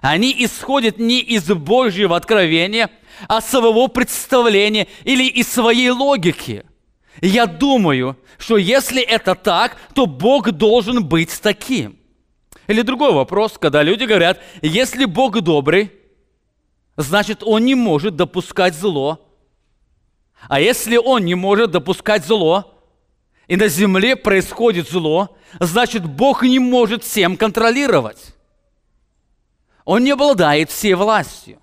они 0.00 0.34
исходят 0.38 0.98
не 0.98 1.20
из 1.20 1.44
Божьего 1.48 2.16
откровения, 2.16 2.90
а 3.28 3.40
своего 3.40 3.88
представления 3.88 4.86
или 5.04 5.26
из 5.26 5.48
своей 5.48 5.90
логики– 5.90 6.64
я 7.20 7.46
думаю, 7.46 8.16
что 8.38 8.56
если 8.56 9.02
это 9.02 9.34
так, 9.34 9.76
то 9.94 10.06
Бог 10.06 10.50
должен 10.52 11.04
быть 11.04 11.40
таким. 11.40 11.98
Или 12.66 12.82
другой 12.82 13.12
вопрос, 13.12 13.58
когда 13.58 13.82
люди 13.82 14.04
говорят, 14.04 14.40
если 14.62 15.04
Бог 15.04 15.40
добрый, 15.40 15.92
значит 16.96 17.42
Он 17.42 17.64
не 17.64 17.74
может 17.74 18.16
допускать 18.16 18.74
зло. 18.74 19.26
А 20.48 20.60
если 20.60 20.96
Он 20.96 21.24
не 21.24 21.34
может 21.34 21.72
допускать 21.72 22.24
зло, 22.24 22.80
и 23.48 23.56
на 23.56 23.66
земле 23.66 24.14
происходит 24.14 24.88
зло, 24.88 25.36
значит 25.58 26.06
Бог 26.06 26.44
не 26.44 26.60
может 26.60 27.02
всем 27.02 27.36
контролировать. 27.36 28.36
Он 29.84 30.04
не 30.04 30.12
обладает 30.12 30.70
всей 30.70 30.94
властью. 30.94 31.58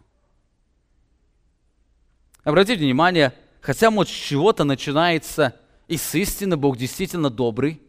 Обратите 2.43 2.83
внимание, 2.83 3.33
Хотя, 3.67 3.91
может, 3.91 4.13
с 4.13 4.15
чего-то 4.15 4.63
начинается 4.63 5.53
и 5.89 5.97
с 5.97 6.15
истины, 6.15 6.55
Бог 6.55 6.77
действительно 6.77 7.29
добрый, 7.29 7.81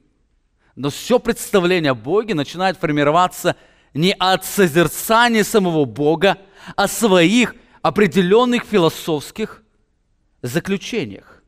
но 0.74 0.90
все 0.90 1.20
представление 1.20 1.92
о 1.92 1.94
Боге 1.94 2.34
начинает 2.34 2.76
формироваться 2.76 3.54
не 3.94 4.12
от 4.12 4.44
созерцания 4.44 5.44
самого 5.44 5.84
Бога, 5.84 6.38
а 6.74 6.88
своих 6.88 7.54
определенных 7.80 8.64
философских 8.64 9.62
заключениях. 10.42 11.44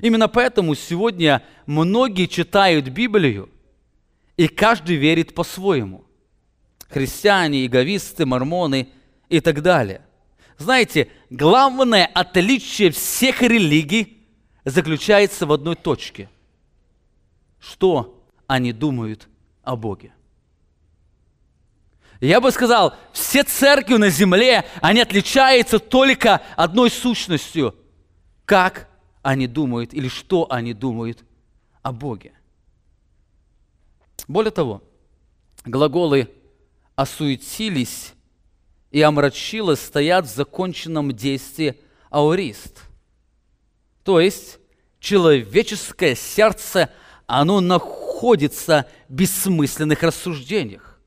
Именно 0.00 0.26
поэтому 0.26 0.74
сегодня 0.74 1.40
многие 1.66 2.26
читают 2.26 2.88
Библию, 2.88 3.50
и 4.36 4.48
каждый 4.48 4.96
верит 4.96 5.32
по-своему. 5.32 6.04
Христиане, 6.88 7.64
иговисты, 7.64 8.26
мормоны 8.26 8.88
и 9.28 9.38
так 9.38 9.62
далее– 9.62 10.04
знаете, 10.58 11.10
главное 11.30 12.06
отличие 12.06 12.90
всех 12.90 13.42
религий 13.42 14.26
заключается 14.64 15.46
в 15.46 15.52
одной 15.52 15.76
точке. 15.76 16.28
Что 17.58 18.22
они 18.46 18.72
думают 18.72 19.28
о 19.62 19.76
Боге? 19.76 20.12
Я 22.20 22.40
бы 22.40 22.50
сказал, 22.52 22.94
все 23.12 23.42
церкви 23.42 23.96
на 23.96 24.08
земле, 24.08 24.64
они 24.80 25.00
отличаются 25.00 25.78
только 25.78 26.40
одной 26.56 26.90
сущностью. 26.90 27.74
Как 28.44 28.88
они 29.22 29.46
думают 29.46 29.92
или 29.92 30.08
что 30.08 30.46
они 30.50 30.72
думают 30.72 31.24
о 31.82 31.92
Боге. 31.92 32.32
Более 34.28 34.52
того, 34.52 34.82
глаголы 35.64 36.30
«осуетились» 36.94 38.14
и 38.94 39.02
омрачилось 39.02 39.80
стоят 39.80 40.26
в 40.26 40.32
законченном 40.32 41.10
действии 41.10 41.80
аурист. 42.10 42.82
То 44.04 44.20
есть 44.20 44.60
человеческое 45.00 46.14
сердце, 46.14 46.90
оно 47.26 47.60
находится 47.60 48.86
в 49.08 49.14
бессмысленных 49.14 50.00
рассуждениях. 50.04 51.00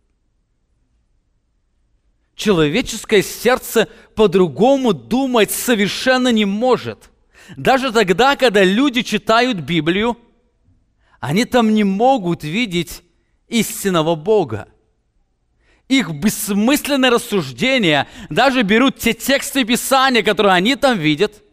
Человеческое 2.35 3.23
сердце 3.23 3.87
по-другому 4.15 4.91
думать 4.91 5.51
совершенно 5.51 6.27
не 6.27 6.43
может. 6.43 7.09
Даже 7.55 7.93
тогда, 7.93 8.35
когда 8.35 8.65
люди 8.65 9.01
читают 9.01 9.59
Библию, 9.59 10.17
они 11.21 11.45
там 11.45 11.73
не 11.73 11.85
могут 11.85 12.43
видеть 12.43 13.01
истинного 13.47 14.15
Бога 14.15 14.67
их 15.87 16.11
бессмысленные 16.11 17.11
рассуждения, 17.11 18.07
даже 18.29 18.63
берут 18.63 18.97
те 18.97 19.13
тексты 19.13 19.63
Писания, 19.63 20.21
которые 20.21 20.53
они 20.53 20.75
там 20.75 20.97
видят, 20.97 21.43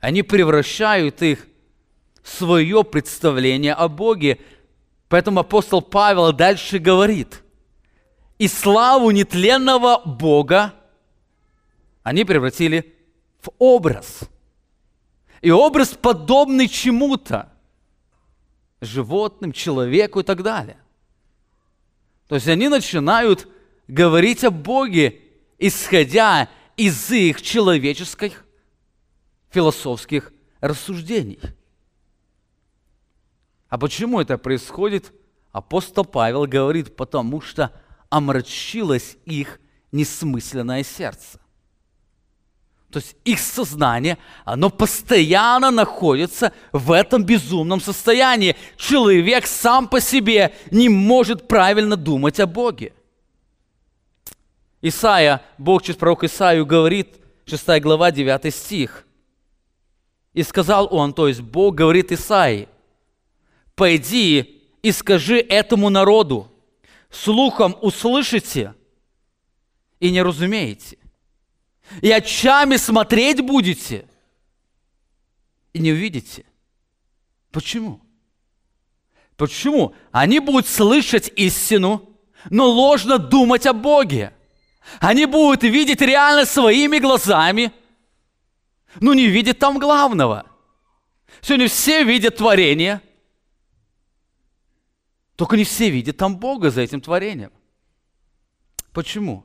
они 0.00 0.22
превращают 0.22 1.22
их 1.22 1.46
в 2.22 2.28
свое 2.28 2.84
представление 2.84 3.74
о 3.74 3.88
Боге. 3.88 4.38
Поэтому 5.08 5.40
апостол 5.40 5.80
Павел 5.80 6.32
дальше 6.32 6.78
говорит, 6.78 7.42
и 8.38 8.46
славу 8.46 9.10
нетленного 9.10 10.02
Бога 10.04 10.74
они 12.02 12.24
превратили 12.24 12.94
в 13.40 13.50
образ. 13.58 14.20
И 15.40 15.50
образ 15.50 15.90
подобный 15.90 16.66
чему-то, 16.66 17.52
животным, 18.80 19.52
человеку 19.52 20.20
и 20.20 20.22
так 20.22 20.42
далее. 20.42 20.78
То 22.28 22.34
есть 22.34 22.46
они 22.46 22.68
начинают 22.68 23.48
говорить 23.88 24.44
о 24.44 24.50
Боге, 24.50 25.20
исходя 25.58 26.48
из 26.76 27.10
их 27.10 27.42
человеческих 27.42 28.44
философских 29.50 30.32
рассуждений. 30.60 31.40
А 33.68 33.78
почему 33.78 34.20
это 34.20 34.38
происходит? 34.38 35.12
Апостол 35.52 36.04
Павел 36.04 36.46
говорит, 36.46 36.94
потому 36.94 37.40
что 37.40 37.72
омрачилось 38.10 39.16
их 39.24 39.58
несмысленное 39.90 40.84
сердце. 40.84 41.40
То 42.90 43.00
есть 43.00 43.16
их 43.24 43.38
сознание, 43.38 44.16
оно 44.44 44.70
постоянно 44.70 45.70
находится 45.70 46.52
в 46.72 46.92
этом 46.92 47.22
безумном 47.22 47.80
состоянии. 47.80 48.56
Человек 48.78 49.46
сам 49.46 49.88
по 49.88 50.00
себе 50.00 50.54
не 50.70 50.88
может 50.88 51.48
правильно 51.48 51.96
думать 51.96 52.40
о 52.40 52.46
Боге. 52.46 52.94
Исаия, 54.80 55.42
Бог 55.58 55.82
через 55.82 55.96
пророка 55.96 56.26
Исаию 56.26 56.64
говорит, 56.64 57.16
6 57.44 57.80
глава, 57.80 58.10
9 58.10 58.54
стих. 58.54 59.04
И 60.32 60.42
сказал 60.42 60.88
он, 60.90 61.12
то 61.12 61.28
есть 61.28 61.40
Бог 61.40 61.74
говорит 61.74 62.12
Исаии, 62.12 62.68
«Пойди 63.74 64.62
и 64.82 64.92
скажи 64.92 65.40
этому 65.40 65.90
народу, 65.90 66.50
слухом 67.10 67.76
услышите 67.80 68.74
и 70.00 70.10
не 70.10 70.22
разумеете, 70.22 70.98
и 72.02 72.10
очами 72.10 72.76
смотреть 72.76 73.40
будете, 73.40 74.06
и 75.72 75.78
не 75.78 75.92
увидите. 75.92 76.44
Почему? 77.50 78.00
Почему? 79.36 79.94
Они 80.10 80.40
будут 80.40 80.66
слышать 80.66 81.32
истину, 81.36 82.08
но 82.50 82.68
ложно 82.68 83.18
думать 83.18 83.66
о 83.66 83.72
Боге. 83.72 84.32
Они 85.00 85.26
будут 85.26 85.62
видеть 85.62 86.00
реально 86.00 86.44
своими 86.44 86.98
глазами, 86.98 87.72
но 89.00 89.14
не 89.14 89.26
видят 89.26 89.58
там 89.58 89.78
главного. 89.78 90.46
Сегодня 91.40 91.68
все 91.68 92.04
видят 92.04 92.36
творение, 92.36 93.00
только 95.36 95.56
не 95.56 95.64
все 95.64 95.88
видят 95.88 96.16
там 96.16 96.36
Бога 96.36 96.70
за 96.70 96.80
этим 96.80 97.00
творением. 97.00 97.52
Почему? 98.92 99.44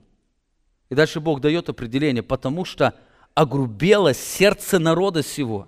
И 0.93 0.95
дальше 0.95 1.19
Бог 1.19 1.41
дает 1.41 1.69
определение, 1.69 2.21
потому 2.21 2.65
что 2.65 2.93
огрубело 3.34 4.13
сердце 4.13 4.77
народа 4.77 5.23
сего. 5.23 5.67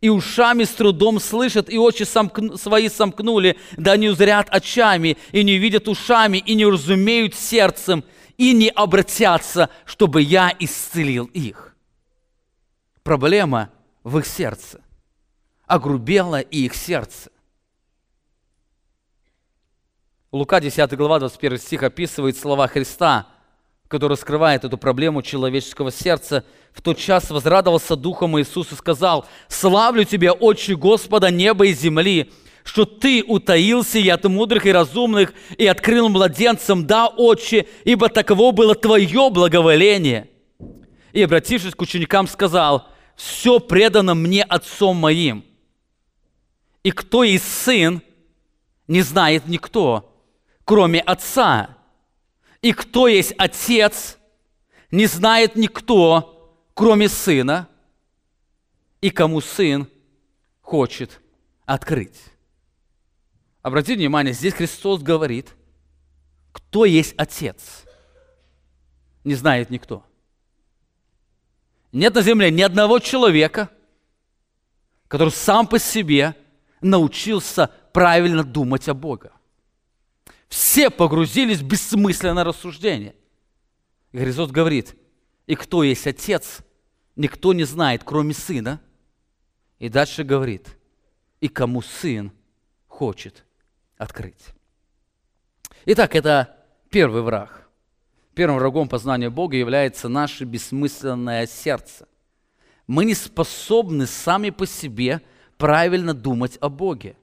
И 0.00 0.08
ушами 0.08 0.62
с 0.62 0.68
трудом 0.68 1.18
слышат, 1.18 1.68
и 1.68 1.76
очи 1.76 2.04
свои 2.04 2.88
сомкнули, 2.88 3.58
да 3.76 3.96
не 3.96 4.08
узрят 4.08 4.46
очами, 4.50 5.16
и 5.32 5.42
не 5.42 5.58
видят 5.58 5.88
ушами, 5.88 6.38
и 6.38 6.54
не 6.54 6.64
разумеют 6.64 7.34
сердцем, 7.34 8.04
и 8.38 8.52
не 8.52 8.68
обратятся, 8.68 9.68
чтобы 9.84 10.22
я 10.22 10.54
исцелил 10.60 11.24
их. 11.24 11.74
Проблема 13.02 13.70
в 14.04 14.16
их 14.16 14.26
сердце. 14.26 14.80
Огрубело 15.66 16.38
и 16.38 16.66
их 16.66 16.76
сердце. 16.76 17.32
Лука 20.30 20.60
10 20.60 20.96
глава 20.96 21.18
21 21.18 21.58
стих 21.58 21.82
описывает 21.82 22.36
слова 22.36 22.68
Христа– 22.68 23.26
который 23.88 24.12
раскрывает 24.12 24.64
эту 24.64 24.78
проблему 24.78 25.22
человеческого 25.22 25.92
сердца, 25.92 26.44
в 26.72 26.82
тот 26.82 26.98
час 26.98 27.30
возрадовался 27.30 27.96
Духом 27.96 28.38
Иисус 28.40 28.72
и 28.72 28.74
сказал, 28.74 29.26
«Славлю 29.48 30.04
Тебя, 30.04 30.32
Отче 30.32 30.76
Господа 30.76 31.30
неба 31.30 31.66
и 31.66 31.72
земли, 31.72 32.32
что 32.64 32.84
Ты 32.84 33.22
утаился 33.26 33.98
и 33.98 34.08
от 34.08 34.24
мудрых 34.24 34.66
и 34.66 34.72
разумных, 34.72 35.32
и 35.56 35.66
открыл 35.66 36.08
младенцам, 36.08 36.86
да, 36.86 37.06
Отче, 37.06 37.66
ибо 37.84 38.08
таково 38.08 38.52
было 38.52 38.74
Твое 38.74 39.30
благоволение». 39.30 40.28
И, 41.12 41.22
обратившись 41.22 41.74
к 41.74 41.80
ученикам, 41.80 42.26
сказал, 42.26 42.88
«Все 43.14 43.60
предано 43.60 44.14
мне 44.14 44.42
Отцом 44.42 44.96
моим, 44.96 45.44
и 46.86 46.92
кто 46.92 47.24
есть 47.24 47.50
Сын, 47.64 48.00
не 48.86 49.02
знает 49.02 49.48
никто, 49.48 50.14
кроме 50.64 51.00
Отца, 51.00 51.75
и 52.66 52.72
кто 52.72 53.06
есть 53.06 53.32
отец, 53.38 54.18
не 54.90 55.06
знает 55.06 55.54
никто, 55.54 56.52
кроме 56.74 57.08
сына, 57.08 57.68
и 59.00 59.10
кому 59.10 59.40
сын 59.40 59.86
хочет 60.62 61.20
открыть. 61.64 62.20
Обратите 63.62 64.00
внимание, 64.00 64.34
здесь 64.34 64.54
Христос 64.54 65.00
говорит, 65.00 65.54
кто 66.50 66.84
есть 66.84 67.14
отец, 67.16 67.84
не 69.22 69.36
знает 69.36 69.70
никто. 69.70 70.04
Нет 71.92 72.16
на 72.16 72.22
земле 72.22 72.50
ни 72.50 72.62
одного 72.62 72.98
человека, 72.98 73.70
который 75.06 75.30
сам 75.30 75.68
по 75.68 75.78
себе 75.78 76.34
научился 76.80 77.70
правильно 77.92 78.42
думать 78.42 78.88
о 78.88 78.94
Боге. 78.94 79.30
Все 80.48 80.90
погрузились 80.90 81.58
в 81.58 81.66
бессмысленное 81.66 82.44
рассуждение. 82.44 83.14
И 84.12 84.18
Христос 84.18 84.50
говорит, 84.50 84.94
и 85.46 85.54
кто 85.54 85.82
есть 85.82 86.06
отец, 86.06 86.60
никто 87.16 87.52
не 87.52 87.64
знает, 87.64 88.02
кроме 88.04 88.34
сына. 88.34 88.80
И 89.78 89.88
дальше 89.88 90.24
говорит, 90.24 90.76
и 91.40 91.48
кому 91.48 91.82
сын 91.82 92.32
хочет 92.86 93.44
открыть. 93.98 94.46
Итак, 95.84 96.14
это 96.14 96.56
первый 96.90 97.22
враг. 97.22 97.68
Первым 98.34 98.58
врагом 98.58 98.88
познания 98.88 99.30
Бога 99.30 99.56
является 99.56 100.08
наше 100.08 100.44
бессмысленное 100.44 101.46
сердце. 101.46 102.06
Мы 102.86 103.04
не 103.04 103.14
способны 103.14 104.06
сами 104.06 104.50
по 104.50 104.66
себе 104.66 105.22
правильно 105.56 106.14
думать 106.14 106.58
о 106.60 106.68
Боге 106.68 107.16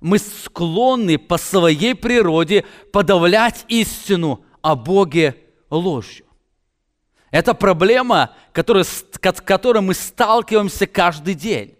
мы 0.00 0.18
склонны 0.18 1.18
по 1.18 1.36
своей 1.38 1.94
природе 1.94 2.64
подавлять 2.92 3.64
истину 3.68 4.44
о 4.62 4.74
Боге 4.74 5.36
ложью. 5.68 6.26
Это 7.30 7.54
проблема, 7.54 8.34
которая, 8.52 8.84
с 8.84 9.04
которой 9.44 9.82
мы 9.82 9.94
сталкиваемся 9.94 10.86
каждый 10.86 11.34
день. 11.34 11.76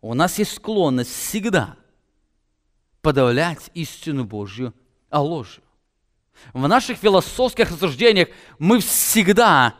У 0.00 0.14
нас 0.14 0.38
есть 0.38 0.54
склонность 0.54 1.10
всегда 1.10 1.76
подавлять 3.00 3.70
истину 3.74 4.24
Божью 4.24 4.74
о 5.10 5.22
ложью. 5.22 5.62
В 6.52 6.66
наших 6.66 6.98
философских 6.98 7.70
рассуждениях 7.70 8.28
мы 8.58 8.80
всегда 8.80 9.76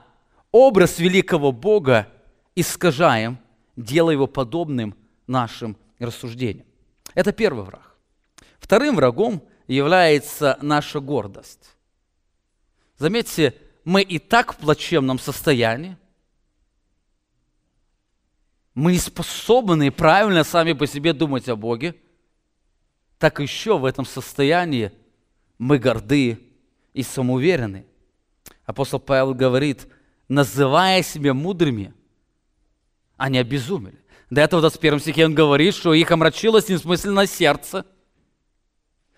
образ 0.53 0.99
великого 0.99 1.51
Бога 1.51 2.09
искажаем, 2.55 3.39
делая 3.77 4.15
его 4.15 4.27
подобным 4.27 4.95
нашим 5.27 5.77
рассуждениям. 6.05 6.67
Это 7.15 7.33
первый 7.33 7.65
враг. 7.65 7.97
Вторым 8.59 8.97
врагом 8.97 9.43
является 9.67 10.59
наша 10.63 11.01
гордость. 11.01 11.77
Заметьте, 12.99 13.55
мы 13.85 14.03
и 14.03 14.19
так 14.19 14.55
в 14.55 14.57
плачевном 14.59 15.19
состоянии, 15.19 15.97
мы 18.75 18.93
не 18.93 18.99
способны 18.99 19.93
правильно 19.93 20.43
сами 20.43 20.73
по 20.73 20.87
себе 20.87 21.13
думать 21.13 21.49
о 21.49 21.57
Боге, 21.57 21.95
так 23.19 23.41
еще 23.41 23.79
в 23.79 23.85
этом 23.85 24.05
состоянии 24.05 24.93
мы 25.59 25.79
горды 25.79 26.41
и 26.93 27.03
самоуверены. 27.03 27.87
Апостол 28.65 28.99
Павел 28.99 29.35
говорит, 29.35 29.87
называя 30.29 31.03
себя 31.03 31.35
мудрыми, 31.35 31.95
они 33.17 33.39
обезумели. 33.39 33.99
До 34.31 34.41
этого 34.41 34.61
в 34.61 34.63
21 34.63 35.01
стихе 35.01 35.27
он 35.27 35.35
говорит, 35.35 35.75
что 35.75 35.95
их 35.95 36.11
омрачилось 36.11 36.69
несмысленно 36.69 37.27
сердце. 37.27 37.85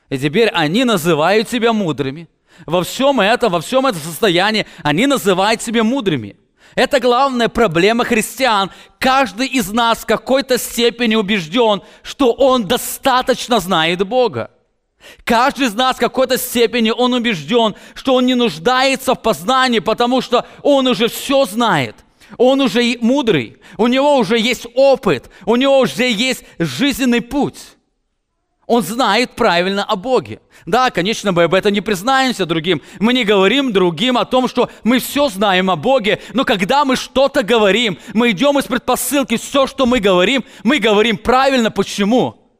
И 0.08 0.18
теперь 0.18 0.48
они 0.48 0.84
называют 0.84 1.48
себя 1.48 1.72
мудрыми. 1.72 2.28
Во 2.64 2.82
всем 2.82 3.20
этом, 3.20 3.52
во 3.52 3.60
всем 3.60 3.86
этом 3.86 4.00
состоянии 4.00 4.66
они 4.82 5.06
называют 5.06 5.62
себя 5.62 5.84
мудрыми. 5.84 6.36
Это 6.74 7.00
главная 7.00 7.48
проблема 7.48 8.04
христиан. 8.04 8.70
Каждый 8.98 9.46
из 9.46 9.72
нас 9.72 9.98
в 9.98 10.06
какой-то 10.06 10.58
степени 10.58 11.14
убежден, 11.14 11.82
что 12.02 12.32
он 12.32 12.66
достаточно 12.66 13.60
знает 13.60 14.06
Бога. 14.06 14.50
Каждый 15.24 15.68
из 15.68 15.74
нас 15.74 15.96
в 15.96 16.00
какой-то 16.00 16.36
степени 16.36 16.90
он 16.90 17.14
убежден, 17.14 17.76
что 17.94 18.14
он 18.14 18.26
не 18.26 18.34
нуждается 18.34 19.14
в 19.14 19.22
познании, 19.22 19.78
потому 19.78 20.20
что 20.20 20.46
он 20.62 20.86
уже 20.86 21.08
все 21.08 21.44
знает. 21.44 21.96
Он 22.38 22.60
уже 22.60 22.96
мудрый, 23.00 23.58
у 23.76 23.86
него 23.86 24.16
уже 24.18 24.38
есть 24.38 24.66
опыт, 24.74 25.30
у 25.44 25.56
него 25.56 25.78
уже 25.78 26.10
есть 26.10 26.44
жизненный 26.58 27.20
путь. 27.20 27.58
Он 28.66 28.82
знает 28.82 29.36
правильно 29.36 29.84
о 29.84 29.94
Боге. 29.94 30.40
Да, 30.66 30.90
конечно, 30.90 31.30
мы 31.30 31.44
об 31.44 31.54
этом 31.54 31.72
не 31.72 31.80
признаемся 31.80 32.46
другим. 32.46 32.82
Мы 32.98 33.12
не 33.12 33.22
говорим 33.22 33.72
другим 33.72 34.18
о 34.18 34.24
том, 34.24 34.48
что 34.48 34.68
мы 34.82 34.98
все 34.98 35.28
знаем 35.28 35.70
о 35.70 35.76
Боге. 35.76 36.20
Но 36.34 36.44
когда 36.44 36.84
мы 36.84 36.96
что-то 36.96 37.44
говорим, 37.44 37.96
мы 38.12 38.32
идем 38.32 38.58
из 38.58 38.64
предпосылки, 38.64 39.36
все, 39.36 39.68
что 39.68 39.86
мы 39.86 40.00
говорим, 40.00 40.44
мы 40.64 40.80
говорим 40.80 41.16
правильно. 41.16 41.70
Почему? 41.70 42.50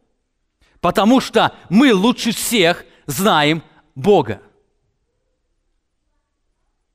Потому 0.81 1.21
что 1.21 1.53
мы 1.71 1.93
лучше 1.93 2.31
всех 2.31 2.85
знаем 3.07 3.65
Бога. 3.97 4.41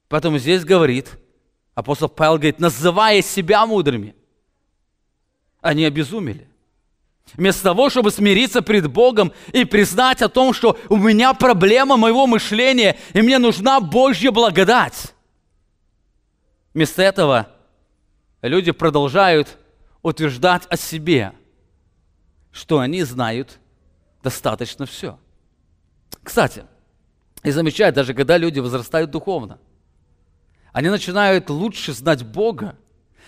Поэтому 0.07 0.37
здесь 0.37 0.63
говорит, 0.63 1.17
Апостол 1.73 2.09
Павел 2.09 2.33
говорит, 2.33 2.59
называя 2.59 3.21
себя 3.21 3.65
мудрыми, 3.65 4.15
они 5.61 5.85
обезумели. 5.85 6.47
Вместо 7.33 7.63
того, 7.63 7.89
чтобы 7.89 8.11
смириться 8.11 8.61
пред 8.61 8.87
Богом 8.87 9.31
и 9.53 9.63
признать 9.63 10.21
о 10.21 10.27
том, 10.27 10.53
что 10.53 10.77
у 10.89 10.97
меня 10.97 11.33
проблема 11.33 11.95
моего 11.95 12.27
мышления, 12.27 12.97
и 13.13 13.21
мне 13.21 13.37
нужна 13.37 13.79
Божья 13.79 14.31
благодать. 14.31 15.13
Вместо 16.73 17.01
этого 17.01 17.47
люди 18.41 18.71
продолжают 18.71 19.57
утверждать 20.01 20.63
о 20.67 20.75
себе, 20.75 21.33
что 22.51 22.79
они 22.79 23.03
знают 23.03 23.59
достаточно 24.23 24.85
все. 24.85 25.17
Кстати, 26.23 26.65
и 27.43 27.51
замечают, 27.51 27.95
даже 27.95 28.13
когда 28.13 28.37
люди 28.37 28.59
возрастают 28.59 29.09
духовно, 29.09 29.57
они 30.71 30.89
начинают 30.89 31.49
лучше 31.49 31.93
знать 31.93 32.23
Бога, 32.23 32.77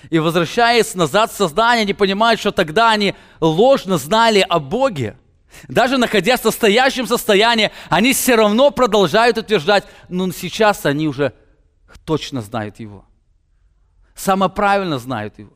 и 0.09 0.19
возвращаясь 0.19 0.95
назад 0.95 1.31
в 1.31 1.35
сознание, 1.35 1.83
они 1.83 1.93
понимают, 1.93 2.39
что 2.39 2.51
тогда 2.51 2.91
они 2.91 3.15
ложно 3.39 3.97
знали 3.97 4.45
о 4.47 4.59
Боге. 4.59 5.17
Даже 5.67 5.97
находясь 5.97 6.41
в 6.41 6.45
настоящем 6.45 7.07
состоянии, 7.07 7.71
они 7.89 8.13
все 8.13 8.35
равно 8.35 8.71
продолжают 8.71 9.37
утверждать, 9.37 9.85
но 10.09 10.29
сейчас 10.31 10.85
они 10.85 11.07
уже 11.07 11.33
точно 12.05 12.41
знают 12.41 12.79
Его. 12.79 13.05
Самое 14.15 14.51
правильно 14.51 14.99
знают 14.99 15.39
Его. 15.39 15.53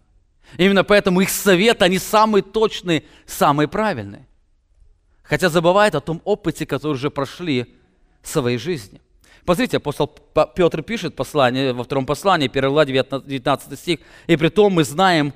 Именно 0.57 0.83
поэтому 0.83 1.19
их 1.21 1.29
советы, 1.29 1.83
они 1.83 1.99
самые 1.99 2.41
точные, 2.41 3.03
самые 3.25 3.67
правильные. 3.67 4.27
Хотя 5.23 5.49
забывают 5.49 5.93
о 5.95 5.99
том 5.99 6.21
опыте, 6.23 6.65
который 6.65 6.93
уже 6.93 7.09
прошли 7.09 7.75
в 8.21 8.29
своей 8.29 8.57
жизни. 8.57 9.01
Посмотрите, 9.47 9.77
апостол 9.77 10.13
Петр 10.57 10.83
пишет 10.83 11.15
послание, 11.15 11.71
во 11.71 11.85
втором 11.85 12.05
послании, 12.05 12.49
1 12.49 12.69
глава, 12.69 12.83
19 12.83 13.79
стих, 13.79 13.99
«И 14.27 14.35
при 14.35 14.49
том 14.49 14.73
мы 14.73 14.83
знаем, 14.83 15.33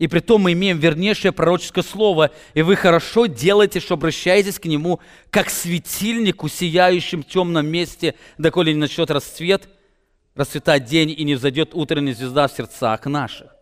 и 0.00 0.08
при 0.08 0.18
том 0.18 0.42
мы 0.42 0.54
имеем 0.54 0.76
вернейшее 0.76 1.30
пророческое 1.30 1.84
слово, 1.84 2.32
и 2.54 2.62
вы 2.62 2.74
хорошо 2.74 3.26
делаете, 3.26 3.78
что 3.78 3.94
обращаетесь 3.94 4.58
к 4.58 4.64
нему, 4.64 4.98
как 5.30 5.50
светильнику, 5.50 6.48
сияющим 6.48 7.22
в 7.22 7.28
темном 7.28 7.68
месте, 7.68 8.16
доколе 8.38 8.74
не 8.74 8.80
начнет 8.80 9.08
расцвет, 9.08 9.68
расцветать 10.34 10.86
день, 10.86 11.14
и 11.16 11.22
не 11.22 11.36
взойдет 11.36 11.76
утренняя 11.76 12.16
звезда 12.16 12.48
в 12.48 12.52
сердцах 12.52 13.06
наших». 13.06 13.54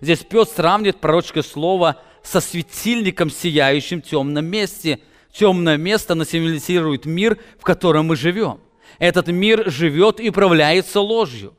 Здесь 0.00 0.20
Петр 0.20 0.52
сравнивает 0.54 1.00
пророческое 1.00 1.42
слово 1.42 2.00
со 2.22 2.40
светильником, 2.40 3.28
сияющим 3.28 4.02
в 4.02 4.04
темном 4.04 4.46
месте. 4.46 5.00
Темное 5.32 5.78
место, 5.78 6.14
символизирует 6.24 7.06
мир, 7.06 7.38
в 7.58 7.62
котором 7.62 8.06
мы 8.06 8.14
живем. 8.14 8.60
Этот 8.98 9.28
мир 9.28 9.70
живет 9.70 10.20
и 10.20 10.30
управляется 10.30 11.00
ложью. 11.00 11.54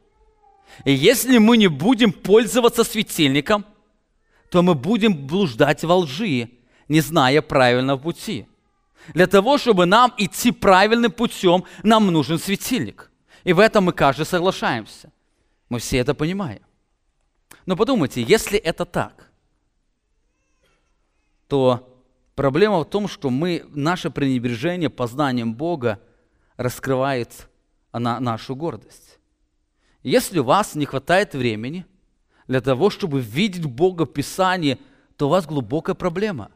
И 0.85 0.91
если 0.91 1.37
мы 1.37 1.57
не 1.57 1.67
будем 1.67 2.11
пользоваться 2.11 2.83
светильником, 2.83 3.65
то 4.49 4.61
мы 4.61 4.75
будем 4.75 5.27
блуждать 5.27 5.83
во 5.83 5.97
лжи, 5.97 6.49
не 6.87 7.01
зная 7.01 7.41
правильного 7.41 7.97
пути. 7.97 8.47
Для 9.13 9.27
того, 9.27 9.57
чтобы 9.57 9.85
нам 9.85 10.13
идти 10.17 10.51
правильным 10.51 11.11
путем, 11.11 11.63
нам 11.83 12.07
нужен 12.07 12.37
светильник. 12.37 13.11
И 13.43 13.53
в 13.53 13.59
этом 13.59 13.85
мы 13.85 13.93
каждый 13.93 14.25
соглашаемся. 14.25 15.11
Мы 15.69 15.79
все 15.79 15.97
это 15.97 16.13
понимаем. 16.13 16.61
Но 17.65 17.75
подумайте, 17.75 18.21
если 18.21 18.59
это 18.59 18.85
так, 18.85 19.31
то 21.47 22.01
проблема 22.35 22.79
в 22.79 22.85
том, 22.85 23.07
что 23.07 23.29
мы, 23.29 23.65
наше 23.69 24.09
пренебрежение 24.09 24.89
познанием 24.89 25.53
Бога 25.53 25.99
раскрывает 26.61 27.47
она, 27.91 28.19
нашу 28.19 28.55
гордость. 28.55 29.19
Если 30.03 30.39
у 30.39 30.43
вас 30.43 30.75
не 30.75 30.85
хватает 30.85 31.33
времени 31.33 31.85
для 32.47 32.61
того, 32.61 32.89
чтобы 32.89 33.21
видеть 33.21 33.65
Бога 33.65 34.05
в 34.05 34.13
Писании, 34.13 34.79
то 35.17 35.27
у 35.27 35.29
вас 35.29 35.45
глубокая 35.45 35.95
проблема. 35.95 36.51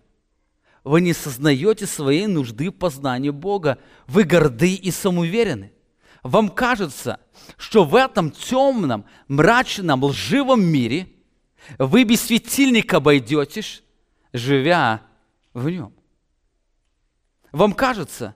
Вы 0.84 1.02
не 1.02 1.14
сознаете 1.14 1.86
своей 1.88 2.28
нужды 2.28 2.70
в 2.70 2.74
познании 2.74 3.32
Бога. 3.32 3.80
Вы 4.08 4.24
горды 4.24 4.76
и 4.76 4.92
самоуверены. 4.92 5.72
Вам 6.24 6.50
кажется, 6.50 7.20
что 7.58 7.84
в 7.84 7.96
этом 7.96 8.32
темном, 8.32 9.06
мрачном, 9.28 10.04
лживом 10.04 10.64
мире 10.64 11.08
вы 11.78 12.04
без 12.04 12.22
светильника 12.22 12.98
обойдетесь, 12.98 13.84
живя 14.34 15.02
в 15.54 15.70
нем. 15.70 15.94
Вам 17.52 17.74
кажется, 17.74 18.36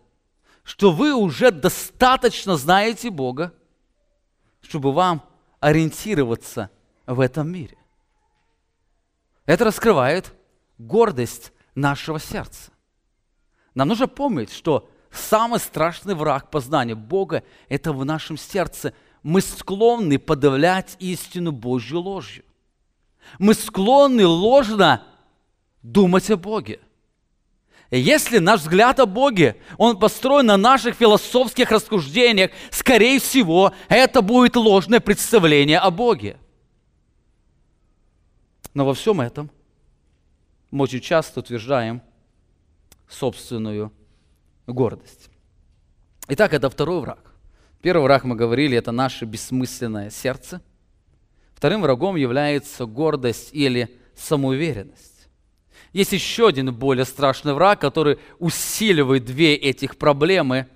что 0.69 0.91
вы 0.91 1.15
уже 1.15 1.49
достаточно 1.49 2.55
знаете 2.55 3.09
Бога, 3.09 3.55
чтобы 4.61 4.91
вам 4.91 5.23
ориентироваться 5.59 6.69
в 7.07 7.19
этом 7.21 7.49
мире. 7.49 7.75
Это 9.47 9.65
раскрывает 9.65 10.31
гордость 10.77 11.53
нашего 11.73 12.19
сердца. 12.19 12.71
Нам 13.73 13.87
нужно 13.87 14.07
помнить, 14.07 14.53
что 14.53 14.87
самый 15.09 15.59
страшный 15.59 16.13
враг 16.13 16.51
познания 16.51 16.93
Бога– 16.93 17.43
это 17.67 17.91
в 17.91 18.05
нашем 18.05 18.37
сердце. 18.37 18.93
Мы 19.23 19.41
склонны 19.41 20.19
подавлять 20.19 20.97
истину 20.99 21.51
Божью 21.51 21.99
ложью. 21.99 22.45
Мы 23.39 23.55
склонны 23.55 24.27
ложно 24.27 25.03
думать 25.81 26.29
о 26.29 26.37
Боге. 26.37 26.79
Если 27.91 28.37
наш 28.37 28.61
взгляд 28.61 28.99
о 28.99 29.07
Боге, 29.07 29.55
он 29.77 29.97
построен 29.97 30.45
на 30.45 30.57
наших 30.57 30.95
философских 30.95 31.71
рассуждениях, 31.71 32.51
скорее 32.69 33.19
всего, 33.19 33.73
это 33.87 34.21
будет 34.21 34.55
ложное 34.55 34.99
представление 34.99 35.79
о 35.79 35.89
Боге. 35.89 36.37
Но 38.75 38.85
во 38.85 38.93
всем 38.93 39.21
этом 39.21 39.49
мы 40.69 40.83
очень 40.83 41.01
часто 41.01 41.39
утверждаем 41.39 42.03
собственную 43.09 43.91
гордость. 44.67 45.29
Итак, 46.27 46.53
это 46.53 46.69
второй 46.69 47.01
враг. 47.01 47.33
Первый 47.81 48.03
враг, 48.03 48.23
мы 48.23 48.35
говорили, 48.35 48.77
это 48.77 48.91
наше 48.91 49.25
бессмысленное 49.25 50.11
сердце. 50.11 50.61
Вторым 51.55 51.81
врагом 51.81 52.17
является 52.17 52.85
гордость 52.85 53.49
или 53.51 53.97
самоуверенность. 54.15 55.08
Есть 55.93 56.11
еще 56.11 56.47
один 56.47 56.73
более 56.73 57.05
страшный 57.05 57.53
враг, 57.53 57.81
который 57.81 58.19
усиливает 58.37 59.25
две 59.25 59.55
этих 59.55 59.97
проблемы. 59.97 60.67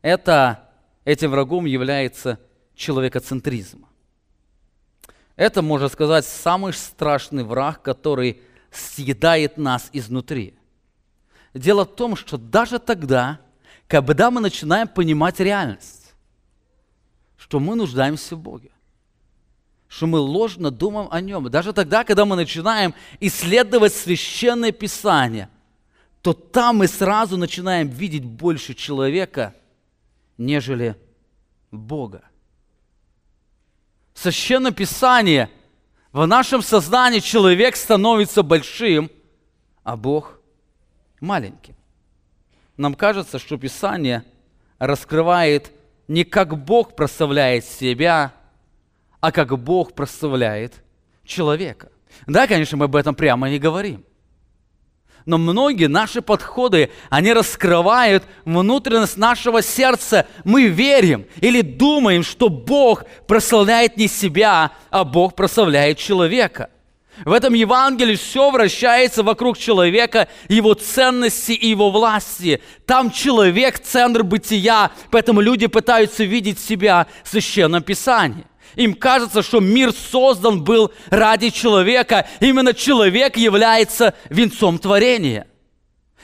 Это, 0.00 0.70
этим 1.04 1.30
врагом 1.30 1.66
является 1.66 2.40
человекоцентризм. 2.74 3.86
Это, 5.36 5.62
можно 5.62 5.88
сказать, 5.88 6.24
самый 6.24 6.72
страшный 6.72 7.44
враг, 7.44 7.82
который 7.82 8.40
съедает 8.70 9.56
нас 9.56 9.90
изнутри. 9.92 10.54
Дело 11.52 11.84
в 11.84 11.94
том, 11.94 12.16
что 12.16 12.36
даже 12.36 12.78
тогда, 12.78 13.40
когда 13.86 14.30
мы 14.30 14.40
начинаем 14.40 14.88
понимать 14.88 15.40
реальность, 15.40 16.14
что 17.36 17.60
мы 17.60 17.76
нуждаемся 17.76 18.36
в 18.36 18.40
Боге, 18.40 18.70
что 19.94 20.08
мы 20.08 20.18
ложно 20.18 20.72
думаем 20.72 21.06
о 21.12 21.20
Нем, 21.20 21.48
даже 21.48 21.72
тогда, 21.72 22.02
когда 22.02 22.24
мы 22.24 22.34
начинаем 22.34 22.96
исследовать 23.20 23.94
Священное 23.94 24.72
Писание, 24.72 25.48
то 26.20 26.32
там 26.32 26.78
мы 26.78 26.88
сразу 26.88 27.36
начинаем 27.36 27.88
видеть 27.88 28.24
больше 28.24 28.74
человека, 28.74 29.54
нежели 30.36 30.96
Бога. 31.70 32.24
В 34.14 34.18
Священном 34.18 34.74
Писании 34.74 35.48
в 36.10 36.26
нашем 36.26 36.60
сознании 36.60 37.20
человек 37.20 37.76
становится 37.76 38.42
большим, 38.42 39.12
а 39.84 39.96
Бог 39.96 40.40
маленьким. 41.20 41.76
Нам 42.76 42.96
кажется, 42.96 43.38
что 43.38 43.56
Писание 43.58 44.24
раскрывает 44.80 45.70
не 46.08 46.24
как 46.24 46.58
Бог 46.64 46.96
прославляет 46.96 47.64
себя, 47.64 48.34
а 49.24 49.32
как 49.32 49.58
Бог 49.58 49.94
прославляет 49.94 50.74
человека. 51.24 51.88
Да, 52.26 52.46
конечно, 52.46 52.76
мы 52.76 52.84
об 52.84 52.94
этом 52.94 53.14
прямо 53.14 53.48
не 53.48 53.58
говорим. 53.58 54.04
Но 55.24 55.38
многие 55.38 55.86
наши 55.86 56.20
подходы, 56.20 56.90
они 57.08 57.32
раскрывают 57.32 58.24
внутренность 58.44 59.16
нашего 59.16 59.62
сердца. 59.62 60.26
Мы 60.44 60.66
верим 60.66 61.24
или 61.40 61.62
думаем, 61.62 62.22
что 62.22 62.50
Бог 62.50 63.04
прославляет 63.26 63.96
не 63.96 64.08
себя, 64.08 64.72
а 64.90 65.04
Бог 65.04 65.34
прославляет 65.34 65.96
человека. 65.96 66.68
В 67.24 67.32
этом 67.32 67.54
Евангелии 67.54 68.16
все 68.16 68.50
вращается 68.50 69.22
вокруг 69.22 69.56
человека, 69.56 70.28
его 70.48 70.74
ценности 70.74 71.52
и 71.52 71.68
его 71.68 71.90
власти. 71.90 72.60
Там 72.84 73.10
человек– 73.10 73.78
центр 73.82 74.22
бытия, 74.22 74.90
поэтому 75.10 75.40
люди 75.40 75.66
пытаются 75.66 76.24
видеть 76.24 76.58
себя 76.58 77.06
в 77.22 77.30
Священном 77.30 77.82
Писании. 77.82 78.44
Им 78.76 78.94
кажется, 78.94 79.42
что 79.42 79.60
мир 79.60 79.92
создан 79.92 80.62
был 80.64 80.92
ради 81.10 81.50
человека. 81.50 82.26
Именно 82.40 82.74
человек 82.74 83.36
является 83.36 84.14
венцом 84.30 84.78
творения. 84.78 85.46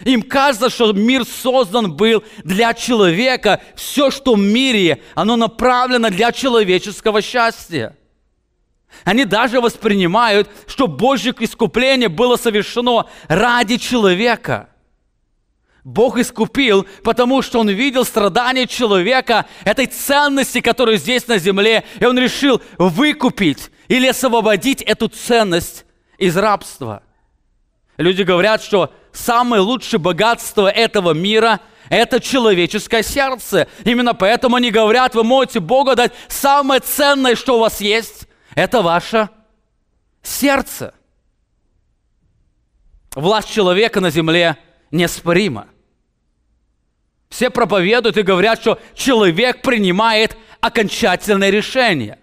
Им 0.05 0.23
кажется, 0.23 0.71
что 0.71 0.93
мир 0.93 1.25
создан 1.25 1.93
был 1.95 2.25
для 2.43 2.73
человека. 2.75 3.61
Все, 3.77 4.11
что 4.11 4.35
в 4.35 4.39
мире, 4.39 5.03
оно 5.15 5.37
направлено 5.37 6.09
для 6.11 6.33
человеческого 6.33 7.21
счастья. 7.21 7.97
Они 9.05 9.25
даже 9.25 9.61
воспринимают, 9.61 10.49
что 10.67 10.87
Божье 10.87 11.35
искупление 11.39 12.09
было 12.09 12.37
совершено 12.37 13.07
ради 13.29 13.77
человека. 13.77 14.70
Бог 15.85 16.19
искупил, 16.19 16.87
потому 17.03 17.43
что 17.43 17.61
Он 17.61 17.69
видел 17.69 18.05
страдания 18.05 18.67
человека, 18.67 19.47
этой 19.65 19.87
ценности, 19.87 20.61
которая 20.61 20.97
здесь 20.97 21.27
на 21.27 21.39
земле, 21.39 21.85
и 21.99 22.05
Он 22.05 22.19
решил 22.19 22.61
выкупить 22.79 23.71
или 23.89 24.07
освободить 24.07 24.83
эту 24.83 25.09
ценность 25.09 25.87
из 26.19 26.37
рабства. 26.37 27.03
Люди 27.97 28.23
говорят, 28.23 28.63
что 28.63 28.93
самое 29.13 29.63
лучшее 29.63 30.01
богатство 30.01 30.69
этого 30.69 31.13
мира– 31.13 31.61
это 31.89 32.21
человеческое 32.21 33.03
сердце. 33.03 33.67
Именно 33.85 34.15
поэтому 34.15 34.57
они 34.57 34.71
говорят, 34.71 35.15
вы 35.15 35.25
можете 35.25 35.61
Богу 35.61 35.95
дать 35.97 36.13
самое 36.29 36.81
ценное, 36.81 37.35
что 37.35 37.57
у 37.57 37.61
вас 37.61 37.81
есть, 37.81 38.29
это 38.55 38.81
ваше 38.83 39.29
сердце. 40.23 40.95
Власть 43.15 43.51
человека 43.51 44.01
на 44.01 44.11
земле 44.11 44.57
неоспорима. 44.91 45.70
Все 47.31 47.49
проповедуют 47.49 48.17
и 48.17 48.23
говорят, 48.23 48.61
что 48.61 48.79
человек 48.95 49.63
принимает 49.63 50.37
окончательное 50.61 51.51
решение. 51.51 52.19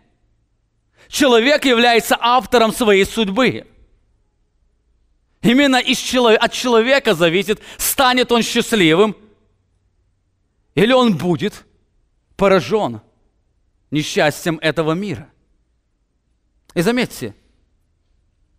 Человек 1.08 1.66
является 1.66 2.18
автором 2.20 2.74
своей 2.74 3.06
судьбы. 3.06 3.66
Именно 5.42 5.78
из 5.78 5.98
челов... 5.98 6.38
от 6.40 6.52
человека 6.52 7.16
зависит, 7.16 7.62
станет 7.78 8.32
он 8.32 8.44
счастливым 8.44 9.16
или 10.76 10.92
он 10.92 11.18
будет 11.18 11.66
поражен 12.36 13.02
несчастьем 13.90 14.60
этого 14.62 14.92
мира. 14.92 15.30
И 16.76 16.82
заметьте, 16.82 17.34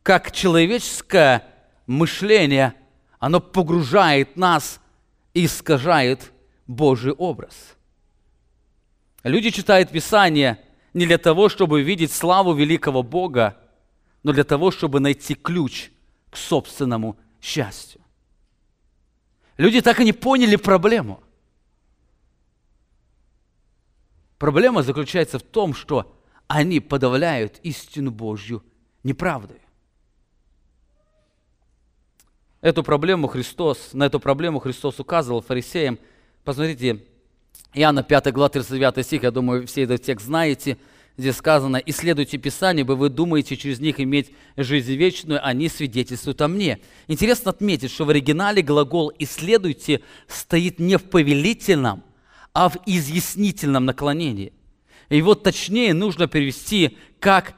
как 0.02 0.32
человеческое 0.32 1.44
мышление, 1.86 2.74
оно 3.18 3.40
погружает 3.40 4.36
нас 4.36 4.80
и 5.34 5.44
искажает 5.44 6.32
Божий 6.68 7.12
образ. 7.12 7.76
Люди 9.24 9.50
читают 9.50 9.90
Писание 9.90 10.64
не 10.94 11.06
для 11.06 11.18
того, 11.18 11.48
чтобы 11.48 11.82
видеть 11.82 12.12
славу 12.12 12.54
великого 12.54 13.02
Бога, 13.02 13.58
но 14.22 14.32
для 14.32 14.44
того, 14.44 14.70
чтобы 14.70 15.00
найти 15.00 15.34
ключ 15.34 15.90
к 16.30 16.36
собственному 16.36 17.18
счастью. 17.40 18.00
Люди 19.56 19.80
так 19.80 19.98
и 19.98 20.04
не 20.04 20.12
поняли 20.12 20.54
проблему. 20.54 21.22
Проблема 24.38 24.82
заключается 24.82 25.40
в 25.40 25.42
том, 25.42 25.74
что 25.74 26.14
они 26.46 26.78
подавляют 26.78 27.58
истину 27.64 28.12
Божью 28.12 28.62
неправдой. 29.02 29.60
Эту 32.60 32.82
проблему 32.82 33.26
Христос, 33.26 33.90
на 33.92 34.04
эту 34.04 34.20
проблему 34.20 34.58
Христос 34.58 35.00
указывал 35.00 35.40
фарисеям. 35.40 35.98
Посмотрите, 36.48 37.00
Иоанна 37.74 38.02
5 38.02 38.32
глава 38.32 38.48
39 38.48 39.04
стих, 39.04 39.22
я 39.22 39.30
думаю, 39.30 39.66
все 39.66 39.82
этот 39.82 40.00
текст 40.00 40.24
знаете. 40.24 40.78
Здесь 41.18 41.36
сказано, 41.36 41.76
«Исследуйте 41.76 42.38
Писание, 42.38 42.86
бы 42.86 42.96
вы 42.96 43.10
думаете 43.10 43.54
через 43.54 43.80
них 43.80 44.00
иметь 44.00 44.30
жизнь 44.56 44.94
вечную, 44.94 45.46
они 45.46 45.68
свидетельствуют 45.68 46.40
о 46.40 46.48
мне». 46.48 46.78
Интересно 47.06 47.50
отметить, 47.50 47.90
что 47.90 48.06
в 48.06 48.08
оригинале 48.08 48.62
глагол 48.62 49.12
«исследуйте» 49.18 50.00
стоит 50.26 50.78
не 50.78 50.96
в 50.96 51.04
повелительном, 51.04 52.02
а 52.54 52.70
в 52.70 52.78
изъяснительном 52.86 53.84
наклонении. 53.84 54.54
И 55.10 55.20
вот 55.20 55.42
точнее 55.42 55.92
нужно 55.92 56.28
перевести, 56.28 56.96
как 57.20 57.56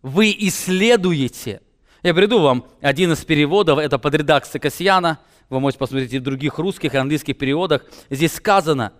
«вы 0.00 0.32
исследуете». 0.38 1.60
Я 2.04 2.14
приду 2.14 2.38
вам 2.38 2.68
один 2.82 3.14
из 3.14 3.24
переводов, 3.24 3.80
это 3.80 3.98
под 3.98 4.14
редакцией 4.14 4.60
Касьяна, 4.60 5.18
вы 5.48 5.60
можете 5.60 5.78
посмотреть 5.78 6.12
и 6.12 6.18
в 6.18 6.22
других 6.22 6.58
русских 6.58 6.94
и 6.94 6.98
английских 6.98 7.38
переводах. 7.38 7.84
Здесь 8.10 8.34
сказано, 8.34 8.92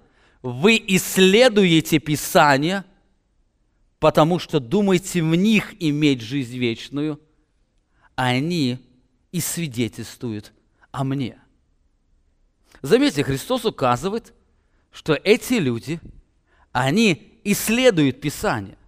вы 0.43 0.83
исследуете 0.87 1.99
Писание, 1.99 2.85
потому 3.99 4.39
что 4.39 4.61
думаете 4.61 5.23
в 5.23 5.35
них 5.35 5.75
иметь 5.81 6.23
жизнь 6.23 6.57
вечную, 6.57 7.21
а 8.17 8.29
они 8.29 8.79
и 9.33 9.41
свидетельствуют 9.41 10.53
о 10.91 11.05
мне. 11.05 11.39
Заметьте, 12.81 13.25
Христос 13.25 13.65
указывает, 13.65 14.33
что 14.93 15.15
эти 15.15 15.55
люди, 15.55 16.01
они 16.73 17.41
исследуют 17.45 18.21
Писание. 18.21 18.79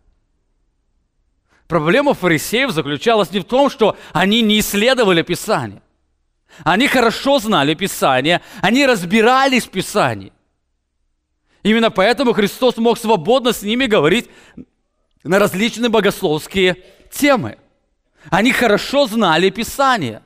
Проблема 1.66 2.14
фарисеев 2.14 2.70
заключалась 2.70 3.30
не 3.30 3.40
в 3.40 3.44
том, 3.44 3.70
что 3.70 3.96
они 4.12 4.42
не 4.42 4.60
исследовали 4.60 5.22
Писание. 5.22 5.82
Они 6.64 6.88
хорошо 6.88 7.38
знали 7.38 7.74
Писание, 7.74 8.40
они 8.60 8.86
разбирались 8.86 9.64
в 9.64 9.70
Писании. 9.70 10.32
Именно 11.62 11.90
поэтому 11.90 12.32
Христос 12.32 12.76
мог 12.76 12.98
свободно 12.98 13.52
с 13.52 13.62
ними 13.62 13.86
говорить 13.86 14.28
на 15.24 15.38
различные 15.38 15.90
богословские 15.90 16.76
темы. 17.10 17.58
Они 18.30 18.52
хорошо 18.52 19.06
знали 19.06 19.50
Писание. 19.50 20.22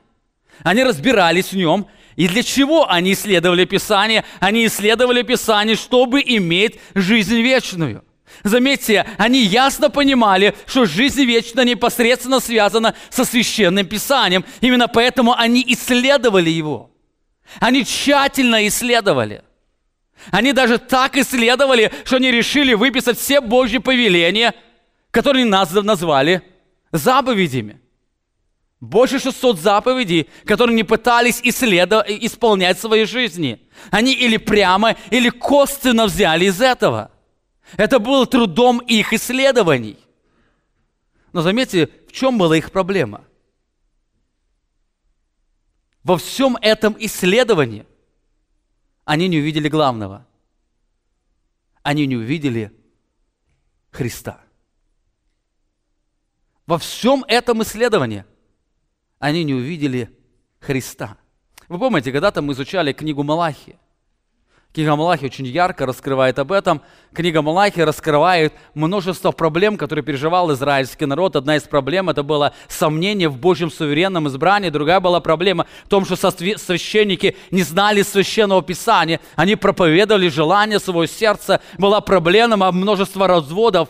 Они 0.63 0.83
разбирались 0.83 1.51
в 1.51 1.55
нем. 1.57 1.87
И 2.15 2.29
для 2.29 2.43
чего 2.43 2.89
они 2.89 3.13
исследовали 3.13 3.65
Писание? 3.65 4.23
Они 4.39 4.65
исследовали 4.65 5.21
Писание, 5.21 5.75
чтобы 5.75 6.21
иметь 6.21 6.79
жизнь 6.93 7.41
вечную. 7.41 8.03
Заметьте, 8.43 9.05
они 9.17 9.43
ясно 9.43 9.89
понимали, 9.89 10.55
что 10.65 10.85
жизнь 10.85 11.23
вечная 11.23 11.65
непосредственно 11.65 12.39
связана 12.39 12.95
со 13.09 13.25
священным 13.25 13.85
писанием. 13.85 14.45
Именно 14.61 14.87
поэтому 14.87 15.33
они 15.33 15.63
исследовали 15.67 16.49
его. 16.49 16.91
Они 17.59 17.85
тщательно 17.85 18.67
исследовали. 18.67 19.43
Они 20.31 20.53
даже 20.53 20.77
так 20.77 21.17
исследовали, 21.17 21.91
что 22.03 22.17
они 22.17 22.31
решили 22.31 22.73
выписать 22.73 23.19
все 23.19 23.41
Божьи 23.41 23.77
повеления, 23.77 24.53
которые 25.11 25.45
нас 25.45 25.71
назвали 25.71 26.41
заповедями. 26.91 27.79
Больше 28.81 29.19
600 29.19 29.59
заповедей, 29.59 30.29
которые 30.45 30.75
не 30.75 30.83
пытались 30.83 31.39
исследовать, 31.43 32.09
исполнять 32.09 32.77
в 32.77 32.81
своей 32.81 33.05
жизни. 33.05 33.59
Они 33.89 34.13
или 34.13 34.37
прямо, 34.37 34.95
или 35.09 35.29
косвенно 35.29 36.05
взяли 36.05 36.45
из 36.45 36.61
этого– 36.61 37.11
это 37.77 37.99
было 37.99 38.25
трудом 38.25 38.79
их 38.79 39.13
исследований. 39.13 39.97
Но 41.33 41.41
заметьте, 41.41 41.87
в 42.07 42.11
чем 42.11 42.37
была 42.37 42.57
их 42.57 42.71
проблема? 42.71 43.25
Во 46.03 46.17
всем 46.17 46.57
этом 46.61 46.95
исследовании 46.99 47.85
они 49.05 49.27
не 49.27 49.39
увидели 49.39 49.67
главного. 49.67 50.25
Они 51.83 52.07
не 52.07 52.15
увидели 52.15 52.71
Христа. 53.91 54.41
Во 56.65 56.77
всем 56.77 57.23
этом 57.27 57.61
исследовании 57.63 58.25
они 59.19 59.43
не 59.43 59.53
увидели 59.53 60.15
Христа. 60.59 61.17
Вы 61.67 61.79
помните, 61.79 62.11
когда-то 62.11 62.41
мы 62.41 62.53
изучали 62.53 62.93
книгу 62.93 63.23
Малахи. 63.23 63.77
Книга 64.75 64.97
Малахи 64.97 65.27
очень 65.27 65.47
ярко 65.47 65.85
раскрывает 65.85 66.37
об 66.37 66.51
этом. 66.51 66.81
Книга 67.13 67.41
Малахи 67.41 67.79
раскрывает 67.79 68.53
множество 68.73 69.31
проблем, 69.31 69.77
которые 69.77 70.03
переживал 70.03 70.51
израильский 70.51 71.05
народ. 71.05 71.37
Одна 71.37 71.55
из 71.55 71.63
проблем 71.63 72.09
это 72.09 72.23
было 72.23 72.53
сомнение 72.67 73.29
в 73.29 73.37
Божьем 73.37 73.71
суверенном 73.71 74.27
избрании. 74.27 74.69
Другая 74.69 74.99
была 74.99 75.21
проблема 75.21 75.65
в 75.85 75.87
том, 75.87 76.03
что 76.03 76.17
священники 76.17 77.37
не 77.51 77.63
знали 77.63 78.01
священного 78.01 78.61
писания. 78.61 79.21
Они 79.37 79.55
проповедовали 79.55 80.27
желание 80.27 80.79
своего 80.79 81.05
сердца. 81.05 81.61
Была 81.77 82.01
проблема 82.01 82.69
множества 82.73 83.29
разводов 83.29 83.87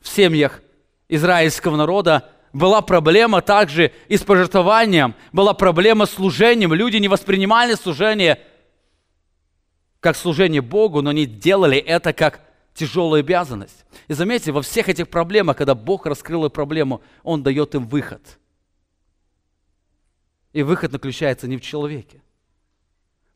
в 0.00 0.08
семьях 0.08 0.62
израильского 1.08 1.76
народа 1.76 2.28
была 2.52 2.82
проблема 2.82 3.40
также 3.40 3.92
и 4.08 4.16
с 4.16 4.22
пожертвованием, 4.22 5.14
была 5.32 5.54
проблема 5.54 6.06
с 6.06 6.10
служением. 6.10 6.74
Люди 6.74 6.96
не 6.96 7.06
воспринимали 7.06 7.74
служение– 7.74 8.40
как 10.02 10.16
служение 10.16 10.60
Богу, 10.60 11.00
но 11.00 11.10
они 11.10 11.26
делали 11.26 11.78
это 11.78 12.12
как 12.12 12.40
тяжелую 12.74 13.20
обязанность. 13.20 13.84
И 14.08 14.14
заметьте, 14.14 14.50
во 14.50 14.60
всех 14.60 14.88
этих 14.88 15.08
проблемах, 15.08 15.56
когда 15.56 15.76
Бог 15.76 16.06
раскрыл 16.06 16.50
проблему, 16.50 17.02
Он 17.22 17.44
дает 17.44 17.76
им 17.76 17.86
выход. 17.86 18.20
И 20.52 20.64
выход 20.64 20.90
заключается 20.90 21.46
не 21.46 21.56
в 21.56 21.60
человеке. 21.60 22.20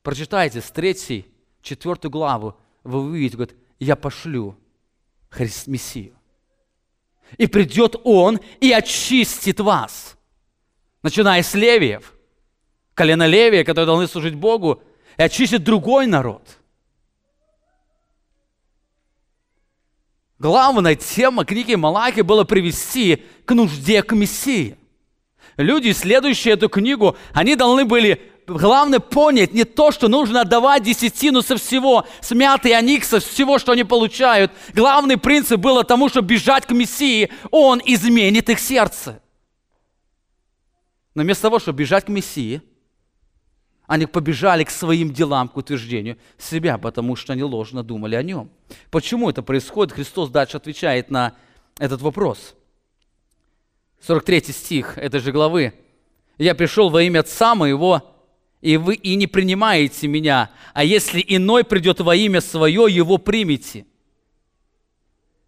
Прочитайте 0.02 0.60
с 0.60 0.68
3, 0.72 1.24
4 1.62 1.96
главу, 2.10 2.56
вы 2.82 3.00
увидите, 3.00 3.36
говорит, 3.36 3.56
я 3.78 3.94
пошлю 3.94 4.58
Христ 5.28 5.68
Мессию. 5.68 6.14
И 7.38 7.46
придет 7.46 7.94
Он 8.02 8.40
и 8.60 8.72
очистит 8.72 9.60
вас. 9.60 10.18
Начиная 11.04 11.44
с 11.44 11.54
левиев, 11.54 12.12
колено 12.94 13.28
левия, 13.28 13.62
которые 13.62 13.86
должны 13.86 14.08
служить 14.08 14.34
Богу, 14.34 14.82
и 15.16 15.22
очистит 15.22 15.64
другой 15.64 16.06
народ. 16.06 16.55
Главная 20.38 20.96
тема 20.96 21.44
книги 21.44 21.74
Малахи 21.74 22.20
была 22.20 22.44
привести 22.44 23.24
к 23.46 23.54
нужде 23.54 24.02
к 24.02 24.12
Мессии. 24.12 24.76
Люди, 25.56 25.90
исследующие 25.90 26.54
эту 26.54 26.68
книгу, 26.68 27.16
они 27.32 27.54
должны 27.54 27.86
были 27.86 28.20
главное 28.46 29.00
понять 29.00 29.54
не 29.54 29.64
то, 29.64 29.90
что 29.90 30.08
нужно 30.08 30.42
отдавать 30.42 30.82
десятину 30.82 31.40
со 31.40 31.56
всего, 31.56 32.06
с 32.20 32.32
мяты 32.32 32.68
и 32.68 32.72
аникса, 32.72 33.20
всего, 33.20 33.58
что 33.58 33.72
они 33.72 33.84
получают. 33.84 34.52
Главный 34.74 35.16
принцип 35.16 35.58
был 35.58 35.82
тому, 35.84 36.10
чтобы 36.10 36.28
бежать 36.28 36.66
к 36.66 36.70
Мессии, 36.72 37.30
Он 37.50 37.80
изменит 37.82 38.50
их 38.50 38.60
сердце. 38.60 39.22
Но 41.14 41.22
вместо 41.22 41.42
того, 41.42 41.58
чтобы 41.58 41.78
бежать 41.78 42.04
к 42.04 42.08
Мессии, 42.08 42.60
они 43.86 44.06
побежали 44.06 44.64
к 44.64 44.70
своим 44.70 45.12
делам, 45.12 45.48
к 45.48 45.56
утверждению 45.56 46.18
себя, 46.38 46.78
потому 46.78 47.16
что 47.16 47.32
они 47.32 47.42
ложно 47.42 47.82
думали 47.82 48.14
о 48.16 48.22
нем. 48.22 48.50
Почему 48.90 49.30
это 49.30 49.42
происходит? 49.42 49.94
Христос 49.94 50.30
дальше 50.30 50.56
отвечает 50.56 51.10
на 51.10 51.34
этот 51.78 52.02
вопрос. 52.02 52.54
43 54.00 54.52
стих 54.52 54.98
этой 54.98 55.20
же 55.20 55.32
главы. 55.32 55.74
«Я 56.38 56.54
пришел 56.54 56.90
во 56.90 57.02
имя 57.02 57.20
Отца 57.20 57.54
моего, 57.54 58.02
и 58.60 58.76
вы 58.76 58.94
и 58.94 59.14
не 59.14 59.26
принимаете 59.26 60.06
меня, 60.06 60.50
а 60.74 60.84
если 60.84 61.24
иной 61.26 61.64
придет 61.64 62.00
во 62.00 62.14
имя 62.14 62.40
свое, 62.40 62.86
его 62.88 63.18
примите». 63.18 63.86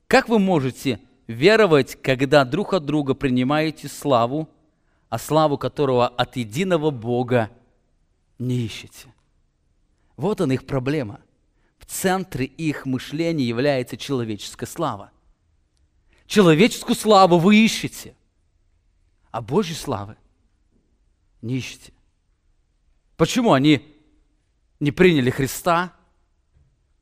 Как 0.06 0.28
вы 0.28 0.38
можете 0.38 1.00
веровать, 1.26 2.00
когда 2.00 2.44
друг 2.44 2.72
от 2.72 2.86
друга 2.86 3.12
принимаете 3.12 3.88
славу, 3.88 4.48
а 5.10 5.18
славу 5.18 5.58
которого 5.58 6.08
от 6.08 6.36
единого 6.36 6.90
Бога 6.90 7.50
не 8.38 8.60
ищете? 8.60 9.12
Вот 10.16 10.40
он 10.40 10.52
их 10.52 10.66
проблема. 10.66 11.20
В 11.78 11.86
центре 11.86 12.44
их 12.44 12.86
мышления 12.86 13.44
является 13.44 13.96
человеческая 13.96 14.66
слава. 14.66 15.10
Человеческую 16.26 16.94
славу 16.94 17.38
вы 17.38 17.56
ищете, 17.56 18.14
а 19.30 19.40
Божьей 19.40 19.76
славы 19.76 20.16
не 21.40 21.56
ищете. 21.56 21.92
Почему 23.16 23.52
они 23.52 23.82
не 24.80 24.90
приняли 24.90 25.30
Христа? 25.30 25.92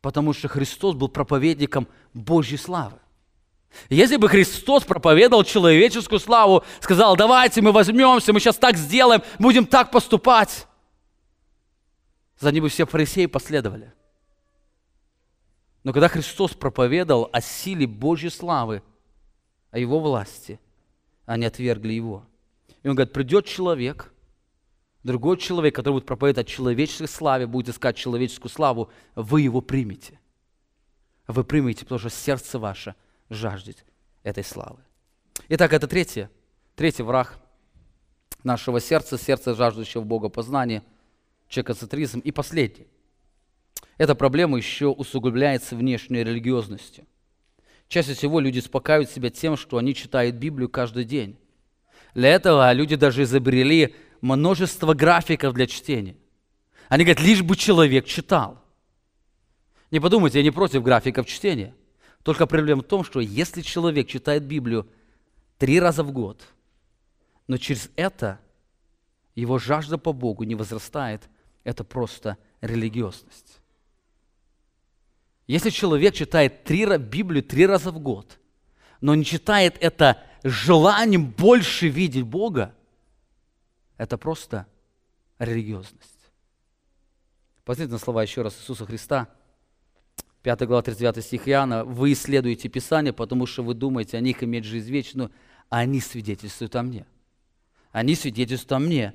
Потому 0.00 0.32
что 0.32 0.48
Христос 0.48 0.94
был 0.94 1.08
проповедником 1.08 1.88
Божьей 2.14 2.58
славы. 2.58 2.98
Если 3.90 4.16
бы 4.16 4.28
Христос 4.28 4.84
проповедовал 4.84 5.44
человеческую 5.44 6.20
славу, 6.20 6.64
сказал, 6.80 7.16
давайте 7.16 7.60
мы 7.60 7.72
возьмемся, 7.72 8.32
мы 8.32 8.40
сейчас 8.40 8.56
так 8.56 8.76
сделаем, 8.76 9.22
будем 9.38 9.66
так 9.66 9.90
поступать, 9.90 10.66
за 12.38 12.52
ним 12.52 12.64
бы 12.64 12.68
все 12.68 12.86
фарисеи 12.86 13.26
последовали. 13.26 13.92
Но 15.84 15.92
когда 15.92 16.08
Христос 16.08 16.52
проповедовал 16.52 17.30
о 17.32 17.40
силе 17.40 17.86
Божьей 17.86 18.30
славы, 18.30 18.82
о 19.70 19.78
Его 19.78 20.00
власти, 20.00 20.58
они 21.24 21.46
отвергли 21.46 21.92
Его. 21.92 22.26
И 22.82 22.88
Он 22.88 22.94
говорит, 22.94 23.12
придет 23.12 23.46
человек– 23.46 24.12
другой 25.06 25.38
человек, 25.38 25.74
который 25.74 25.94
будет 25.94 26.06
проповедовать 26.06 26.48
о 26.48 26.50
человеческой 26.50 27.08
славе, 27.08 27.46
будет 27.46 27.70
искать 27.70 27.96
человеческую 27.96 28.50
славу, 28.50 28.90
вы 29.14 29.40
его 29.40 29.62
примете. 29.62 30.18
Вы 31.26 31.44
примете, 31.44 31.84
потому 31.84 31.98
что 31.98 32.10
сердце 32.10 32.58
ваше 32.58 32.94
жаждет 33.30 33.84
этой 34.22 34.44
славы. 34.44 34.80
Итак, 35.48 35.72
это 35.72 35.86
третье, 35.86 36.30
третий 36.74 37.02
враг 37.02 37.38
нашего 38.42 38.80
сердца, 38.80 39.16
сердце 39.16 39.54
жаждущего 39.54 40.02
Бога 40.02 40.28
познания, 40.28 40.82
человекоцентризм. 41.48 42.20
И 42.20 42.32
последний. 42.32 42.86
Эта 43.98 44.14
проблема 44.14 44.56
еще 44.58 44.86
усугубляется 44.88 45.76
внешней 45.76 46.24
религиозностью. 46.24 47.06
Чаще 47.88 48.14
всего 48.14 48.40
люди 48.40 48.58
успокаивают 48.58 49.10
себя 49.10 49.30
тем, 49.30 49.56
что 49.56 49.78
они 49.78 49.94
читают 49.94 50.36
Библию 50.36 50.68
каждый 50.68 51.04
день. 51.04 51.38
Для 52.14 52.30
этого 52.30 52.72
люди 52.72 52.96
даже 52.96 53.22
изобрели 53.22 53.94
множество 54.20 54.94
графиков 54.94 55.54
для 55.54 55.66
чтения. 55.66 56.16
Они 56.88 57.04
говорят, 57.04 57.22
лишь 57.22 57.42
бы 57.42 57.56
человек 57.56 58.06
читал. 58.06 58.62
Не 59.90 60.00
подумайте, 60.00 60.38
я 60.38 60.44
не 60.44 60.50
против 60.50 60.82
графиков 60.82 61.26
чтения. 61.26 61.74
Только 62.22 62.46
проблема 62.46 62.82
в 62.82 62.86
том, 62.86 63.04
что 63.04 63.20
если 63.20 63.62
человек 63.62 64.08
читает 64.08 64.44
Библию 64.44 64.88
три 65.58 65.78
раза 65.78 66.02
в 66.02 66.10
год, 66.10 66.42
но 67.46 67.56
через 67.56 67.90
это 67.94 68.40
его 69.34 69.58
жажда 69.58 69.96
по 69.96 70.12
Богу 70.12 70.42
не 70.42 70.54
возрастает, 70.54 71.28
это 71.66 71.82
просто 71.82 72.38
религиозность. 72.60 73.60
Если 75.48 75.70
человек 75.70 76.14
читает 76.14 76.62
три, 76.62 76.86
Библию 76.96 77.42
три 77.42 77.66
раза 77.66 77.90
в 77.90 77.98
год, 77.98 78.38
но 79.00 79.16
не 79.16 79.24
читает 79.24 79.76
это 79.80 80.22
желанием 80.44 81.26
больше 81.26 81.88
видеть 81.88 82.22
Бога, 82.22 82.72
это 83.96 84.16
просто 84.16 84.66
религиозность. 85.40 86.12
Посмотрите 87.64 87.92
на 87.92 87.98
слова 87.98 88.22
еще 88.22 88.42
раз 88.42 88.56
Иисуса 88.60 88.86
Христа. 88.86 89.28
5 90.42 90.62
глава 90.68 90.82
39 90.82 91.24
стих 91.24 91.48
Иоанна. 91.48 91.84
«Вы 91.84 92.12
исследуете 92.12 92.68
Писание, 92.68 93.12
потому 93.12 93.46
что 93.46 93.64
вы 93.64 93.74
думаете 93.74 94.16
о 94.16 94.20
них 94.20 94.44
иметь 94.44 94.64
жизнь 94.64 94.88
вечную, 94.88 95.32
а 95.68 95.78
они 95.78 96.00
свидетельствуют 96.00 96.76
о 96.76 96.84
мне». 96.84 97.06
Они 97.90 98.14
свидетельствуют 98.14 98.72
о 98.72 98.78
мне. 98.78 99.14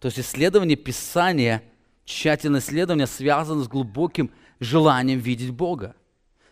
То 0.00 0.06
есть 0.06 0.18
исследование 0.18 0.76
Писания, 0.76 1.62
тщательное 2.12 2.60
исследование 2.60 3.06
связано 3.06 3.64
с 3.64 3.68
глубоким 3.68 4.30
желанием 4.60 5.18
видеть 5.18 5.50
Бога. 5.50 5.96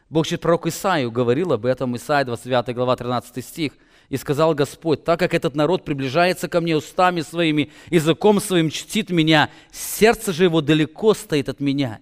Бог 0.08 0.26
через 0.26 0.40
пророк 0.40 0.66
Исаию 0.66 1.12
говорил 1.12 1.52
об 1.52 1.66
этом, 1.66 1.94
Исаия 1.96 2.24
29 2.24 2.74
глава 2.74 2.96
13 2.96 3.44
стих– 3.44 3.72
и 4.11 4.16
сказал 4.16 4.54
Господь, 4.54 5.04
так 5.04 5.18
как 5.18 5.32
этот 5.32 5.54
народ 5.54 5.84
приближается 5.84 6.48
ко 6.48 6.61
мне 6.61 6.76
устами 6.76 7.22
своими, 7.22 7.70
языком 7.90 8.40
своим 8.40 8.68
чтит 8.68 9.08
меня, 9.11 9.50
сердце 9.70 10.32
же 10.32 10.44
его 10.44 10.61
далеко 10.61 11.14
стоит 11.14 11.48
от 11.48 11.61
меня, 11.61 12.00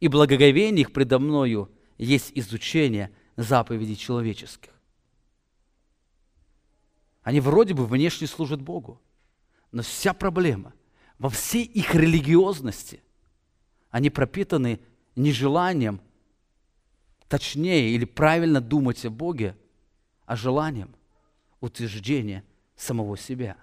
и 0.00 0.08
благоговение 0.08 0.80
их 0.80 0.92
предо 0.92 1.18
мною 1.18 1.70
есть 1.98 2.32
изучение 2.34 3.10
заповедей 3.36 3.94
человеческих. 3.94 4.72
Они 7.22 7.40
вроде 7.40 7.74
бы 7.74 7.86
внешне 7.86 8.26
служат 8.26 8.62
Богу, 8.62 9.00
но 9.70 9.82
вся 9.82 10.14
проблема 10.14 10.72
во 11.18 11.28
всей 11.28 11.64
их 11.64 11.94
религиозности, 11.94 13.00
они 13.90 14.10
пропитаны 14.10 14.80
нежеланием 15.16 16.00
точнее 17.28 17.90
или 17.90 18.04
правильно 18.04 18.60
думать 18.60 19.04
о 19.04 19.10
Боге, 19.10 19.56
а 20.26 20.36
желанием– 20.36 20.94
утверждение 21.60 22.44
самого 22.76 23.16
себя. 23.16 23.56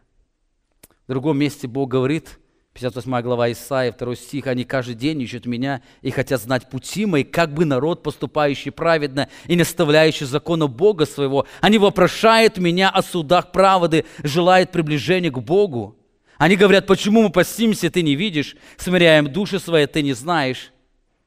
В 1.06 1.08
другом 1.10 1.38
месте 1.38 1.68
Бог 1.68 1.90
говорит, 1.90 2.40
58 2.74 3.22
глава 3.22 3.52
Исаия, 3.52 3.92
2 3.92 4.16
стих, 4.16 4.48
«Они 4.48 4.64
каждый 4.64 4.96
день 4.96 5.22
ищут 5.22 5.46
меня 5.46 5.82
и 6.02 6.10
хотят 6.10 6.42
знать 6.42 6.70
пути 6.70 7.06
мои, 7.06 7.24
как 7.24 7.54
бы 7.54 7.66
народ, 7.66 8.02
поступающий 8.02 8.72
праведно 8.72 9.30
и 9.46 9.56
не 9.56 9.64
оставляющий 9.64 10.26
закона 10.26 10.68
Бога 10.68 11.06
своего. 11.06 11.46
Они 11.60 11.78
вопрошают 11.78 12.58
меня 12.58 12.90
о 12.90 13.02
судах 13.02 13.52
правды, 13.52 14.06
желают 14.24 14.72
приближения 14.72 15.32
к 15.32 15.40
Богу. 15.40 15.98
Они 16.42 16.56
говорят, 16.56 16.88
почему 16.88 17.22
мы 17.22 17.30
постимся, 17.30 17.92
ты 17.92 18.02
не 18.02 18.16
видишь, 18.16 18.56
смиряем 18.78 19.32
души 19.32 19.60
свои, 19.60 19.86
ты 19.86 20.02
не 20.02 20.14
знаешь. 20.14 20.74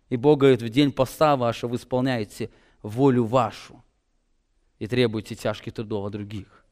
И 0.09 0.17
Бог 0.17 0.41
говорит, 0.41 0.63
в 0.63 0.69
день 0.69 0.91
поста 0.91 1.37
вашего 1.37 1.71
вы 1.71 1.77
исполняете 1.77 2.51
волю 2.83 3.25
вашу 3.25 3.83
и 4.79 4.87
требуете 4.87 5.37
тяжких 5.37 5.73
трудов 5.73 6.07
от 6.07 6.13
других 6.13 6.65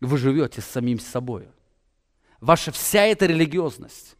вы 0.00 0.18
живете 0.18 0.60
с 0.60 0.66
самим 0.66 0.98
собой. 0.98 1.48
Ваша 2.40 2.70
вся 2.70 3.02
эта 3.02 3.26
религиозность, 3.26 4.16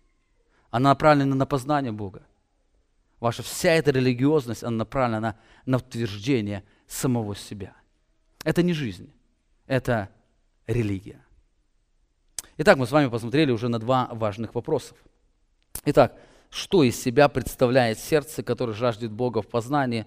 она 0.70 0.90
направлена 0.90 1.34
на 1.34 1.46
познание 1.46 1.92
Бога. 1.92 2.26
Ваша 3.20 3.42
вся 3.42 3.72
эта 3.72 3.90
религиозность, 3.90 4.62
она 4.62 4.78
направлена 4.78 5.36
на, 5.66 5.76
утверждение 5.76 6.64
самого 6.86 7.34
себя. 7.36 7.74
Это 8.44 8.62
не 8.62 8.72
жизнь, 8.72 9.12
это 9.66 10.08
религия. 10.66 11.24
Итак, 12.60 12.76
мы 12.76 12.88
с 12.88 12.90
вами 12.90 13.08
посмотрели 13.08 13.52
уже 13.52 13.68
на 13.68 13.78
два 13.78 14.08
важных 14.10 14.52
вопроса. 14.52 14.96
Итак, 15.84 16.16
что 16.50 16.82
из 16.82 17.00
себя 17.00 17.28
представляет 17.28 18.00
сердце, 18.00 18.42
которое 18.42 18.72
жаждет 18.72 19.12
Бога 19.12 19.42
в 19.42 19.46
познании? 19.46 20.06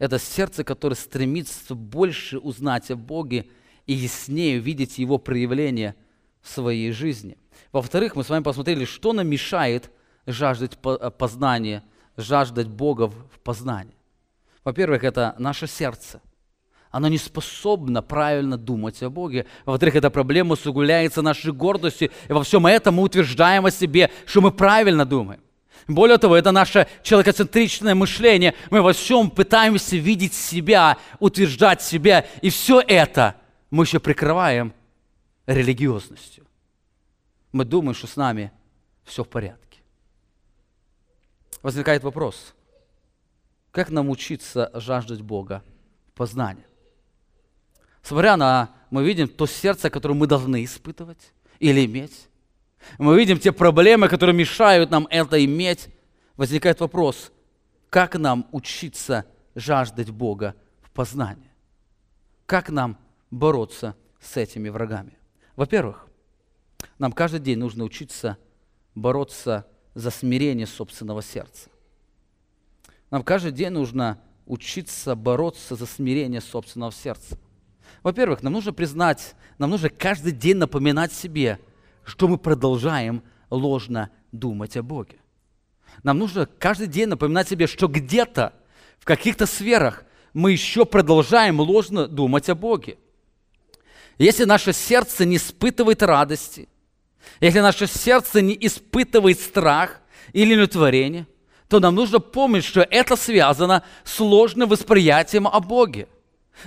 Это 0.00 0.18
сердце, 0.18 0.64
которое 0.64 0.96
стремится 0.96 1.76
больше 1.76 2.38
узнать 2.40 2.90
о 2.90 2.96
Боге 2.96 3.46
и 3.86 3.92
яснее 3.92 4.58
увидеть 4.58 4.98
Его 4.98 5.18
проявление 5.18 5.94
в 6.42 6.48
своей 6.48 6.90
жизни. 6.90 7.38
Во-вторых, 7.70 8.16
мы 8.16 8.24
с 8.24 8.28
вами 8.28 8.42
посмотрели, 8.42 8.86
что 8.86 9.12
нам 9.12 9.28
мешает 9.28 9.92
жаждать 10.26 10.76
э, 10.84 11.10
познания, 11.16 11.84
жаждать 12.16 12.66
Бога 12.66 13.06
в 13.06 13.38
познании. 13.44 13.94
Во-первых, 14.64 15.04
это 15.04 15.36
наше 15.38 15.68
сердце. 15.68 16.20
Оно 16.94 17.08
не 17.08 17.18
способно 17.18 18.02
правильно 18.02 18.56
думать 18.56 19.02
о 19.02 19.10
Боге. 19.10 19.46
Во-вторых, 19.64 19.96
эта 19.96 20.10
проблема 20.10 20.52
усугубляется 20.52 21.22
нашей 21.22 21.52
гордостью. 21.52 22.12
И 22.28 22.32
во 22.32 22.44
всем 22.44 22.68
этом 22.68 22.94
мы 22.94 23.02
утверждаем 23.02 23.66
о 23.66 23.72
себе, 23.72 24.12
что 24.26 24.40
мы 24.40 24.52
правильно 24.52 25.04
думаем. 25.04 25.40
Более 25.88 26.18
того, 26.18 26.36
это 26.36 26.52
наше 26.52 26.86
человекоцентричное 27.02 27.96
мышление. 27.96 28.54
Мы 28.70 28.80
во 28.80 28.92
всем 28.92 29.28
пытаемся 29.28 29.96
видеть 29.96 30.34
себя, 30.34 30.96
утверждать 31.18 31.82
себя. 31.82 32.26
И 32.42 32.50
все 32.50 32.80
это 32.80 33.34
мы 33.72 33.82
еще 33.82 33.98
прикрываем 33.98 34.72
религиозностью. 35.46 36.46
Мы 37.50 37.64
думаем, 37.64 37.94
что 37.94 38.06
с 38.06 38.14
нами 38.14 38.52
все 39.02 39.24
в 39.24 39.28
порядке. 39.28 39.80
Возникает 41.60 42.04
вопрос, 42.04 42.54
как 43.72 43.90
нам 43.90 44.10
учиться 44.10 44.70
жаждать 44.74 45.22
Бога 45.22 45.64
в 46.06 46.12
познании? 46.12 46.64
Смотря 48.04 48.36
на, 48.36 48.70
мы 48.90 49.02
видим 49.02 49.26
то 49.28 49.46
сердце, 49.46 49.88
которое 49.88 50.14
мы 50.14 50.26
должны 50.26 50.62
испытывать 50.62 51.32
или 51.58 51.86
иметь. 51.86 52.28
Мы 52.98 53.18
видим 53.18 53.38
те 53.38 53.50
проблемы, 53.50 54.08
которые 54.08 54.36
мешают 54.36 54.90
нам 54.90 55.08
это 55.08 55.42
иметь. 55.42 55.88
Возникает 56.36 56.80
вопрос, 56.80 57.32
как 57.88 58.16
нам 58.16 58.46
учиться 58.52 59.24
жаждать 59.54 60.10
Бога 60.10 60.54
в 60.82 60.90
познании? 60.90 61.50
Как 62.44 62.68
нам 62.68 62.98
бороться 63.30 63.96
с 64.20 64.36
этими 64.36 64.68
врагами? 64.68 65.16
Во-первых, 65.56 66.06
нам 66.98 67.10
каждый 67.10 67.40
день 67.40 67.58
нужно 67.58 67.84
учиться 67.84 68.36
бороться 68.94 69.66
за 69.94 70.10
смирение 70.10 70.66
собственного 70.66 71.22
сердца. 71.22 71.70
Нам 73.10 73.22
каждый 73.22 73.52
день 73.52 73.70
нужно 73.70 74.20
учиться 74.44 75.14
бороться 75.14 75.74
за 75.74 75.86
смирение 75.86 76.42
собственного 76.42 76.92
сердца. 76.92 77.38
Во-первых, 78.04 78.42
нам 78.42 78.52
нужно 78.52 78.74
признать, 78.74 79.34
нам 79.58 79.70
нужно 79.70 79.88
каждый 79.88 80.32
день 80.32 80.58
напоминать 80.58 81.12
себе, 81.12 81.58
что 82.04 82.28
мы 82.28 82.36
продолжаем 82.36 83.22
ложно 83.48 84.10
думать 84.30 84.76
о 84.76 84.82
Боге. 84.82 85.16
Нам 86.02 86.18
нужно 86.18 86.46
каждый 86.46 86.86
день 86.86 87.08
напоминать 87.08 87.48
себе, 87.48 87.66
что 87.66 87.88
где-то, 87.88 88.52
в 88.98 89.06
каких-то 89.06 89.46
сферах 89.46 90.04
мы 90.34 90.52
еще 90.52 90.84
продолжаем 90.84 91.60
ложно 91.60 92.06
думать 92.06 92.50
о 92.50 92.54
Боге. 92.54 92.98
Если 94.18 94.44
наше 94.44 94.74
сердце 94.74 95.24
не 95.24 95.36
испытывает 95.36 96.02
радости, 96.02 96.68
если 97.40 97.60
наше 97.60 97.86
сердце 97.86 98.42
не 98.42 98.56
испытывает 98.60 99.40
страх 99.40 100.02
или 100.34 100.50
неудовлетворение, 100.50 101.26
то 101.68 101.80
нам 101.80 101.94
нужно 101.94 102.20
помнить, 102.20 102.64
что 102.64 102.82
это 102.82 103.16
связано 103.16 103.82
с 104.04 104.20
ложным 104.20 104.68
восприятием 104.68 105.48
о 105.48 105.58
Боге. 105.60 106.06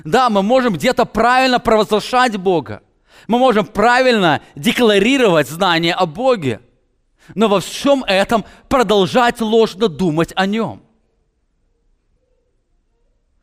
Да, 0.03 0.29
мы 0.29 0.43
можем 0.43 0.73
где-то 0.73 1.05
правильно 1.05 1.59
провозглашать 1.59 2.37
Бога. 2.37 2.81
Мы 3.27 3.39
можем 3.39 3.65
правильно 3.65 4.41
декларировать 4.55 5.49
знание 5.49 5.93
о 5.93 6.05
Боге. 6.05 6.61
Но 7.35 7.47
во 7.47 7.59
всем 7.59 8.03
этом 8.05 8.45
продолжать 8.69 9.41
ложно 9.41 9.87
думать 9.87 10.31
о 10.35 10.45
Нем. 10.45 10.81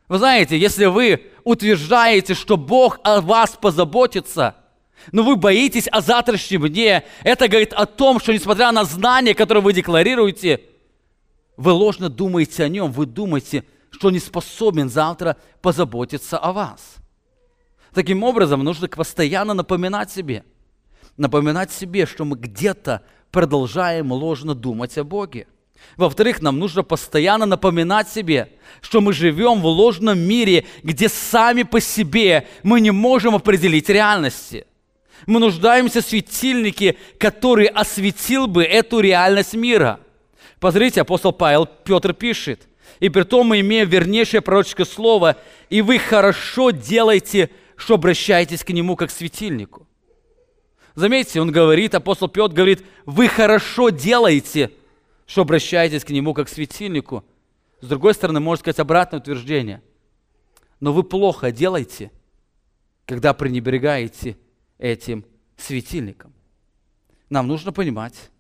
Вы 0.08 0.18
знаете, 0.18 0.58
если 0.58 0.86
вы 0.86 1.30
утверждаете, 1.44 2.34
что 2.34 2.56
Бог 2.56 3.00
о 3.04 3.20
вас 3.20 3.56
позаботится, 3.60 4.56
но 5.12 5.22
вы 5.22 5.36
боитесь 5.36 5.88
о 5.88 6.00
завтрашнем 6.00 6.68
дне, 6.68 7.04
это 7.22 7.48
говорит 7.48 7.72
о 7.72 7.86
том, 7.86 8.20
что 8.20 8.32
несмотря 8.32 8.70
на 8.72 8.84
знания, 8.84 9.34
которые 9.34 9.62
вы 9.62 9.72
декларируете, 9.72 10.60
вы 11.56 11.72
ложно 11.72 12.08
думаете 12.08 12.64
о 12.64 12.68
нем, 12.68 12.90
вы 12.92 13.06
думаете, 13.06 13.64
что 13.94 14.10
не 14.10 14.18
способен 14.18 14.90
завтра 14.90 15.36
позаботиться 15.62 16.36
о 16.36 16.52
вас. 16.52 16.96
Таким 17.92 18.24
образом, 18.24 18.64
нужно 18.64 18.88
постоянно 18.88 19.54
напоминать 19.54 20.10
себе, 20.10 20.44
напоминать 21.16 21.70
себе, 21.70 22.04
что 22.04 22.24
мы 22.24 22.36
где-то 22.36 23.02
продолжаем 23.30 24.10
ложно 24.10 24.56
думать 24.56 24.98
о 24.98 25.04
Боге. 25.04 25.46
Во-вторых, 25.96 26.42
нам 26.42 26.58
нужно 26.58 26.82
постоянно 26.82 27.46
напоминать 27.46 28.08
себе, 28.08 28.50
что 28.80 29.00
мы 29.00 29.12
живем 29.12 29.60
в 29.60 29.66
ложном 29.66 30.18
мире, 30.18 30.66
где 30.82 31.08
сами 31.08 31.62
по 31.62 31.80
себе 31.80 32.48
мы 32.64 32.80
не 32.80 32.90
можем 32.90 33.36
определить 33.36 33.88
реальности. 33.88 34.66
Мы 35.26 35.38
нуждаемся 35.38 36.00
в 36.02 36.06
светильнике, 36.06 36.96
который 37.18 37.66
осветил 37.66 38.48
бы 38.48 38.64
эту 38.64 38.98
реальность 38.98 39.54
мира. 39.54 40.00
Посмотрите, 40.58 41.02
апостол 41.02 41.32
Павел, 41.32 41.66
Петр 41.66 42.12
пишет, 42.12 42.66
«И 43.00 43.08
при 43.08 43.22
том 43.22 43.48
мы 43.48 43.60
имеем 43.60 43.88
вернейшее 43.88 44.40
пророческое 44.40 44.86
слово, 44.86 45.36
и 45.70 45.82
вы 45.82 45.98
хорошо 45.98 46.70
делаете, 46.70 47.50
что 47.76 47.94
обращаетесь 47.94 48.64
к 48.64 48.70
нему 48.70 48.96
как 48.96 49.10
к 49.10 49.12
светильнику». 49.12 49.86
Заметьте, 50.94 51.40
он 51.40 51.50
говорит, 51.50 51.94
апостол 51.94 52.28
Петр 52.28 52.54
говорит, 52.54 52.84
вы 53.04 53.26
хорошо 53.26 53.88
делаете, 53.90 54.70
что 55.26 55.42
обращаетесь 55.42 56.04
к 56.04 56.10
нему 56.10 56.34
как 56.34 56.46
к 56.46 56.50
светильнику. 56.50 57.24
С 57.80 57.88
другой 57.88 58.14
стороны, 58.14 58.40
можно 58.40 58.60
сказать 58.60 58.78
обратное 58.78 59.20
утверждение. 59.20 59.82
Но 60.80 60.92
вы 60.92 61.02
плохо 61.02 61.50
делаете, 61.50 62.12
когда 63.06 63.34
пренебрегаете 63.34 64.38
этим 64.78 65.24
светильником. 65.56 66.32
Нам 67.28 67.48
нужно 67.48 67.72
понимать, 67.72 68.30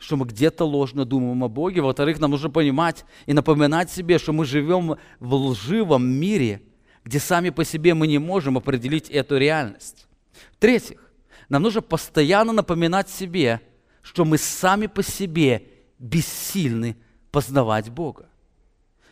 что 0.00 0.16
мы 0.16 0.24
где-то 0.24 0.64
ложно 0.64 1.04
думаем 1.04 1.44
о 1.44 1.48
Боге. 1.48 1.82
Во-вторых, 1.82 2.18
нам 2.18 2.30
нужно 2.30 2.48
понимать 2.48 3.04
и 3.26 3.34
напоминать 3.34 3.90
себе, 3.90 4.18
что 4.18 4.32
мы 4.32 4.46
живем 4.46 4.96
в 5.20 5.34
лживом 5.34 6.08
мире, 6.08 6.62
где 7.04 7.20
сами 7.20 7.50
по 7.50 7.66
себе 7.66 7.92
мы 7.92 8.06
не 8.06 8.18
можем 8.18 8.56
определить 8.56 9.10
эту 9.10 9.36
реальность. 9.36 10.06
В-третьих, 10.52 11.12
нам 11.50 11.62
нужно 11.62 11.82
постоянно 11.82 12.52
напоминать 12.52 13.10
себе, 13.10 13.60
что 14.00 14.24
мы 14.24 14.38
сами 14.38 14.86
по 14.86 15.02
себе 15.02 15.66
бессильны 15.98 16.96
познавать 17.30 17.90
Бога. 17.90 18.26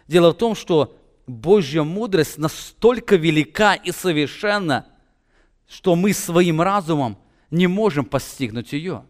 Дело 0.06 0.30
в 0.30 0.38
том, 0.38 0.54
что 0.54 0.96
Божья 1.26 1.82
мудрость 1.82 2.38
настолько 2.38 3.16
велика 3.16 3.74
и 3.74 3.92
совершенна, 3.92 4.86
что 5.68 5.94
мы 5.94 6.14
своим 6.14 6.62
разумом 6.62 7.18
не 7.50 7.66
можем 7.66 8.06
постигнуть 8.06 8.72
ее. 8.72 9.04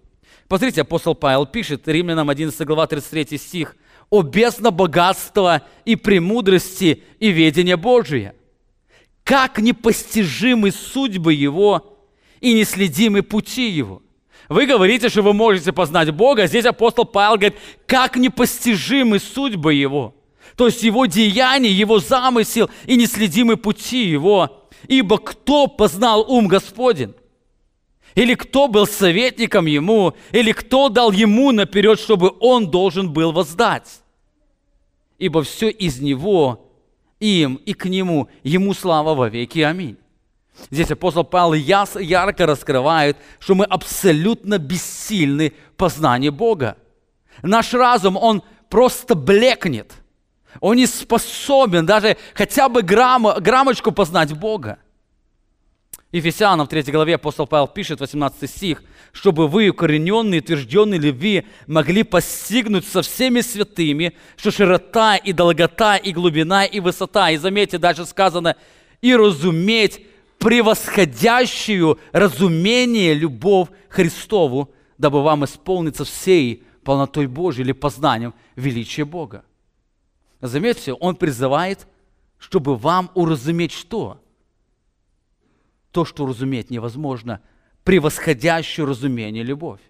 Посмотрите, 0.48 0.80
апостол 0.80 1.14
Павел 1.14 1.44
пишет, 1.44 1.86
Римлянам 1.86 2.30
11 2.30 2.66
глава 2.66 2.86
33 2.86 3.36
стих, 3.36 3.76
«О 4.08 4.22
бездна 4.22 4.70
богатства 4.70 5.62
и 5.84 5.94
премудрости 5.94 7.02
и 7.20 7.28
ведения 7.28 7.76
Божия! 7.76 8.34
Как 9.24 9.58
непостижимы 9.58 10.70
судьбы 10.70 11.34
Его 11.34 11.98
и 12.40 12.54
неследимы 12.54 13.22
пути 13.22 13.68
Его!» 13.68 14.02
Вы 14.48 14.64
говорите, 14.64 15.10
что 15.10 15.20
вы 15.20 15.34
можете 15.34 15.74
познать 15.74 16.10
Бога, 16.10 16.46
здесь 16.46 16.64
апостол 16.64 17.04
Павел 17.04 17.36
говорит, 17.36 17.58
как 17.86 18.16
непостижимы 18.16 19.18
судьбы 19.18 19.74
Его. 19.74 20.14
То 20.56 20.66
есть 20.66 20.82
Его 20.82 21.04
деяния, 21.04 21.70
Его 21.70 21.98
замысел 21.98 22.70
и 22.86 22.96
неследимы 22.96 23.58
пути 23.58 24.04
Его. 24.04 24.68
Ибо 24.86 25.18
кто 25.18 25.66
познал 25.66 26.24
ум 26.26 26.48
Господень? 26.48 27.14
Или 28.18 28.34
кто 28.34 28.66
был 28.66 28.84
советником 28.88 29.66
ему? 29.66 30.12
Или 30.32 30.50
кто 30.50 30.88
дал 30.88 31.12
ему 31.12 31.52
наперед, 31.52 32.00
чтобы 32.00 32.32
он 32.40 32.68
должен 32.68 33.12
был 33.12 33.30
воздать? 33.30 34.00
Ибо 35.18 35.44
все 35.44 35.68
из 35.68 36.00
него, 36.00 36.68
им 37.20 37.60
и 37.64 37.74
к 37.74 37.84
нему, 37.84 38.28
ему 38.42 38.74
слава 38.74 39.14
во 39.14 39.28
веки. 39.28 39.60
Аминь. 39.60 39.96
Здесь 40.68 40.90
апостол 40.90 41.22
Павел 41.22 41.52
яс, 41.52 41.94
ярко 41.94 42.44
раскрывает, 42.46 43.16
что 43.38 43.54
мы 43.54 43.64
абсолютно 43.66 44.58
бессильны 44.58 45.52
в 45.76 45.76
Бога. 46.32 46.76
Наш 47.42 47.72
разум, 47.72 48.16
он 48.16 48.42
просто 48.68 49.14
блекнет– 49.14 49.92
он 50.60 50.76
не 50.76 50.86
способен 50.86 51.86
даже 51.86 52.16
хотя 52.34 52.68
бы 52.68 52.82
грамм, 52.82 53.28
граммочку 53.38 53.92
познать 53.92 54.32
Бога. 54.32 54.78
Ефесянам 56.10 56.66
в 56.66 56.70
3 56.70 56.90
главе 56.90 57.16
апостол 57.16 57.46
Павел 57.46 57.68
пишет, 57.68 58.00
18 58.00 58.48
стих, 58.48 58.82
«Чтобы 59.12 59.46
вы, 59.46 59.68
укорененные, 59.68 60.40
утвержденные 60.40 60.98
любви, 60.98 61.46
могли 61.66 62.02
постигнуть 62.02 62.86
со 62.86 63.02
всеми 63.02 63.42
святыми, 63.42 64.16
что 64.36 64.50
широта 64.50 65.16
и 65.16 65.32
долгота, 65.32 65.96
и 65.96 66.12
глубина, 66.12 66.64
и 66.64 66.80
высота». 66.80 67.30
И 67.30 67.36
заметьте, 67.36 67.76
дальше 67.76 68.06
сказано, 68.06 68.56
«И 69.02 69.14
разуметь 69.14 70.00
превосходящую 70.38 71.98
разумение 72.12 73.12
любовь 73.12 73.68
Христову, 73.90 74.72
дабы 74.96 75.22
вам 75.22 75.44
исполниться 75.44 76.04
всей 76.04 76.62
полнотой 76.84 77.26
Божией 77.26 77.64
или 77.64 77.72
познанием 77.72 78.32
величия 78.56 79.04
Бога». 79.04 79.44
Заметьте, 80.40 80.94
он 80.94 81.16
призывает, 81.16 81.86
чтобы 82.38 82.76
вам 82.76 83.10
уразуметь 83.14 83.72
что? 83.72 84.22
То, 85.90 86.04
что 86.04 86.24
уразуметь 86.24 86.70
невозможно, 86.70 87.40
превосходящую 87.84 88.86
разумение 88.86 89.42
любовь. 89.42 89.80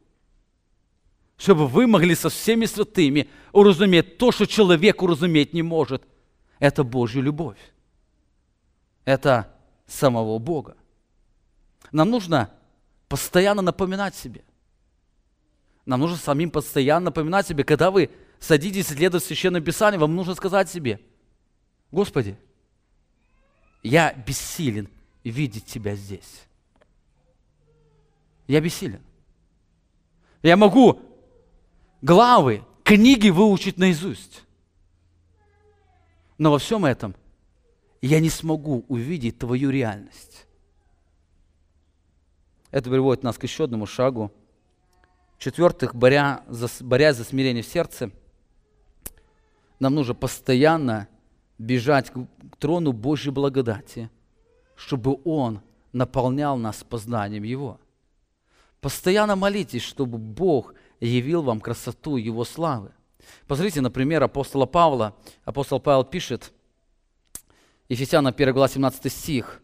Чтобы 1.37 1.67
вы 1.67 1.87
могли 1.87 2.15
со 2.15 2.29
всеми 2.29 2.67
святыми 2.67 3.29
уразуметь 3.53 4.19
то, 4.19 4.33
что 4.33 4.47
человек 4.47 5.03
уразуметь 5.03 5.53
не 5.53 5.63
может. 5.63 6.03
Это 6.59 6.85
Божья 6.85 7.21
любовь. 7.21 7.59
Это 9.05 9.55
самого 9.87 10.39
Бога. 10.39 10.77
Нам 11.93 12.11
нужно 12.11 12.51
постоянно 13.09 13.63
напоминать 13.63 14.15
себе. 14.15 14.45
Нам 15.87 16.01
нужно 16.01 16.17
самим 16.17 16.51
постоянно 16.51 17.07
напоминать 17.07 17.47
себе, 17.47 17.65
когда 17.65 17.91
вы 17.91 18.11
садитесь 18.39 18.93
исследовать 18.93 19.25
Священное 19.25 19.61
Писание, 19.61 19.99
вам 19.99 20.15
нужно 20.15 20.35
сказать 20.35 20.69
себе, 20.69 21.01
Господи, 21.91 22.37
я 23.83 24.13
бессилен 24.13 24.91
видеть 25.31 25.67
Тебя 25.67 25.95
здесь. 25.95 26.43
Я 28.47 28.61
бессилен. 28.61 29.03
Я 30.43 30.57
могу 30.57 31.01
главы, 32.01 32.65
книги 32.85 33.29
выучить 33.29 33.77
наизусть. 33.77 34.45
Но 36.39 36.53
во 36.53 36.59
всем 36.59 36.85
этом 36.85 37.15
я 38.01 38.21
не 38.21 38.31
смогу 38.31 38.85
увидеть 38.89 39.39
твою 39.39 39.71
реальность. 39.71 40.47
Это 42.71 42.91
приводит 42.91 43.23
нас 43.23 43.37
к 43.37 43.43
еще 43.43 43.65
одному 43.65 43.87
шагу. 43.87 44.33
В-четвертых, 45.37 45.95
боря 45.95 46.43
борясь 46.81 47.17
за 47.17 47.25
смирение 47.25 47.63
в 47.63 47.67
сердце, 47.67 48.11
нам 49.79 49.95
нужно 49.95 50.15
постоянно 50.15 51.09
бежать 51.59 52.11
к 52.11 52.27
трону 52.59 52.93
Божьей 52.93 53.33
благодати, 53.33 54.11
чтобы 54.79 55.19
Он 55.25 55.61
наполнял 55.93 56.57
нас 56.57 56.85
познанием 56.89 57.43
Его. 57.43 57.81
Постоянно 58.81 59.35
молитесь, 59.35 59.83
чтобы 59.83 60.19
Бог 60.19 60.73
явил 61.01 61.43
вам 61.43 61.61
красоту 61.61 62.17
Его 62.17 62.45
славы. 62.45 62.93
Посмотрите, 63.49 63.81
например, 63.81 64.23
апостола 64.23 64.67
Павла. 64.67 65.17
Апостол 65.45 65.81
Павел 65.81 66.05
пишет, 66.05 66.53
Ефесянам 67.89 68.33
1 68.37 68.53
глава 68.53 68.69
17 68.69 69.13
стих. 69.13 69.61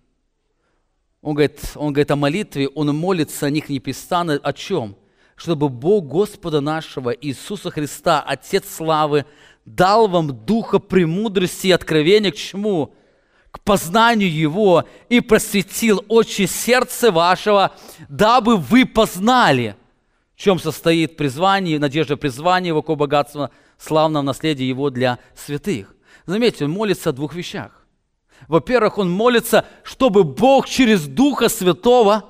Он 1.22 1.34
говорит, 1.34 1.60
он 1.76 1.92
говорит 1.92 2.10
о 2.10 2.16
молитве, 2.16 2.68
он 2.68 2.94
молится 2.94 3.46
о 3.46 3.50
них 3.50 3.68
непрестанно. 3.68 4.34
О 4.42 4.52
чем? 4.52 4.96
Чтобы 5.36 5.68
Бог 5.68 6.06
Господа 6.06 6.60
нашего 6.60 7.10
Иисуса 7.10 7.70
Христа, 7.70 8.20
Отец 8.20 8.68
славы, 8.68 9.26
дал 9.64 10.08
вам 10.08 10.44
духа 10.44 10.80
премудрости 10.80 11.68
и 11.68 11.72
откровения 11.72 12.32
к 12.32 12.36
чему? 12.36 12.94
К 13.55 13.61
познанию 13.61 14.34
Его 14.34 14.84
и 15.09 15.20
просветил 15.20 16.05
очи 16.09 16.46
сердца 16.46 17.12
вашего, 17.12 17.70
дабы 18.09 18.57
вы 18.57 18.84
познали, 18.84 19.76
в 20.34 20.40
чем 20.40 20.59
состоит 20.59 21.16
призвание, 21.16 21.78
надежда 21.78 22.16
призвания 22.16 22.70
Его 22.70 22.82
к 22.82 22.92
богатству 22.96 23.50
славного 23.78 24.24
наследия 24.24 24.66
Его 24.66 24.90
для 24.90 25.20
святых. 25.36 25.94
Заметьте, 26.26 26.64
он 26.64 26.72
молится 26.72 27.11
о 27.11 27.12
двух 27.12 27.36
вещах. 27.36 27.86
Во-первых, 28.48 28.98
он 28.98 29.09
молится, 29.09 29.64
чтобы 29.84 30.24
Бог 30.24 30.68
через 30.68 31.07
Духа 31.07 31.48
Святого 31.48 32.24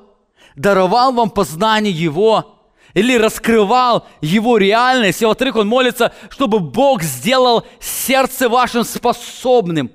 даровал 0.57 1.15
вам 1.15 1.31
познание 1.31 1.91
Его 1.95 2.69
или 2.93 3.17
раскрывал 3.17 4.07
его 4.21 4.59
реальность. 4.59 5.23
И 5.23 5.25
во-вторых, 5.25 5.57
он 5.57 5.69
молится, 5.69 6.13
чтобы 6.29 6.61
Бог 6.61 7.03
сделал 7.03 7.67
сердце 7.81 8.51
вашим 8.51 8.85
способным 8.85 9.91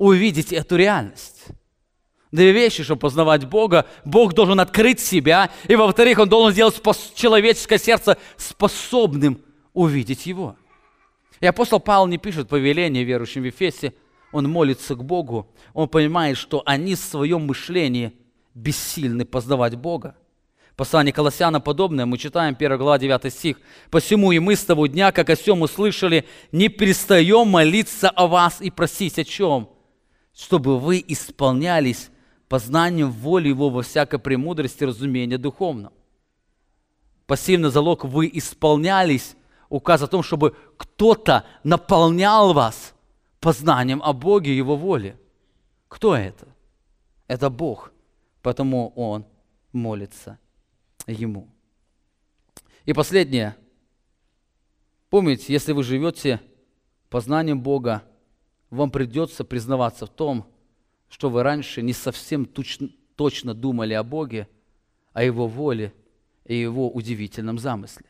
увидеть 0.00 0.50
эту 0.50 0.76
реальность. 0.76 1.44
Две 2.32 2.52
вещи, 2.52 2.82
чтобы 2.82 3.00
познавать 3.00 3.44
Бога. 3.44 3.86
Бог 4.04 4.32
должен 4.32 4.58
открыть 4.58 4.98
себя. 4.98 5.50
И 5.68 5.76
во-вторых, 5.76 6.18
Он 6.18 6.28
должен 6.28 6.52
сделать 6.52 6.80
человеческое 7.14 7.78
сердце 7.78 8.16
способным 8.38 9.42
увидеть 9.74 10.24
Его. 10.24 10.56
И 11.40 11.46
апостол 11.46 11.80
Павел 11.80 12.06
не 12.06 12.16
пишет 12.16 12.48
повеление 12.48 13.04
верующим 13.04 13.42
в 13.42 13.46
Ефесе. 13.46 13.92
Он 14.32 14.48
молится 14.48 14.94
к 14.94 15.04
Богу. 15.04 15.52
Он 15.74 15.86
понимает, 15.86 16.38
что 16.38 16.62
они 16.64 16.94
в 16.94 17.00
своем 17.00 17.46
мышлении 17.46 18.14
бессильны 18.54 19.26
познавать 19.26 19.76
Бога. 19.76 20.16
Послание 20.76 21.12
Колоссяна 21.12 21.60
подобное, 21.60 22.06
мы 22.06 22.16
читаем 22.16 22.56
1 22.58 22.78
глава 22.78 22.98
9 22.98 23.30
стих. 23.30 23.60
«Посему 23.90 24.32
и 24.32 24.38
мы 24.38 24.56
с 24.56 24.64
того 24.64 24.86
дня, 24.86 25.12
как 25.12 25.28
о 25.28 25.36
сем 25.36 25.60
услышали, 25.60 26.24
не 26.52 26.68
перестаем 26.68 27.48
молиться 27.48 28.08
о 28.08 28.28
вас 28.28 28.62
и 28.62 28.70
просить 28.70 29.18
о 29.18 29.24
чем? 29.24 29.68
Чтобы 30.40 30.80
вы 30.80 31.04
исполнялись 31.06 32.08
познанием 32.48 33.10
воли 33.12 33.48
Его 33.48 33.68
во 33.68 33.82
всякой 33.82 34.18
премудрости 34.18 34.84
разумения 34.84 35.36
духовном». 35.36 35.92
Пассивный 37.26 37.70
залог 37.70 38.06
«вы 38.06 38.30
исполнялись» 38.32 39.36
указывает 39.68 40.08
о 40.08 40.12
том, 40.12 40.22
чтобы 40.22 40.56
кто-то 40.78 41.44
наполнял 41.62 42.54
вас 42.54 42.94
познанием 43.38 44.02
о 44.02 44.14
Боге 44.14 44.52
и 44.52 44.56
Его 44.56 44.76
воле. 44.76 45.20
Кто 45.88 46.16
это? 46.16 46.48
Это 47.28 47.50
Бог, 47.50 47.92
потому 48.40 48.94
Он 48.96 49.26
молится 49.72 50.38
Ему. 51.06 51.48
И 52.86 52.94
последнее. 52.94 53.56
Помните, 55.10 55.52
если 55.52 55.72
вы 55.72 55.82
живете 55.82 56.40
познанием 57.10 57.60
Бога, 57.60 58.02
вам 58.70 58.90
придется 58.90 59.44
признаваться 59.44 60.06
в 60.06 60.10
том, 60.10 60.46
что 61.08 61.28
вы 61.28 61.42
раньше 61.42 61.82
не 61.82 61.92
совсем 61.92 62.46
точно, 62.46 63.54
думали 63.54 63.94
о 63.94 64.02
Боге, 64.02 64.48
о 65.12 65.22
Его 65.22 65.46
воле 65.46 65.92
и 66.44 66.54
Его 66.56 66.90
удивительном 66.90 67.58
замысле. 67.58 68.06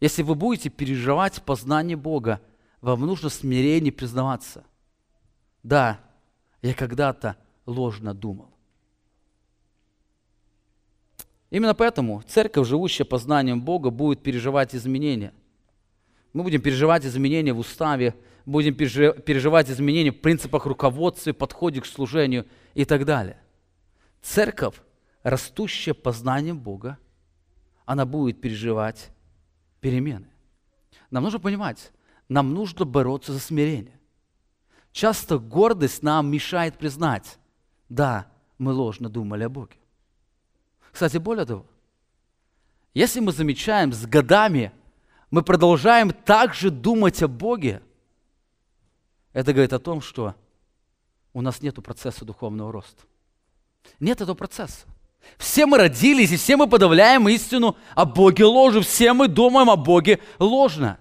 Если 0.00 0.22
вы 0.22 0.34
будете 0.34 0.70
переживать 0.70 1.42
познание 1.42 1.96
Бога, 1.96 2.40
вам 2.80 3.00
нужно 3.00 3.28
смирение 3.28 3.92
признаваться. 3.92 4.64
Да, 5.62 6.00
я 6.62 6.74
когда-то 6.74 7.36
ложно 7.66 8.14
думал. 8.14 8.50
Именно 11.50 11.74
поэтому 11.74 12.22
церковь, 12.28 12.68
живущая 12.68 13.04
по 13.04 13.18
знаниям 13.18 13.60
Бога, 13.60 13.90
будет 13.90 14.22
переживать 14.22 14.74
изменения. 14.74 15.34
Мы 16.32 16.44
будем 16.44 16.62
переживать 16.62 17.04
изменения 17.04 17.52
в 17.52 17.58
уставе, 17.58 18.14
будем 18.46 18.74
переживать 18.74 19.70
изменения 19.70 20.12
в 20.12 20.20
принципах 20.20 20.66
руководства, 20.66 21.32
подходе 21.32 21.80
к 21.80 21.86
служению 21.86 22.46
и 22.74 22.84
так 22.84 23.04
далее. 23.04 23.40
Церковь, 24.22 24.76
растущая 25.22 25.94
по 25.94 26.12
знаниям 26.12 26.58
Бога, 26.58 26.98
она 27.84 28.04
будет 28.04 28.40
переживать 28.40 29.10
перемены. 29.80 30.28
Нам 31.10 31.24
нужно 31.24 31.40
понимать, 31.40 31.92
нам 32.28 32.54
нужно 32.54 32.84
бороться 32.84 33.32
за 33.32 33.40
смирение. 33.40 33.98
Часто 34.92 35.38
гордость 35.38 36.02
нам 36.02 36.30
мешает 36.30 36.76
признать, 36.76 37.38
да, 37.88 38.26
мы 38.58 38.72
ложно 38.72 39.08
думали 39.08 39.44
о 39.44 39.48
Боге. 39.48 39.76
Кстати, 40.92 41.16
более 41.18 41.46
того, 41.46 41.66
если 42.92 43.20
мы 43.20 43.32
замечаем 43.32 43.92
с 43.92 44.04
годами, 44.06 44.72
мы 45.30 45.42
продолжаем 45.42 46.10
также 46.10 46.70
думать 46.70 47.22
о 47.22 47.28
Боге, 47.28 47.82
это 49.32 49.52
говорит 49.52 49.72
о 49.72 49.78
том, 49.78 50.00
что 50.00 50.34
у 51.32 51.40
нас 51.40 51.62
нет 51.62 51.76
процесса 51.82 52.24
духовного 52.24 52.72
роста. 52.72 53.04
Нет 53.98 54.20
этого 54.20 54.34
процесса. 54.34 54.86
Все 55.38 55.66
мы 55.66 55.78
родились, 55.78 56.32
и 56.32 56.36
все 56.36 56.56
мы 56.56 56.68
подавляем 56.68 57.28
истину 57.28 57.76
о 57.94 58.04
Боге 58.04 58.44
ложью. 58.44 58.82
Все 58.82 59.12
мы 59.12 59.28
думаем 59.28 59.70
о 59.70 59.76
Боге 59.76 60.20
ложно. 60.38 60.98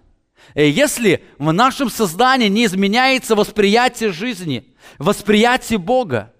И 0.56 0.70
если 0.70 1.24
в 1.38 1.52
нашем 1.52 1.90
сознании 1.90 2.48
не 2.48 2.66
изменяется 2.66 3.36
восприятие 3.36 4.12
жизни, 4.12 4.74
восприятие 4.98 5.80
Бога, 5.80 6.34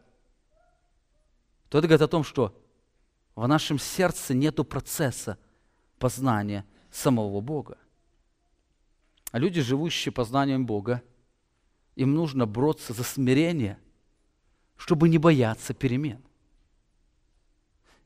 то 1.70 1.78
это 1.78 1.88
говорит 1.88 2.02
о 2.02 2.08
том, 2.08 2.24
что 2.24 2.56
в 3.36 3.48
нашем 3.48 3.80
сердце 3.80 4.34
нет 4.34 4.56
процесса 4.68 5.38
познания 5.98 6.66
самого 6.92 7.42
Бога. 7.42 7.78
А 9.32 9.40
люди, 9.40 9.62
живущие 9.62 10.12
познанием 10.12 10.66
Бога, 10.66 11.04
им 12.00 12.14
нужно 12.14 12.46
бороться 12.46 12.94
за 12.94 13.04
смирение, 13.04 13.78
чтобы 14.78 15.10
не 15.10 15.18
бояться 15.18 15.74
перемен. 15.74 16.20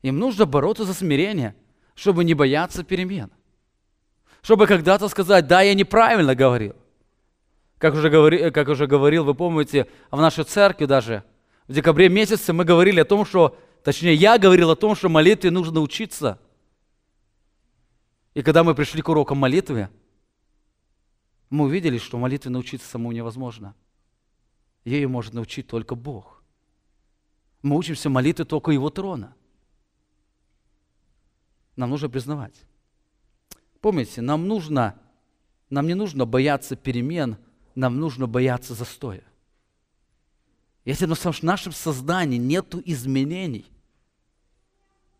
Им 0.02 0.18
нужно 0.18 0.46
бороться 0.46 0.84
за 0.84 0.94
смирение, 0.94 1.54
чтобы 1.94 2.24
не 2.24 2.34
бояться 2.34 2.82
перемен. 2.82 3.30
Чтобы 4.42 4.66
когда-то 4.66 5.08
сказать, 5.08 5.46
да, 5.46 5.62
я 5.62 5.74
неправильно 5.74 6.34
говорил. 6.34 6.74
Как 7.78 7.94
уже, 7.94 8.10
говори, 8.10 8.50
как 8.50 8.68
уже 8.68 8.86
говорил, 8.86 9.24
вы 9.24 9.34
помните, 9.34 9.86
в 10.10 10.20
нашей 10.20 10.44
церкви 10.44 10.86
даже, 10.86 11.22
в 11.68 11.72
декабре 11.72 12.08
месяце 12.08 12.52
мы 12.52 12.64
говорили 12.64 13.00
о 13.00 13.04
том, 13.04 13.24
что 13.24 13.56
Точнее, 13.84 14.14
я 14.14 14.38
говорил 14.38 14.70
о 14.70 14.76
том, 14.76 14.96
что 14.96 15.10
молитве 15.10 15.50
нужно 15.50 15.80
учиться. 15.80 16.40
И 18.32 18.42
когда 18.42 18.64
мы 18.64 18.74
пришли 18.74 19.02
к 19.02 19.08
урокам 19.10 19.36
молитвы, 19.36 19.90
мы 21.50 21.66
увидели, 21.66 21.98
что 21.98 22.16
молитве 22.16 22.50
научиться 22.50 22.88
самому 22.88 23.12
невозможно. 23.12 23.74
Ею 24.84 25.08
может 25.08 25.34
научить 25.34 25.66
только 25.66 25.94
Бог. 25.94 26.42
Мы 27.62 27.76
учимся 27.76 28.10
молитве 28.10 28.44
только 28.44 28.70
Его 28.70 28.90
трона. 28.90 29.34
Нам 31.76 31.90
нужно 31.90 32.08
признавать. 32.08 32.54
Помните, 33.80 34.20
нам 34.20 34.46
нужно, 34.46 35.00
нам 35.70 35.86
не 35.86 35.94
нужно 35.94 36.26
бояться 36.26 36.76
перемен, 36.76 37.36
нам 37.74 37.98
нужно 37.98 38.26
бояться 38.26 38.74
застоя. 38.74 39.24
Если 40.84 41.06
в 41.06 41.42
нашем 41.42 41.72
создании 41.72 42.38
нет 42.38 42.74
изменений, 42.86 43.66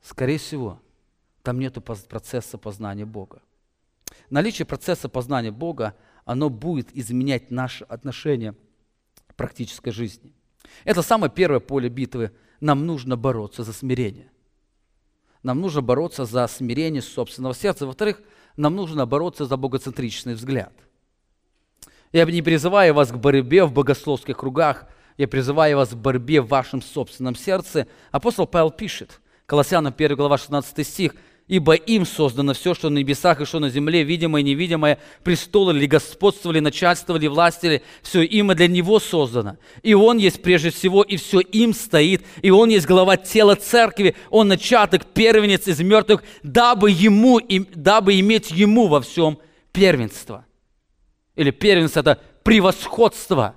Скорее 0.04 0.36
всего, 0.36 0.82
там 1.42 1.58
нет 1.58 1.82
процесса 1.82 2.58
познания 2.58 3.06
Бога. 3.06 3.40
Наличие 4.28 4.66
процесса 4.66 5.08
познания 5.08 5.50
Бога, 5.50 5.96
оно 6.26 6.50
будет 6.50 6.94
изменять 6.94 7.50
наше 7.50 7.84
отношение 7.84 8.54
практической 9.36 9.90
жизни. 9.90 10.32
Это 10.84 11.02
самое 11.02 11.30
первое 11.30 11.60
поле 11.60 11.88
битвы. 11.88 12.32
Нам 12.60 12.86
нужно 12.86 13.16
бороться 13.16 13.62
за 13.62 13.72
смирение. 13.72 14.30
Нам 15.42 15.60
нужно 15.60 15.82
бороться 15.82 16.24
за 16.24 16.46
смирение 16.46 17.02
собственного 17.02 17.54
сердца. 17.54 17.86
Во-вторых, 17.86 18.22
нам 18.56 18.74
нужно 18.74 19.06
бороться 19.06 19.44
за 19.44 19.56
богоцентричный 19.56 20.34
взгляд. 20.34 20.72
Я 22.12 22.24
не 22.24 22.42
призываю 22.42 22.94
вас 22.94 23.10
к 23.10 23.16
борьбе 23.16 23.64
в 23.64 23.72
богословских 23.72 24.38
кругах, 24.38 24.86
я 25.16 25.28
призываю 25.28 25.76
вас 25.76 25.90
к 25.90 25.96
борьбе 25.96 26.40
в 26.40 26.48
вашем 26.48 26.80
собственном 26.80 27.34
сердце. 27.34 27.86
Апостол 28.10 28.46
Павел 28.46 28.70
пишет, 28.70 29.20
Колоссянам 29.46 29.92
1 29.96 30.16
глава 30.16 30.38
16 30.38 30.86
стих, 30.86 31.14
Ибо 31.46 31.74
им 31.74 32.06
создано 32.06 32.54
все, 32.54 32.72
что 32.72 32.88
на 32.88 32.98
небесах 32.98 33.40
и 33.40 33.44
что 33.44 33.58
на 33.58 33.68
земле, 33.68 34.02
видимое 34.02 34.40
и 34.40 34.44
невидимое, 34.44 34.98
престолы 35.22 35.74
ли, 35.74 35.86
господство 35.86 36.50
ли, 36.50 36.60
начальство 36.60 37.16
ли, 37.16 37.28
власти 37.28 37.66
ли, 37.66 37.82
все 38.02 38.22
им 38.22 38.50
и 38.50 38.54
для 38.54 38.66
него 38.66 38.98
создано. 38.98 39.58
И 39.82 39.92
он 39.92 40.16
есть 40.16 40.40
прежде 40.40 40.70
всего, 40.70 41.02
и 41.02 41.18
все 41.18 41.40
им 41.40 41.74
стоит, 41.74 42.24
и 42.40 42.50
он 42.50 42.70
есть 42.70 42.86
глава 42.86 43.18
тела 43.18 43.56
церкви, 43.56 44.16
он 44.30 44.48
начаток, 44.48 45.04
первенец 45.04 45.68
из 45.68 45.80
мертвых, 45.80 46.24
дабы 46.42 46.90
ему, 46.90 47.40
дабы 47.74 48.18
иметь 48.20 48.50
ему 48.50 48.86
во 48.86 49.02
всем 49.02 49.38
первенство. 49.70 50.46
Или 51.36 51.50
первенство– 51.50 52.00
это 52.00 52.20
превосходство, 52.42 53.54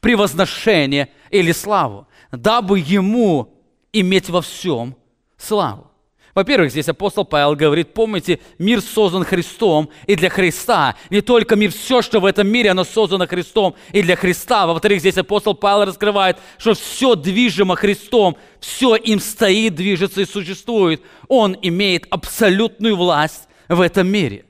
превозношение 0.00 1.08
или 1.30 1.52
славу, 1.52 2.08
дабы 2.30 2.78
ему 2.78 3.54
иметь 3.94 4.28
во 4.28 4.42
всем 4.42 4.96
славу. 5.38 5.90
Во-первых, 6.36 6.70
здесь 6.70 6.86
апостол 6.86 7.24
Павел 7.24 7.56
говорит, 7.56 7.94
помните, 7.94 8.40
мир 8.58 8.82
создан 8.82 9.24
Христом 9.24 9.88
и 10.06 10.16
для 10.16 10.28
Христа. 10.28 10.94
Не 11.08 11.22
только 11.22 11.56
мир, 11.56 11.72
все, 11.72 12.02
что 12.02 12.20
в 12.20 12.26
этом 12.26 12.46
мире, 12.46 12.72
оно 12.72 12.84
создано 12.84 13.26
Христом 13.26 13.74
и 13.90 14.02
для 14.02 14.16
Христа. 14.16 14.66
Во-вторых, 14.66 15.00
здесь 15.00 15.16
апостол 15.16 15.54
Павел 15.54 15.86
раскрывает, 15.86 16.36
что 16.58 16.74
все 16.74 17.14
движимо 17.14 17.74
Христом, 17.74 18.36
все 18.60 18.96
им 18.96 19.18
стоит, 19.18 19.76
движется 19.76 20.20
и 20.20 20.26
существует. 20.26 21.00
Он 21.26 21.56
имеет 21.62 22.06
абсолютную 22.10 22.96
власть 22.96 23.48
в 23.66 23.80
этом 23.80 24.06
мире. 24.06 24.44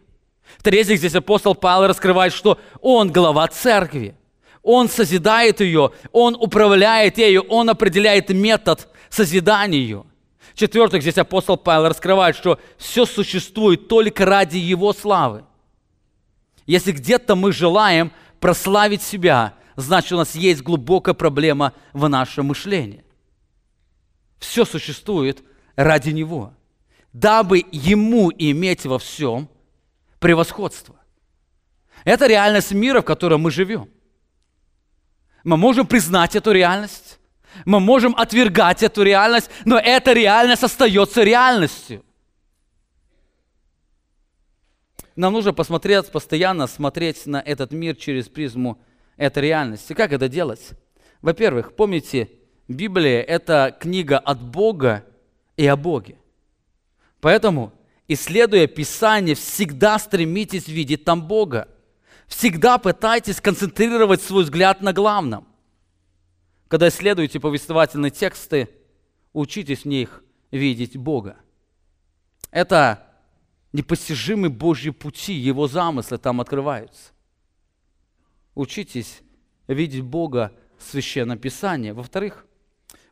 В-третьих, 0.58 0.98
здесь 0.98 1.14
апостол 1.14 1.54
Павел 1.54 1.86
раскрывает, 1.86 2.32
что 2.32 2.58
он 2.80 3.12
глава 3.12 3.46
церкви. 3.46 4.16
Он 4.64 4.88
созидает 4.88 5.60
ее, 5.60 5.92
он 6.10 6.34
управляет 6.34 7.18
ею, 7.18 7.42
он 7.42 7.70
определяет 7.70 8.30
метод 8.30 8.88
созидания 9.08 9.78
ее. 9.78 10.04
В-четвертых, 10.54 11.02
здесь 11.02 11.18
апостол 11.18 11.56
Павел 11.56 11.88
раскрывает, 11.88 12.36
что 12.36 12.58
все 12.78 13.04
существует 13.04 13.88
только 13.88 14.24
ради 14.24 14.56
Его 14.56 14.92
славы. 14.92 15.44
Если 16.66 16.92
где-то 16.92 17.36
мы 17.36 17.52
желаем 17.52 18.12
прославить 18.40 19.02
себя, 19.02 19.54
значит 19.76 20.12
у 20.12 20.16
нас 20.16 20.34
есть 20.34 20.62
глубокая 20.62 21.14
проблема 21.14 21.72
в 21.92 22.08
нашем 22.08 22.46
мышлении. 22.46 23.04
Все 24.38 24.64
существует 24.64 25.42
ради 25.76 26.10
Него, 26.10 26.52
дабы 27.12 27.64
Ему 27.72 28.32
иметь 28.36 28.84
во 28.86 28.98
всем 28.98 29.48
превосходство. 30.18 30.96
Это 32.04 32.26
реальность 32.26 32.72
мира, 32.72 33.00
в 33.00 33.04
котором 33.04 33.42
мы 33.42 33.50
живем. 33.50 33.88
Мы 35.44 35.56
можем 35.56 35.86
признать 35.86 36.34
эту 36.34 36.52
реальность, 36.52 37.18
мы 37.64 37.80
можем 37.80 38.14
отвергать 38.16 38.82
эту 38.82 39.02
реальность, 39.02 39.50
но 39.64 39.78
эта 39.78 40.12
реальность 40.12 40.62
остается 40.62 41.22
реальностью. 41.22 42.04
Нам 45.14 45.32
нужно 45.32 45.54
посмотреть, 45.54 46.10
постоянно 46.10 46.66
смотреть 46.66 47.26
на 47.26 47.40
этот 47.40 47.72
мир 47.72 47.96
через 47.96 48.28
призму 48.28 48.78
этой 49.16 49.44
реальности. 49.44 49.94
Как 49.94 50.12
это 50.12 50.28
делать? 50.28 50.70
Во-первых, 51.22 51.74
помните, 51.74 52.28
Библия– 52.68 53.22
это 53.22 53.74
книга 53.80 54.18
от 54.18 54.42
Бога 54.42 55.04
и 55.56 55.66
о 55.66 55.76
Боге. 55.76 56.18
Поэтому, 57.20 57.72
исследуя 58.08 58.66
Писание, 58.66 59.34
всегда 59.34 59.98
стремитесь 59.98 60.68
видеть 60.68 61.04
там 61.04 61.26
Бога. 61.26 61.68
Всегда 62.26 62.76
пытайтесь 62.76 63.40
концентрировать 63.40 64.20
свой 64.20 64.44
взгляд 64.44 64.82
на 64.82 64.92
главном– 64.92 65.48
когда 66.68 66.88
исследуете 66.88 67.38
повествовательные 67.38 68.10
тексты, 68.10 68.68
учитесь 69.32 69.82
в 69.82 69.84
них 69.86 70.24
видеть 70.50 70.96
Бога. 70.96 71.36
Это 72.50 73.06
непостижимые 73.72 74.50
Божьи 74.50 74.90
пути, 74.90 75.34
Его 75.34 75.68
замыслы 75.68 76.18
там 76.18 76.40
открываются. 76.40 77.12
Учитесь 78.54 79.20
видеть 79.68 80.02
Бога 80.02 80.52
в 80.78 80.82
Священном 80.82 81.38
Писании. 81.38 81.90
Во-вторых, 81.90 82.46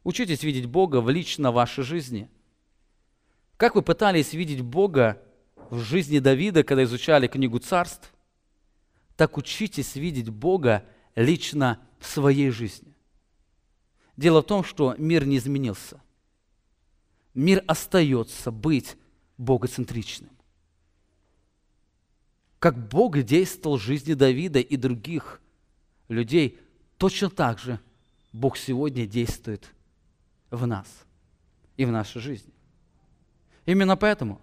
учитесь 0.02 0.42
видеть 0.42 0.66
Бога 0.66 1.00
в 1.00 1.10
лично 1.10 1.52
вашей 1.52 1.84
жизни. 1.84 2.30
Как 3.56 3.74
вы 3.74 3.82
пытались 3.82 4.32
видеть 4.32 4.62
Бога 4.62 5.22
в 5.70 5.78
жизни 5.78 6.18
Давида, 6.18 6.64
когда 6.64 6.82
изучали 6.84 7.28
книгу 7.28 7.58
царств, 7.58 8.12
так 9.16 9.36
учитесь 9.38 9.94
видеть 9.94 10.28
Бога 10.28 10.84
лично 11.14 11.80
в 12.00 12.06
своей 12.06 12.50
жизни. 12.50 12.93
Дело 14.16 14.42
в 14.42 14.46
том, 14.46 14.62
что 14.62 14.94
мир 14.96 15.26
не 15.26 15.38
изменился. 15.38 16.00
Мир 17.34 17.64
остается 17.66 18.52
быть 18.52 18.96
богоцентричным. 19.38 20.30
Как 22.60 22.88
Бог 22.88 23.20
действовал 23.22 23.76
в 23.76 23.82
жизни 23.82 24.14
Давида 24.14 24.60
и 24.60 24.76
других 24.76 25.40
людей, 26.08 26.58
точно 26.96 27.28
так 27.28 27.58
же 27.58 27.80
Бог 28.32 28.56
сегодня 28.56 29.06
действует 29.06 29.68
в 30.50 30.66
нас 30.66 30.86
и 31.76 31.84
в 31.84 31.90
нашей 31.90 32.20
жизни. 32.22 32.52
Именно 33.66 33.96
поэтому 33.96 34.40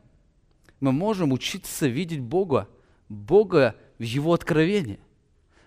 мы 0.81 0.91
можем 0.91 1.31
учиться 1.31 1.87
видеть 1.87 2.19
Бога, 2.19 2.67
Бога 3.07 3.75
в 3.97 4.03
Его 4.03 4.33
откровении. 4.33 4.99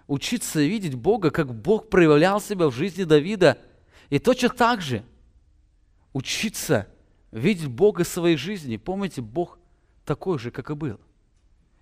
Учиться 0.07 0.61
видеть 0.61 0.95
Бога, 0.95 1.31
как 1.31 1.55
Бог 1.55 1.89
проявлял 1.89 2.41
себя 2.41 2.69
в 2.69 2.75
жизни 2.75 3.05
Давида– 3.05 3.59
и 4.11 4.19
точно 4.19 4.51
так 4.51 4.81
же 4.81 5.05
учиться 6.13 6.87
видеть 7.31 7.69
Бога 7.69 8.05
в 8.05 8.09
своей 8.09 8.37
жизни. 8.37 8.77
Помните, 8.77 9.21
Бог 9.21 9.59
такой 10.05 10.39
же, 10.39 10.51
как 10.51 10.71
и 10.71 10.75
был. 10.75 11.01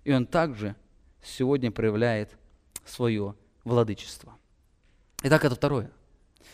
И 0.03 0.13
Он 0.13 0.25
также 0.25 0.75
сегодня 1.23 1.71
проявляет 1.71 2.37
свое 2.85 3.35
владычество. 3.63 4.33
Итак, 5.21 5.45
это 5.45 5.55
второе. 5.55 5.91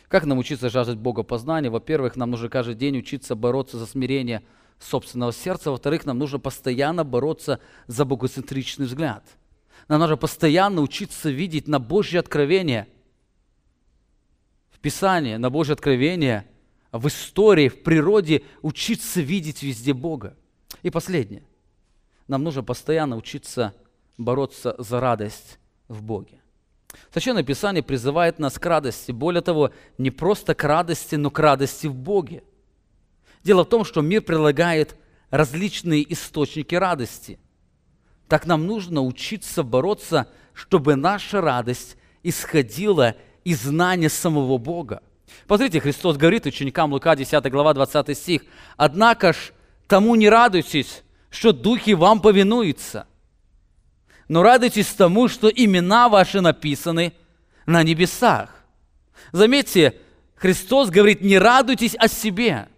Как 0.08 0.26
нам 0.26 0.38
учиться 0.38 0.70
жаждать 0.70 0.98
Бога 0.98 1.24
познания? 1.24 1.70
Во-первых, 1.70 2.16
нам 2.16 2.32
нужно 2.32 2.50
каждый 2.50 2.76
день 2.76 2.98
учиться 2.98 3.36
бороться 3.36 3.78
за 3.78 3.86
смирение 3.86 4.44
собственного 4.80 5.34
сердца. 5.34 5.72
Во-вторых, 5.72 6.06
нам 6.06 6.18
нужно 6.18 6.40
постоянно 6.40 7.04
бороться 7.04 7.60
за 7.88 8.06
богоцентричный 8.06 8.86
взгляд. 8.86 9.24
Нам 9.88 10.00
нужно 10.00 10.18
постоянно 10.18 10.82
учиться 10.82 11.30
видеть 11.30 11.68
на 11.68 11.80
Божье 11.80 12.20
откровение– 12.20 12.88
Писание, 14.82 15.38
на 15.38 15.50
Божье 15.50 15.74
откровение, 15.74 16.48
в 16.92 17.08
истории, 17.08 17.70
в 17.70 17.84
природе 17.84 18.44
учиться 18.62 19.22
видеть 19.22 19.62
везде 19.62 19.94
Бога. 19.94 20.36
И 20.82 20.90
последнее. 20.90 21.44
Нам 22.28 22.44
нужно 22.44 22.64
постоянно 22.64 23.18
учиться 23.18 23.74
бороться 24.18 24.76
за 24.78 25.00
радость 25.00 25.60
в 25.88 26.02
Боге. 26.02 26.42
Священное 27.12 27.44
Писание 27.44 27.84
призывает 27.84 28.40
нас 28.40 28.58
к 28.58 28.66
радости. 28.66 29.12
Более 29.12 29.42
того, 29.42 29.72
не 29.98 30.12
просто 30.12 30.56
к 30.56 30.64
радости, 30.64 31.16
но 31.16 31.30
к 31.30 31.40
радости 31.40 31.88
в 31.88 31.96
Боге. 31.96 32.44
Дело 33.44 33.64
в 33.64 33.70
том, 33.70 33.84
что 33.86 34.02
мир 34.02 34.22
предлагает 34.22 34.96
различные 35.30 36.12
источники 36.12 36.76
радости. 36.76 37.40
Так 38.28 38.46
нам 38.46 38.68
нужно 38.68 39.02
учиться 39.04 39.64
бороться, 39.64 40.28
чтобы 40.54 40.96
наша 40.96 41.42
радость 41.42 41.98
исходила 42.24 43.16
и 43.44 43.54
знание 43.54 44.10
самого 44.10 44.58
Бога. 44.58 45.02
Посмотрите, 45.48 45.80
Христос 45.80 46.18
говорит 46.18 46.46
ученикам 46.46 46.92
Лука 46.92 47.16
10 47.16 47.52
глава 47.52 47.74
20 47.74 48.18
стих, 48.18 48.42
«Однако 48.78 49.34
ж 49.34 49.52
тому 49.88 50.16
не 50.16 50.30
радуйтесь, 50.30 51.04
что 51.30 51.52
духи 51.52 51.94
вам 51.94 52.22
повинуются, 52.22 53.06
но 54.28 54.44
радуйтесь 54.44 54.88
тому, 54.88 55.28
что 55.28 55.50
имена 55.50 56.10
ваши 56.10 56.42
написаны 56.42 57.14
на 57.66 57.84
небесах». 57.84 58.50
Заметьте, 59.32 59.96
Христос 60.36 60.90
говорит, 60.90 61.22
не 61.22 61.38
радуйтесь 61.38 61.96
о 61.96 62.08
себе. 62.08 62.70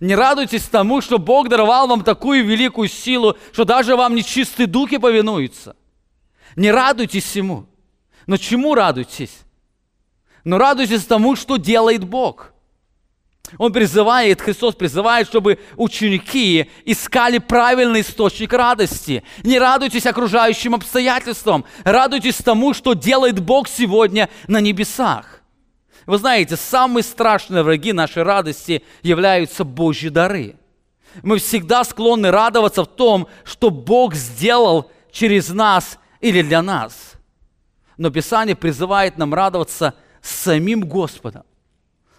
Не 0.00 0.14
радуйтесь 0.14 0.64
тому, 0.64 1.00
что 1.00 1.18
Бог 1.18 1.48
даровал 1.48 1.86
вам 1.86 2.02
такую 2.02 2.44
великую 2.44 2.88
силу, 2.88 3.36
что 3.52 3.64
даже 3.64 3.96
вам 3.96 4.14
нечистые 4.14 4.66
духи 4.66 4.98
повинуются. 4.98 5.76
Не 6.56 6.70
радуйтесь 6.70 7.24
всему. 7.24 7.66
Но 8.26 8.36
чему 8.36 8.74
радуйтесь? 8.74 9.41
Но 10.44 10.58
радуйтесь 10.58 11.04
тому, 11.04 11.36
что 11.36 11.56
делает 11.56 12.04
Бог. 12.04 12.52
Он 13.58 13.72
призывает, 13.72 14.40
Христос 14.40 14.74
призывает, 14.74 15.26
чтобы 15.26 15.58
ученики 15.76 16.70
искали 16.84 17.38
правильный 17.38 18.00
источник 18.00 18.52
радости. 18.52 19.22
Не 19.42 19.58
радуйтесь 19.58 20.06
окружающим 20.06 20.74
обстоятельствам, 20.74 21.64
радуйтесь 21.84 22.36
тому, 22.36 22.72
что 22.72 22.94
делает 22.94 23.40
Бог 23.40 23.68
сегодня 23.68 24.30
на 24.48 24.60
небесах. 24.60 25.42
Вы 26.06 26.18
знаете, 26.18 26.56
самые 26.56 27.04
страшные 27.04 27.62
враги 27.62 27.92
нашей 27.92 28.22
радости 28.22 28.82
являются 29.02 29.64
Божьи 29.64 30.08
дары. 30.08 30.56
Мы 31.22 31.38
всегда 31.38 31.84
склонны 31.84 32.30
радоваться 32.30 32.84
в 32.84 32.88
том, 32.88 33.28
что 33.44 33.70
Бог 33.70 34.14
сделал 34.14 34.90
через 35.12 35.50
нас 35.50 35.98
или 36.20 36.42
для 36.42 36.62
нас. 36.62 37.12
Но 37.98 38.10
Писание 38.10 38.56
призывает 38.56 39.18
нам 39.18 39.34
радоваться 39.34 39.94
самим 40.22 40.80
Господом. 40.82 41.42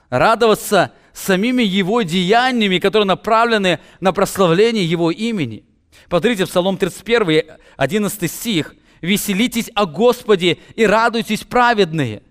Радоваться 0.10 0.92
самими 1.14 1.64
Его 1.64 2.02
деяниями, 2.04 2.80
которые 2.80 3.08
направлены 3.08 3.80
на 4.00 4.14
прославление 4.14 4.86
Его 4.86 5.10
имени. 5.10 5.64
Посмотрите, 6.10 6.46
Псалом 6.46 6.78
31, 6.78 7.58
11 7.78 8.32
стих. 8.32 8.76
«Веселитесь 9.02 9.70
о 9.76 9.86
Господе 9.86 10.60
и 10.76 10.86
радуйтесь 10.86 11.42
праведные». 11.42 12.24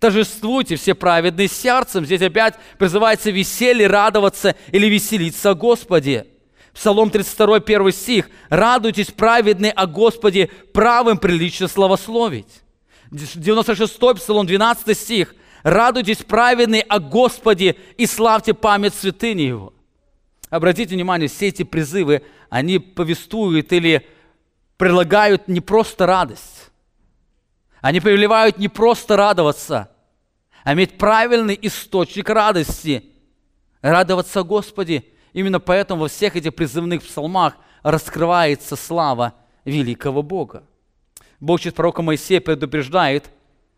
Торжествуйте 0.00 0.76
все 0.76 0.94
праведные 0.94 1.48
сердцем. 1.48 2.04
Здесь 2.04 2.22
опять 2.22 2.54
призывается 2.78 3.30
веселье, 3.30 3.86
радоваться 3.86 4.54
или 4.70 4.86
веселиться 4.86 5.50
о 5.50 5.54
Господе. 5.54 6.26
Псалом 6.72 7.10
32, 7.10 7.56
1 7.56 7.92
стих. 7.92 8.30
«Радуйтесь, 8.50 9.06
праведные, 9.10 9.72
о 9.72 9.86
Господе, 9.86 10.50
правым 10.72 11.18
прилично 11.18 11.68
славословить». 11.68 12.62
96 13.10 13.98
Псалом, 14.16 14.46
12 14.46 14.96
стих. 14.96 15.34
«Радуйтесь, 15.62 16.18
праведные, 16.18 16.82
о 16.82 17.00
Господе, 17.00 17.76
и 17.96 18.06
славьте 18.06 18.54
память 18.54 18.94
святыни 18.94 19.42
Его». 19.42 19.74
Обратите 20.48 20.94
внимание, 20.94 21.28
все 21.28 21.48
эти 21.48 21.64
призывы, 21.64 22.22
они 22.50 22.78
повествуют 22.78 23.72
или 23.72 24.06
предлагают 24.76 25.48
не 25.48 25.60
просто 25.60 26.06
радость. 26.06 26.70
Они 27.80 28.00
повелевают 28.00 28.58
не 28.58 28.68
просто 28.68 29.16
радоваться, 29.16 29.90
а 30.62 30.72
иметь 30.74 30.98
правильный 30.98 31.58
источник 31.62 32.28
радости. 32.28 33.04
Радоваться 33.82 34.42
Господи. 34.42 35.12
Именно 35.32 35.60
поэтому 35.60 36.02
во 36.02 36.08
всех 36.08 36.34
этих 36.34 36.54
призывных 36.54 37.02
псалмах 37.02 37.54
раскрывается 37.82 38.74
слава 38.74 39.34
великого 39.64 40.22
Бога. 40.22 40.64
Бог 41.40 41.60
через 41.60 41.74
пророка 41.74 42.02
Моисея 42.02 42.40
предупреждает, 42.40 43.30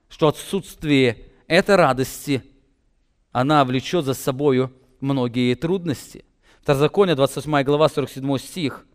что 0.09 0.29
отсутствие 0.29 1.27
этой 1.47 1.77
радости, 1.77 2.43
она 3.33 3.65
влечет 3.65 4.05
за 4.05 4.15
собой 4.15 4.71
многие 5.01 5.55
трудности. 5.55 6.25
Второзаконие, 6.63 7.17
28 7.17 7.63
глава, 7.63 7.89
47 7.89 8.39
стих. 8.39 8.87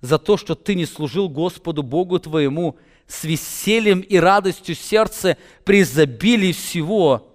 «За 0.00 0.18
то, 0.18 0.36
что 0.36 0.56
ты 0.56 0.74
не 0.74 0.84
служил 0.84 1.28
Господу 1.28 1.82
Богу 1.82 2.18
твоему 2.18 2.76
с 3.06 3.22
весельем 3.22 4.00
и 4.00 4.16
радостью 4.16 4.74
сердца 4.74 5.36
при 5.64 5.82
изобилии 5.82 6.52
всего, 6.52 7.32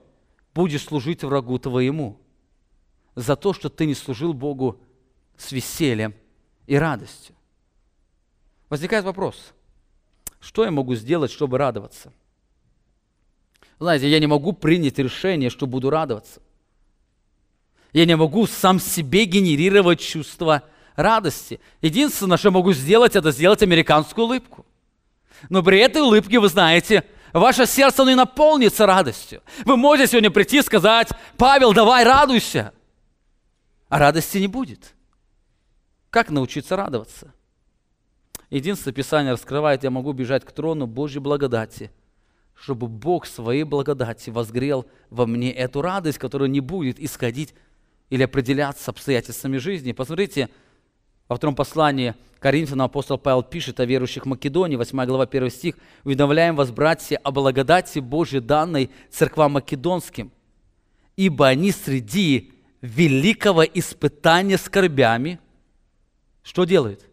будешь 0.54 0.84
служить 0.84 1.24
врагу 1.24 1.60
твоему». 1.60 2.20
За 3.16 3.36
то, 3.36 3.54
что 3.54 3.70
ты 3.70 3.86
не 3.86 3.96
служил 3.96 4.34
Богу 4.34 4.80
с 5.38 5.52
весельем 5.52 6.14
и 6.68 6.76
радостью. 6.76 7.36
Возникает 8.70 9.06
вопрос– 9.06 9.54
что 10.40 10.64
я 10.64 10.72
могу 10.72 10.96
сделать, 10.96 11.32
чтобы 11.32 11.58
радоваться? 11.58 12.14
Знаете, 13.80 14.10
я 14.10 14.20
не 14.20 14.28
могу 14.28 14.54
принять 14.54 14.98
решение, 14.98 15.50
что 15.50 15.68
буду 15.68 15.90
радоваться. 15.90 16.42
Я 17.94 18.06
не 18.06 18.16
могу 18.16 18.48
сам 18.48 18.80
себе 18.80 19.26
генерировать 19.26 20.00
чувство 20.00 20.64
радости. 20.96 21.60
Единственное, 21.82 22.38
что 22.38 22.50
я 22.50 22.52
могу 22.52 22.74
сделать, 22.74 23.16
это 23.16 23.32
сделать 23.32 23.62
американскую 23.64 24.26
улыбку. 24.26 24.66
Но 25.50 25.64
при 25.64 25.80
этой 25.80 26.02
улыбке, 26.02 26.40
вы 26.40 26.50
знаете, 26.50 27.04
ваше 27.34 27.66
сердце 27.66 28.04
не 28.04 28.16
наполнится 28.16 28.86
радостью. 28.86 29.42
Вы 29.66 29.78
можете 29.78 30.12
сегодня 30.12 30.32
прийти 30.32 30.58
и 30.60 30.64
сказать, 30.64 31.10
Павел, 31.38 31.74
давай 31.74 32.04
радуйся. 32.04 32.74
А 33.90 34.00
радости 34.00 34.40
не 34.40 34.48
будет. 34.48 34.96
Как 36.10 36.30
научиться 36.30 36.76
радоваться? 36.76 37.34
Единственное, 38.50 38.94
Писание 38.94 39.34
раскрывает, 39.34 39.84
я 39.84 39.90
могу 39.90 40.14
бежать 40.14 40.46
к 40.46 40.52
трону 40.52 40.88
Божьей 40.88 41.20
благодати, 41.20 41.92
чтобы 42.56 42.88
Бог 42.88 43.26
своей 43.26 43.64
благодати 43.64 44.30
возгрел 44.30 44.86
во 45.10 45.26
мне 45.26 45.52
эту 45.52 45.82
радость, 45.82 46.18
которая 46.18 46.48
не 46.48 46.62
будет 46.62 47.00
исходить 47.00 47.54
или 48.10 48.24
определяться 48.24 48.92
обстоятельствами 48.92 49.58
жизни. 49.58 49.92
Посмотрите, 49.92 50.50
во 51.28 51.36
втором 51.36 51.56
послании 51.56 52.16
Коринфянам 52.40 52.86
апостол 52.86 53.18
Павел 53.18 53.44
пишет 53.44 53.80
о 53.80 53.86
верующих 53.86 54.26
Македонии, 54.26 54.78
8 54.78 55.06
глава, 55.06 55.26
1 55.26 55.50
стих. 55.50 55.76
«Уведомляем 56.06 56.56
вас, 56.56 56.72
братья, 56.72 57.18
о 57.18 57.32
благодати 57.32 58.00
Божьей 58.00 58.40
данной 58.40 58.92
церквам 59.10 59.54
македонским, 59.54 60.32
ибо 61.18 61.48
они 61.48 61.72
среди 61.72 62.54
великого 62.82 63.64
испытания 63.66 64.58
скорбями» 64.58 65.40
что 66.44 66.64
делают? 66.64 67.06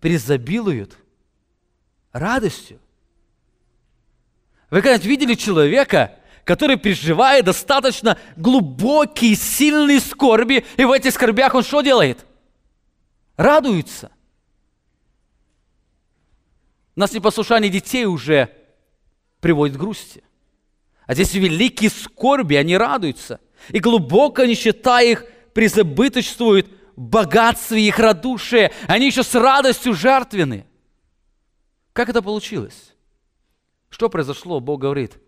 Преизобилуют 0.00 0.96
радостью. 2.12 2.80
Вы 4.70 4.82
когда-нибудь 4.82 5.06
видели 5.06 5.34
человека, 5.34 6.18
который 6.44 6.76
переживает 6.76 7.44
достаточно 7.44 8.18
глубокие, 8.36 9.34
сильные 9.34 10.00
скорби, 10.00 10.64
и 10.76 10.84
в 10.84 10.92
этих 10.92 11.12
скорбях 11.12 11.54
он 11.54 11.62
что 11.62 11.82
делает? 11.82 12.24
Радуется. 13.36 14.10
Нас 16.96 17.12
непослушание 17.12 17.70
детей 17.70 18.04
уже 18.04 18.48
приводит 19.40 19.76
к 19.76 19.80
грусти. 19.80 20.22
А 21.06 21.14
здесь 21.14 21.34
великие 21.34 21.90
скорби, 21.90 22.54
они 22.54 22.76
радуются. 22.76 23.40
И 23.68 23.80
глубоко 23.80 24.44
нищета 24.44 25.02
их 25.02 25.24
призабыточствует– 25.52 26.68
богатстве 27.00 27.86
их 27.86 27.98
радушия. 27.98 28.72
Они 28.86 29.06
еще 29.06 29.22
с 29.22 29.34
радостью 29.34 29.94
жертвены. 29.94 30.66
Как 31.92 32.08
это 32.08 32.22
получилось? 32.22 32.94
Что 33.88 34.08
произошло? 34.08 34.60
Бог 34.60 34.80
говорит, 34.80 35.18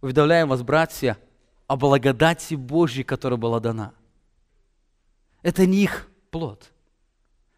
уведомляем 0.00 0.48
вас, 0.48 0.62
братья, 0.62 1.18
о 1.66 1.76
благодати 1.76 2.54
Божьей, 2.54 3.04
которая 3.04 3.36
была 3.36 3.60
дана. 3.60 3.92
Это 5.42 5.66
не 5.66 5.82
их 5.82 6.08
плод. 6.30 6.72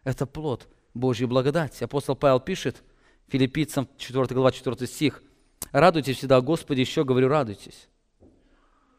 Это 0.03 0.25
плод 0.25 0.67
Божьей 0.93 1.27
благодати. 1.27 1.83
Апостол 1.83 2.15
Павел 2.15 2.39
пишет, 2.39 2.83
филиппийцам 3.27 3.87
4 3.97 4.25
глава 4.27 4.51
4 4.51 4.87
стих, 4.87 5.23
«Радуйтесь 5.71 6.17
всегда, 6.17 6.41
Господи, 6.41 6.81
еще 6.81 7.03
говорю, 7.03 7.29
радуйтесь». 7.29 7.87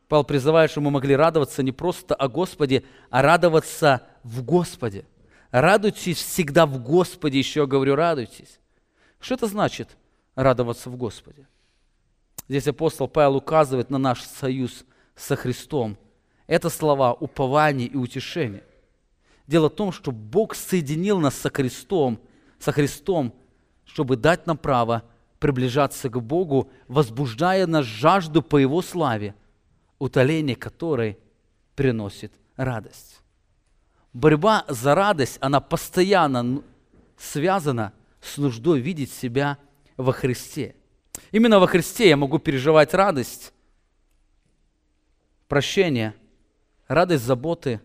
Павел 0.09 0.25
призывает, 0.25 0.71
чтобы 0.71 0.87
мы 0.87 0.91
могли 0.93 1.17
радоваться 1.17 1.63
не 1.63 1.73
просто 1.73 2.15
о 2.15 2.29
Господе, 2.29 2.85
а 3.11 3.23
радоваться 3.23 4.03
в 4.23 4.43
Господе. 4.43 5.07
Радуйтесь 5.51 6.19
всегда 6.19 6.67
в 6.67 6.83
Господе, 6.83 7.39
еще 7.39 7.67
говорю, 7.67 7.95
радуйтесь. 7.95 8.59
Что 9.21 9.35
это 9.35 9.47
значит 9.47 9.97
радоваться 10.35 10.91
в 10.91 10.97
Господе? 10.97 11.47
Здесь 12.49 12.69
апостол 12.69 13.09
Павел 13.09 13.37
указывает 13.37 13.89
на 13.89 13.99
наш 13.99 14.23
союз 14.23 14.85
со 15.17 15.37
Христом. 15.37 15.97
Это 16.47 16.69
слова 16.69 17.15
упования 17.15 17.87
и 17.87 17.97
утешения. 17.97 18.65
Дело 19.47 19.71
в 19.71 19.75
том, 19.75 19.93
что 19.93 20.11
Бог 20.11 20.55
соединил 20.55 21.19
нас 21.19 21.35
со 21.35 21.49
Христом, 21.49 22.21
со 22.59 22.73
Христом, 22.73 23.35
чтобы 23.87 24.17
дать 24.17 24.47
нам 24.47 24.59
право 24.59 25.05
приближаться 25.39 26.11
к 26.11 26.21
Богу, 26.21 26.71
возбуждая 26.89 27.67
нас 27.67 27.87
жажду 27.87 28.43
по 28.43 28.59
Его 28.59 28.83
славе– 28.83 29.35
утоление 29.99 30.57
которой 30.57 31.19
приносит 31.75 32.33
радость. 32.57 33.21
Борьба 34.13 34.65
за 34.69 34.95
радость, 34.95 35.39
она 35.41 35.61
постоянно 35.61 36.63
связана 37.17 37.93
с 38.21 38.39
нуждой 38.39 38.81
видеть 38.81 39.13
себя 39.13 39.59
во 39.97 40.13
Христе. 40.13 40.77
Именно 41.33 41.59
во 41.59 41.67
Христе 41.67 42.09
я 42.09 42.17
могу 42.17 42.39
переживать 42.39 42.95
радость, 42.95 43.53
прощение, 45.49 46.15
радость 46.87 47.25
заботы, 47.25 47.81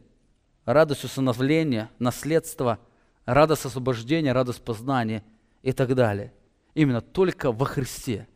радость 0.65 1.03
усыновления, 1.03 1.90
наследства, 1.99 2.80
радость 3.26 3.65
освобождения, 3.65 4.31
радость 4.31 4.61
познания 4.61 5.23
и 5.61 5.72
так 5.72 5.94
далее. 5.95 6.34
Именно 6.73 7.02
только 7.02 7.52
во 7.52 7.65
Христе 7.65 8.27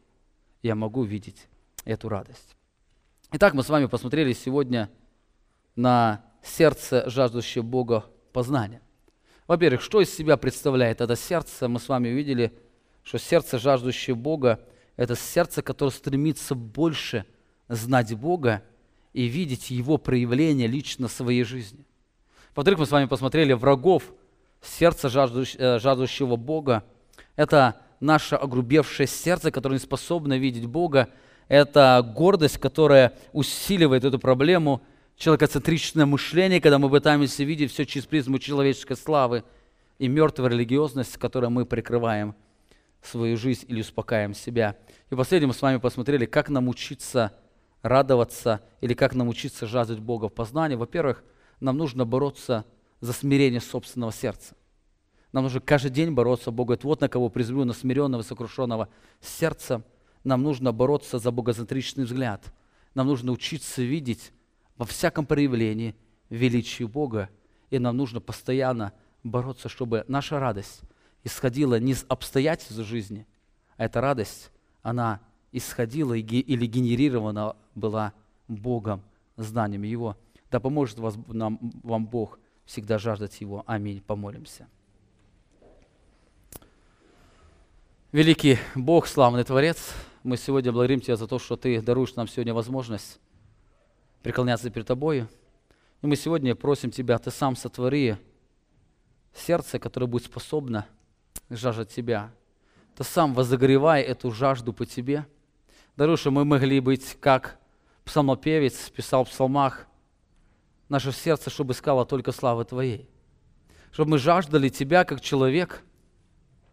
я 0.61 0.75
могу 0.75 1.03
видеть 1.03 1.47
эту 1.85 2.09
радость. 2.09 2.55
Итак, 3.35 3.55
мы 3.55 3.64
с 3.64 3.69
вами 3.69 3.88
посмотрели 3.88 4.31
сегодня 4.31 4.91
на 5.76 6.23
сердце, 6.43 7.10
жаждущее 7.10 7.64
Бога 7.64 8.05
познания. 8.31 8.80
Во-первых, 9.47 9.81
что 9.81 10.01
из 10.01 10.15
себя 10.15 10.38
представляет 10.38 11.01
это 11.01 11.15
сердце? 11.15 11.68
Мы 11.68 11.80
с 11.80 11.89
вами 11.89 12.10
увидели, 12.10 12.53
что 13.01 13.18
сердце, 13.18 13.57
жаждущее 13.57 14.15
Бога, 14.15 14.60
это 14.97 15.15
сердце, 15.15 15.64
которое 15.64 15.89
стремится 15.89 16.53
больше 16.53 17.26
знать 17.69 18.14
Бога 18.14 18.61
и 19.14 19.23
видеть 19.26 19.72
Его 19.72 19.97
проявление 19.97 20.68
лично 20.68 21.07
в 21.07 21.11
своей 21.11 21.43
жизни. 21.43 21.88
Во-вторых, 22.53 22.81
мы 22.81 22.85
с 22.85 22.91
вами 22.91 23.07
посмотрели 23.07 23.53
врагов 23.53 24.14
сердца, 24.61 25.07
э, 25.07 25.80
жаждущего 25.80 26.35
Бога. 26.35 26.84
Это 27.35 27.81
наше 27.99 28.35
огрубевшее 28.35 29.07
сердце, 29.07 29.49
которое 29.49 29.77
не 29.77 29.84
способно 29.84 30.38
видеть 30.38 30.68
Бога, 30.68 31.10
это 31.47 32.05
гордость, 32.15 32.57
которая 32.57 33.13
усиливает 33.31 34.03
эту 34.03 34.19
проблему. 34.19 34.81
человекоцентричное 35.15 36.05
мышление, 36.05 36.59
когда 36.59 36.79
мы 36.79 36.89
пытаемся 36.89 37.43
видеть 37.43 37.71
все 37.71 37.85
через 37.85 38.05
призму 38.05 38.39
человеческой 38.39 38.97
славы, 38.97 39.43
и 39.99 40.07
мертвая 40.07 40.49
религиозность, 40.49 41.17
которой 41.17 41.49
мы 41.49 41.65
прикрываем 41.65 42.35
свою 43.01 43.37
жизнь 43.37 43.65
или 43.67 43.81
успокаиваем 43.81 44.33
себя. 44.33 44.75
И 45.11 45.15
последним 45.15 45.49
мы 45.49 45.53
с 45.53 45.61
вами 45.61 45.77
посмотрели, 45.77 46.25
как 46.25 46.49
нам 46.49 46.67
учиться 46.67 47.31
радоваться 47.81 48.61
или 48.81 48.93
как 48.93 49.13
нам 49.13 49.27
учиться 49.27 49.67
жаждать 49.67 49.99
Бога 49.99 50.29
в 50.29 50.33
познании. 50.33 50.75
Во-первых, 50.75 51.23
нам 51.59 51.77
нужно 51.77 52.05
бороться 52.05 52.65
за 53.01 53.13
смирение 53.13 53.61
собственного 53.61 54.11
сердца. 54.11 54.55
Нам 55.33 55.43
нужно 55.43 55.59
каждый 55.59 55.91
день 55.91 56.11
бороться. 56.11 56.51
Бог 56.51 56.67
говорит, 56.67 56.83
вот 56.83 57.01
на 57.01 57.09
кого 57.09 57.29
призываю, 57.29 57.65
на 57.65 57.73
смиренного, 57.73 58.21
сокрушенного 58.21 58.87
сердца. 59.21 59.83
Нам 60.23 60.43
нужно 60.43 60.71
бороться 60.71 61.19
за 61.19 61.31
богоцентричный 61.31 62.05
взгляд. 62.05 62.53
Нам 62.93 63.07
нужно 63.07 63.31
учиться 63.31 63.81
видеть 63.81 64.31
во 64.77 64.85
всяком 64.85 65.25
проявлении 65.25 65.95
величие 66.29 66.87
Бога. 66.87 67.29
И 67.69 67.79
нам 67.79 67.97
нужно 67.97 68.21
постоянно 68.21 68.93
бороться, 69.23 69.69
чтобы 69.69 70.05
наша 70.07 70.39
радость 70.39 70.81
исходила 71.23 71.79
не 71.79 71.93
из 71.93 72.05
обстоятельств 72.07 72.75
жизни, 72.85 73.25
а 73.77 73.85
эта 73.85 74.01
радость, 74.01 74.51
она 74.81 75.21
исходила 75.51 76.13
или 76.13 76.65
генерирована 76.65 77.55
была 77.75 78.13
Богом, 78.47 79.01
знанием 79.37 79.83
Его. 79.83 80.17
Да 80.51 80.59
поможет 80.59 80.99
вас, 80.99 81.15
нам, 81.27 81.59
вам 81.81 82.05
Бог 82.05 82.39
всегда 82.65 82.97
жаждать 82.97 83.41
Его. 83.41 83.63
Аминь. 83.65 84.01
Помолимся. 84.01 84.67
Великий 88.11 88.59
Бог, 88.75 89.07
славный 89.07 89.43
Творец, 89.43 89.93
мы 90.23 90.37
сегодня 90.37 90.71
благодарим 90.71 91.01
Тебя 91.01 91.17
за 91.17 91.27
то, 91.27 91.37
что 91.37 91.57
Ты 91.57 91.81
даруешь 91.81 92.15
нам 92.15 92.27
сегодня 92.27 92.53
возможность 92.53 93.19
преклоняться 94.21 94.69
перед 94.69 94.87
Тобою. 94.87 95.27
И 96.01 96.07
мы 96.07 96.15
сегодня 96.15 96.55
просим 96.55 96.91
Тебя, 96.91 97.17
Ты 97.19 97.29
сам 97.29 97.57
сотвори 97.57 98.15
сердце, 99.33 99.79
которое 99.79 100.07
будет 100.07 100.25
способно 100.25 100.87
жаждать 101.49 101.89
Тебя. 101.89 102.31
Ты 102.95 103.03
сам 103.03 103.33
возогревай 103.33 104.01
эту 104.01 104.31
жажду 104.31 104.71
по 104.71 104.85
Тебе. 104.85 105.27
Даруй, 105.97 106.15
что 106.15 106.31
мы 106.31 106.45
могли 106.45 106.79
быть 106.79 107.17
как 107.19 107.59
псалмопевец, 108.05 108.89
писал 108.91 109.25
в 109.25 109.29
псалмах, 109.29 109.87
наше 110.87 111.11
сердце, 111.11 111.49
чтобы 111.49 111.73
искало 111.73 112.05
только 112.05 112.31
славы 112.31 112.63
Твоей. 112.63 113.09
Чтобы 113.91 114.11
мы 114.11 114.17
жаждали 114.19 114.69
Тебя, 114.69 115.03
как 115.03 115.19
человек 115.19 115.83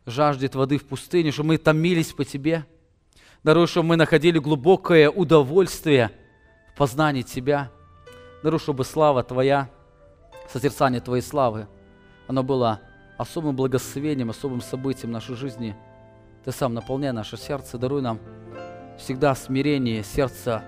жаждет 0.07 0.55
воды 0.55 0.79
в 0.79 0.87
пустыне, 0.87 1.33
чтобы 1.33 1.49
мы 1.49 1.59
томились 1.59 2.13
по 2.13 2.25
Тебе. 2.25 2.65
Даруй, 3.43 3.67
чтобы 3.67 3.89
мы 3.89 3.97
находили 3.97 4.39
глубокое 4.39 5.11
удовольствие 5.11 6.11
в 6.73 6.79
познании 6.79 7.23
Тебя. 7.23 7.71
Даруй, 8.43 8.59
чтобы 8.59 8.85
слава 8.85 9.23
Твоя, 9.23 9.69
созерцание 10.49 11.01
Твоей 11.01 11.23
славы– 11.23 11.67
оно 12.31 12.45
было 12.45 12.81
особым 13.19 13.57
благословением, 13.57 14.31
особым 14.31 14.61
событием 14.61 15.11
нашей 15.11 15.35
жизни. 15.35 15.75
Ты 16.45 16.53
сам 16.53 16.75
наполняй 16.75 17.11
наше 17.11 17.37
сердце, 17.37 17.77
даруй 17.77 18.03
нам 18.03 18.21
всегда 19.01 19.35
смирение 19.35 20.05
сердца, 20.05 20.63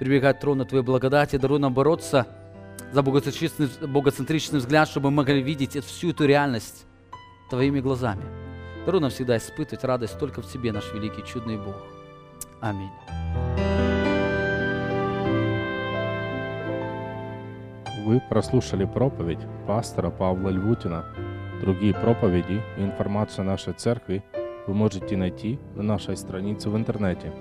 прибегать 0.00 0.38
к 0.38 0.40
трону 0.40 0.64
Твоей 0.64 0.82
благодати, 0.82 1.36
даруй 1.36 1.60
нам 1.60 1.72
бороться 1.72 2.26
за 2.92 3.00
богоцентричный, 3.04 3.68
богоцентричный 3.86 4.58
взгляд, 4.58 4.88
чтобы 4.88 5.12
мы 5.12 5.18
могли 5.18 5.40
видеть 5.40 5.80
всю 5.84 6.10
эту 6.10 6.26
реальность 6.26 6.84
Твоими 7.48 7.78
глазами. 7.78 8.24
Даруй 8.84 9.00
нам 9.00 9.10
всегда 9.10 9.36
испытывать 9.36 9.84
радость 9.84 10.18
только 10.18 10.42
в 10.42 10.50
Тебе, 10.50 10.72
наш 10.72 10.92
великий 10.92 11.24
чудный 11.24 11.58
Бог. 11.58 11.76
Аминь. 12.64 12.90
Вы 18.06 18.22
прослушали 18.30 18.86
проповедь 18.86 19.40
пастора 19.66 20.08
Павла 20.08 20.48
Львутина. 20.48 21.04
Другие 21.60 21.92
проповеди 21.92 22.62
и 22.78 22.82
информацию 22.82 23.42
о 23.42 23.44
нашей 23.44 23.74
церкви 23.74 24.24
вы 24.66 24.72
можете 24.72 25.18
найти 25.18 25.58
на 25.74 25.82
нашей 25.82 26.16
странице 26.16 26.70
в 26.70 26.76
интернете 26.76 27.34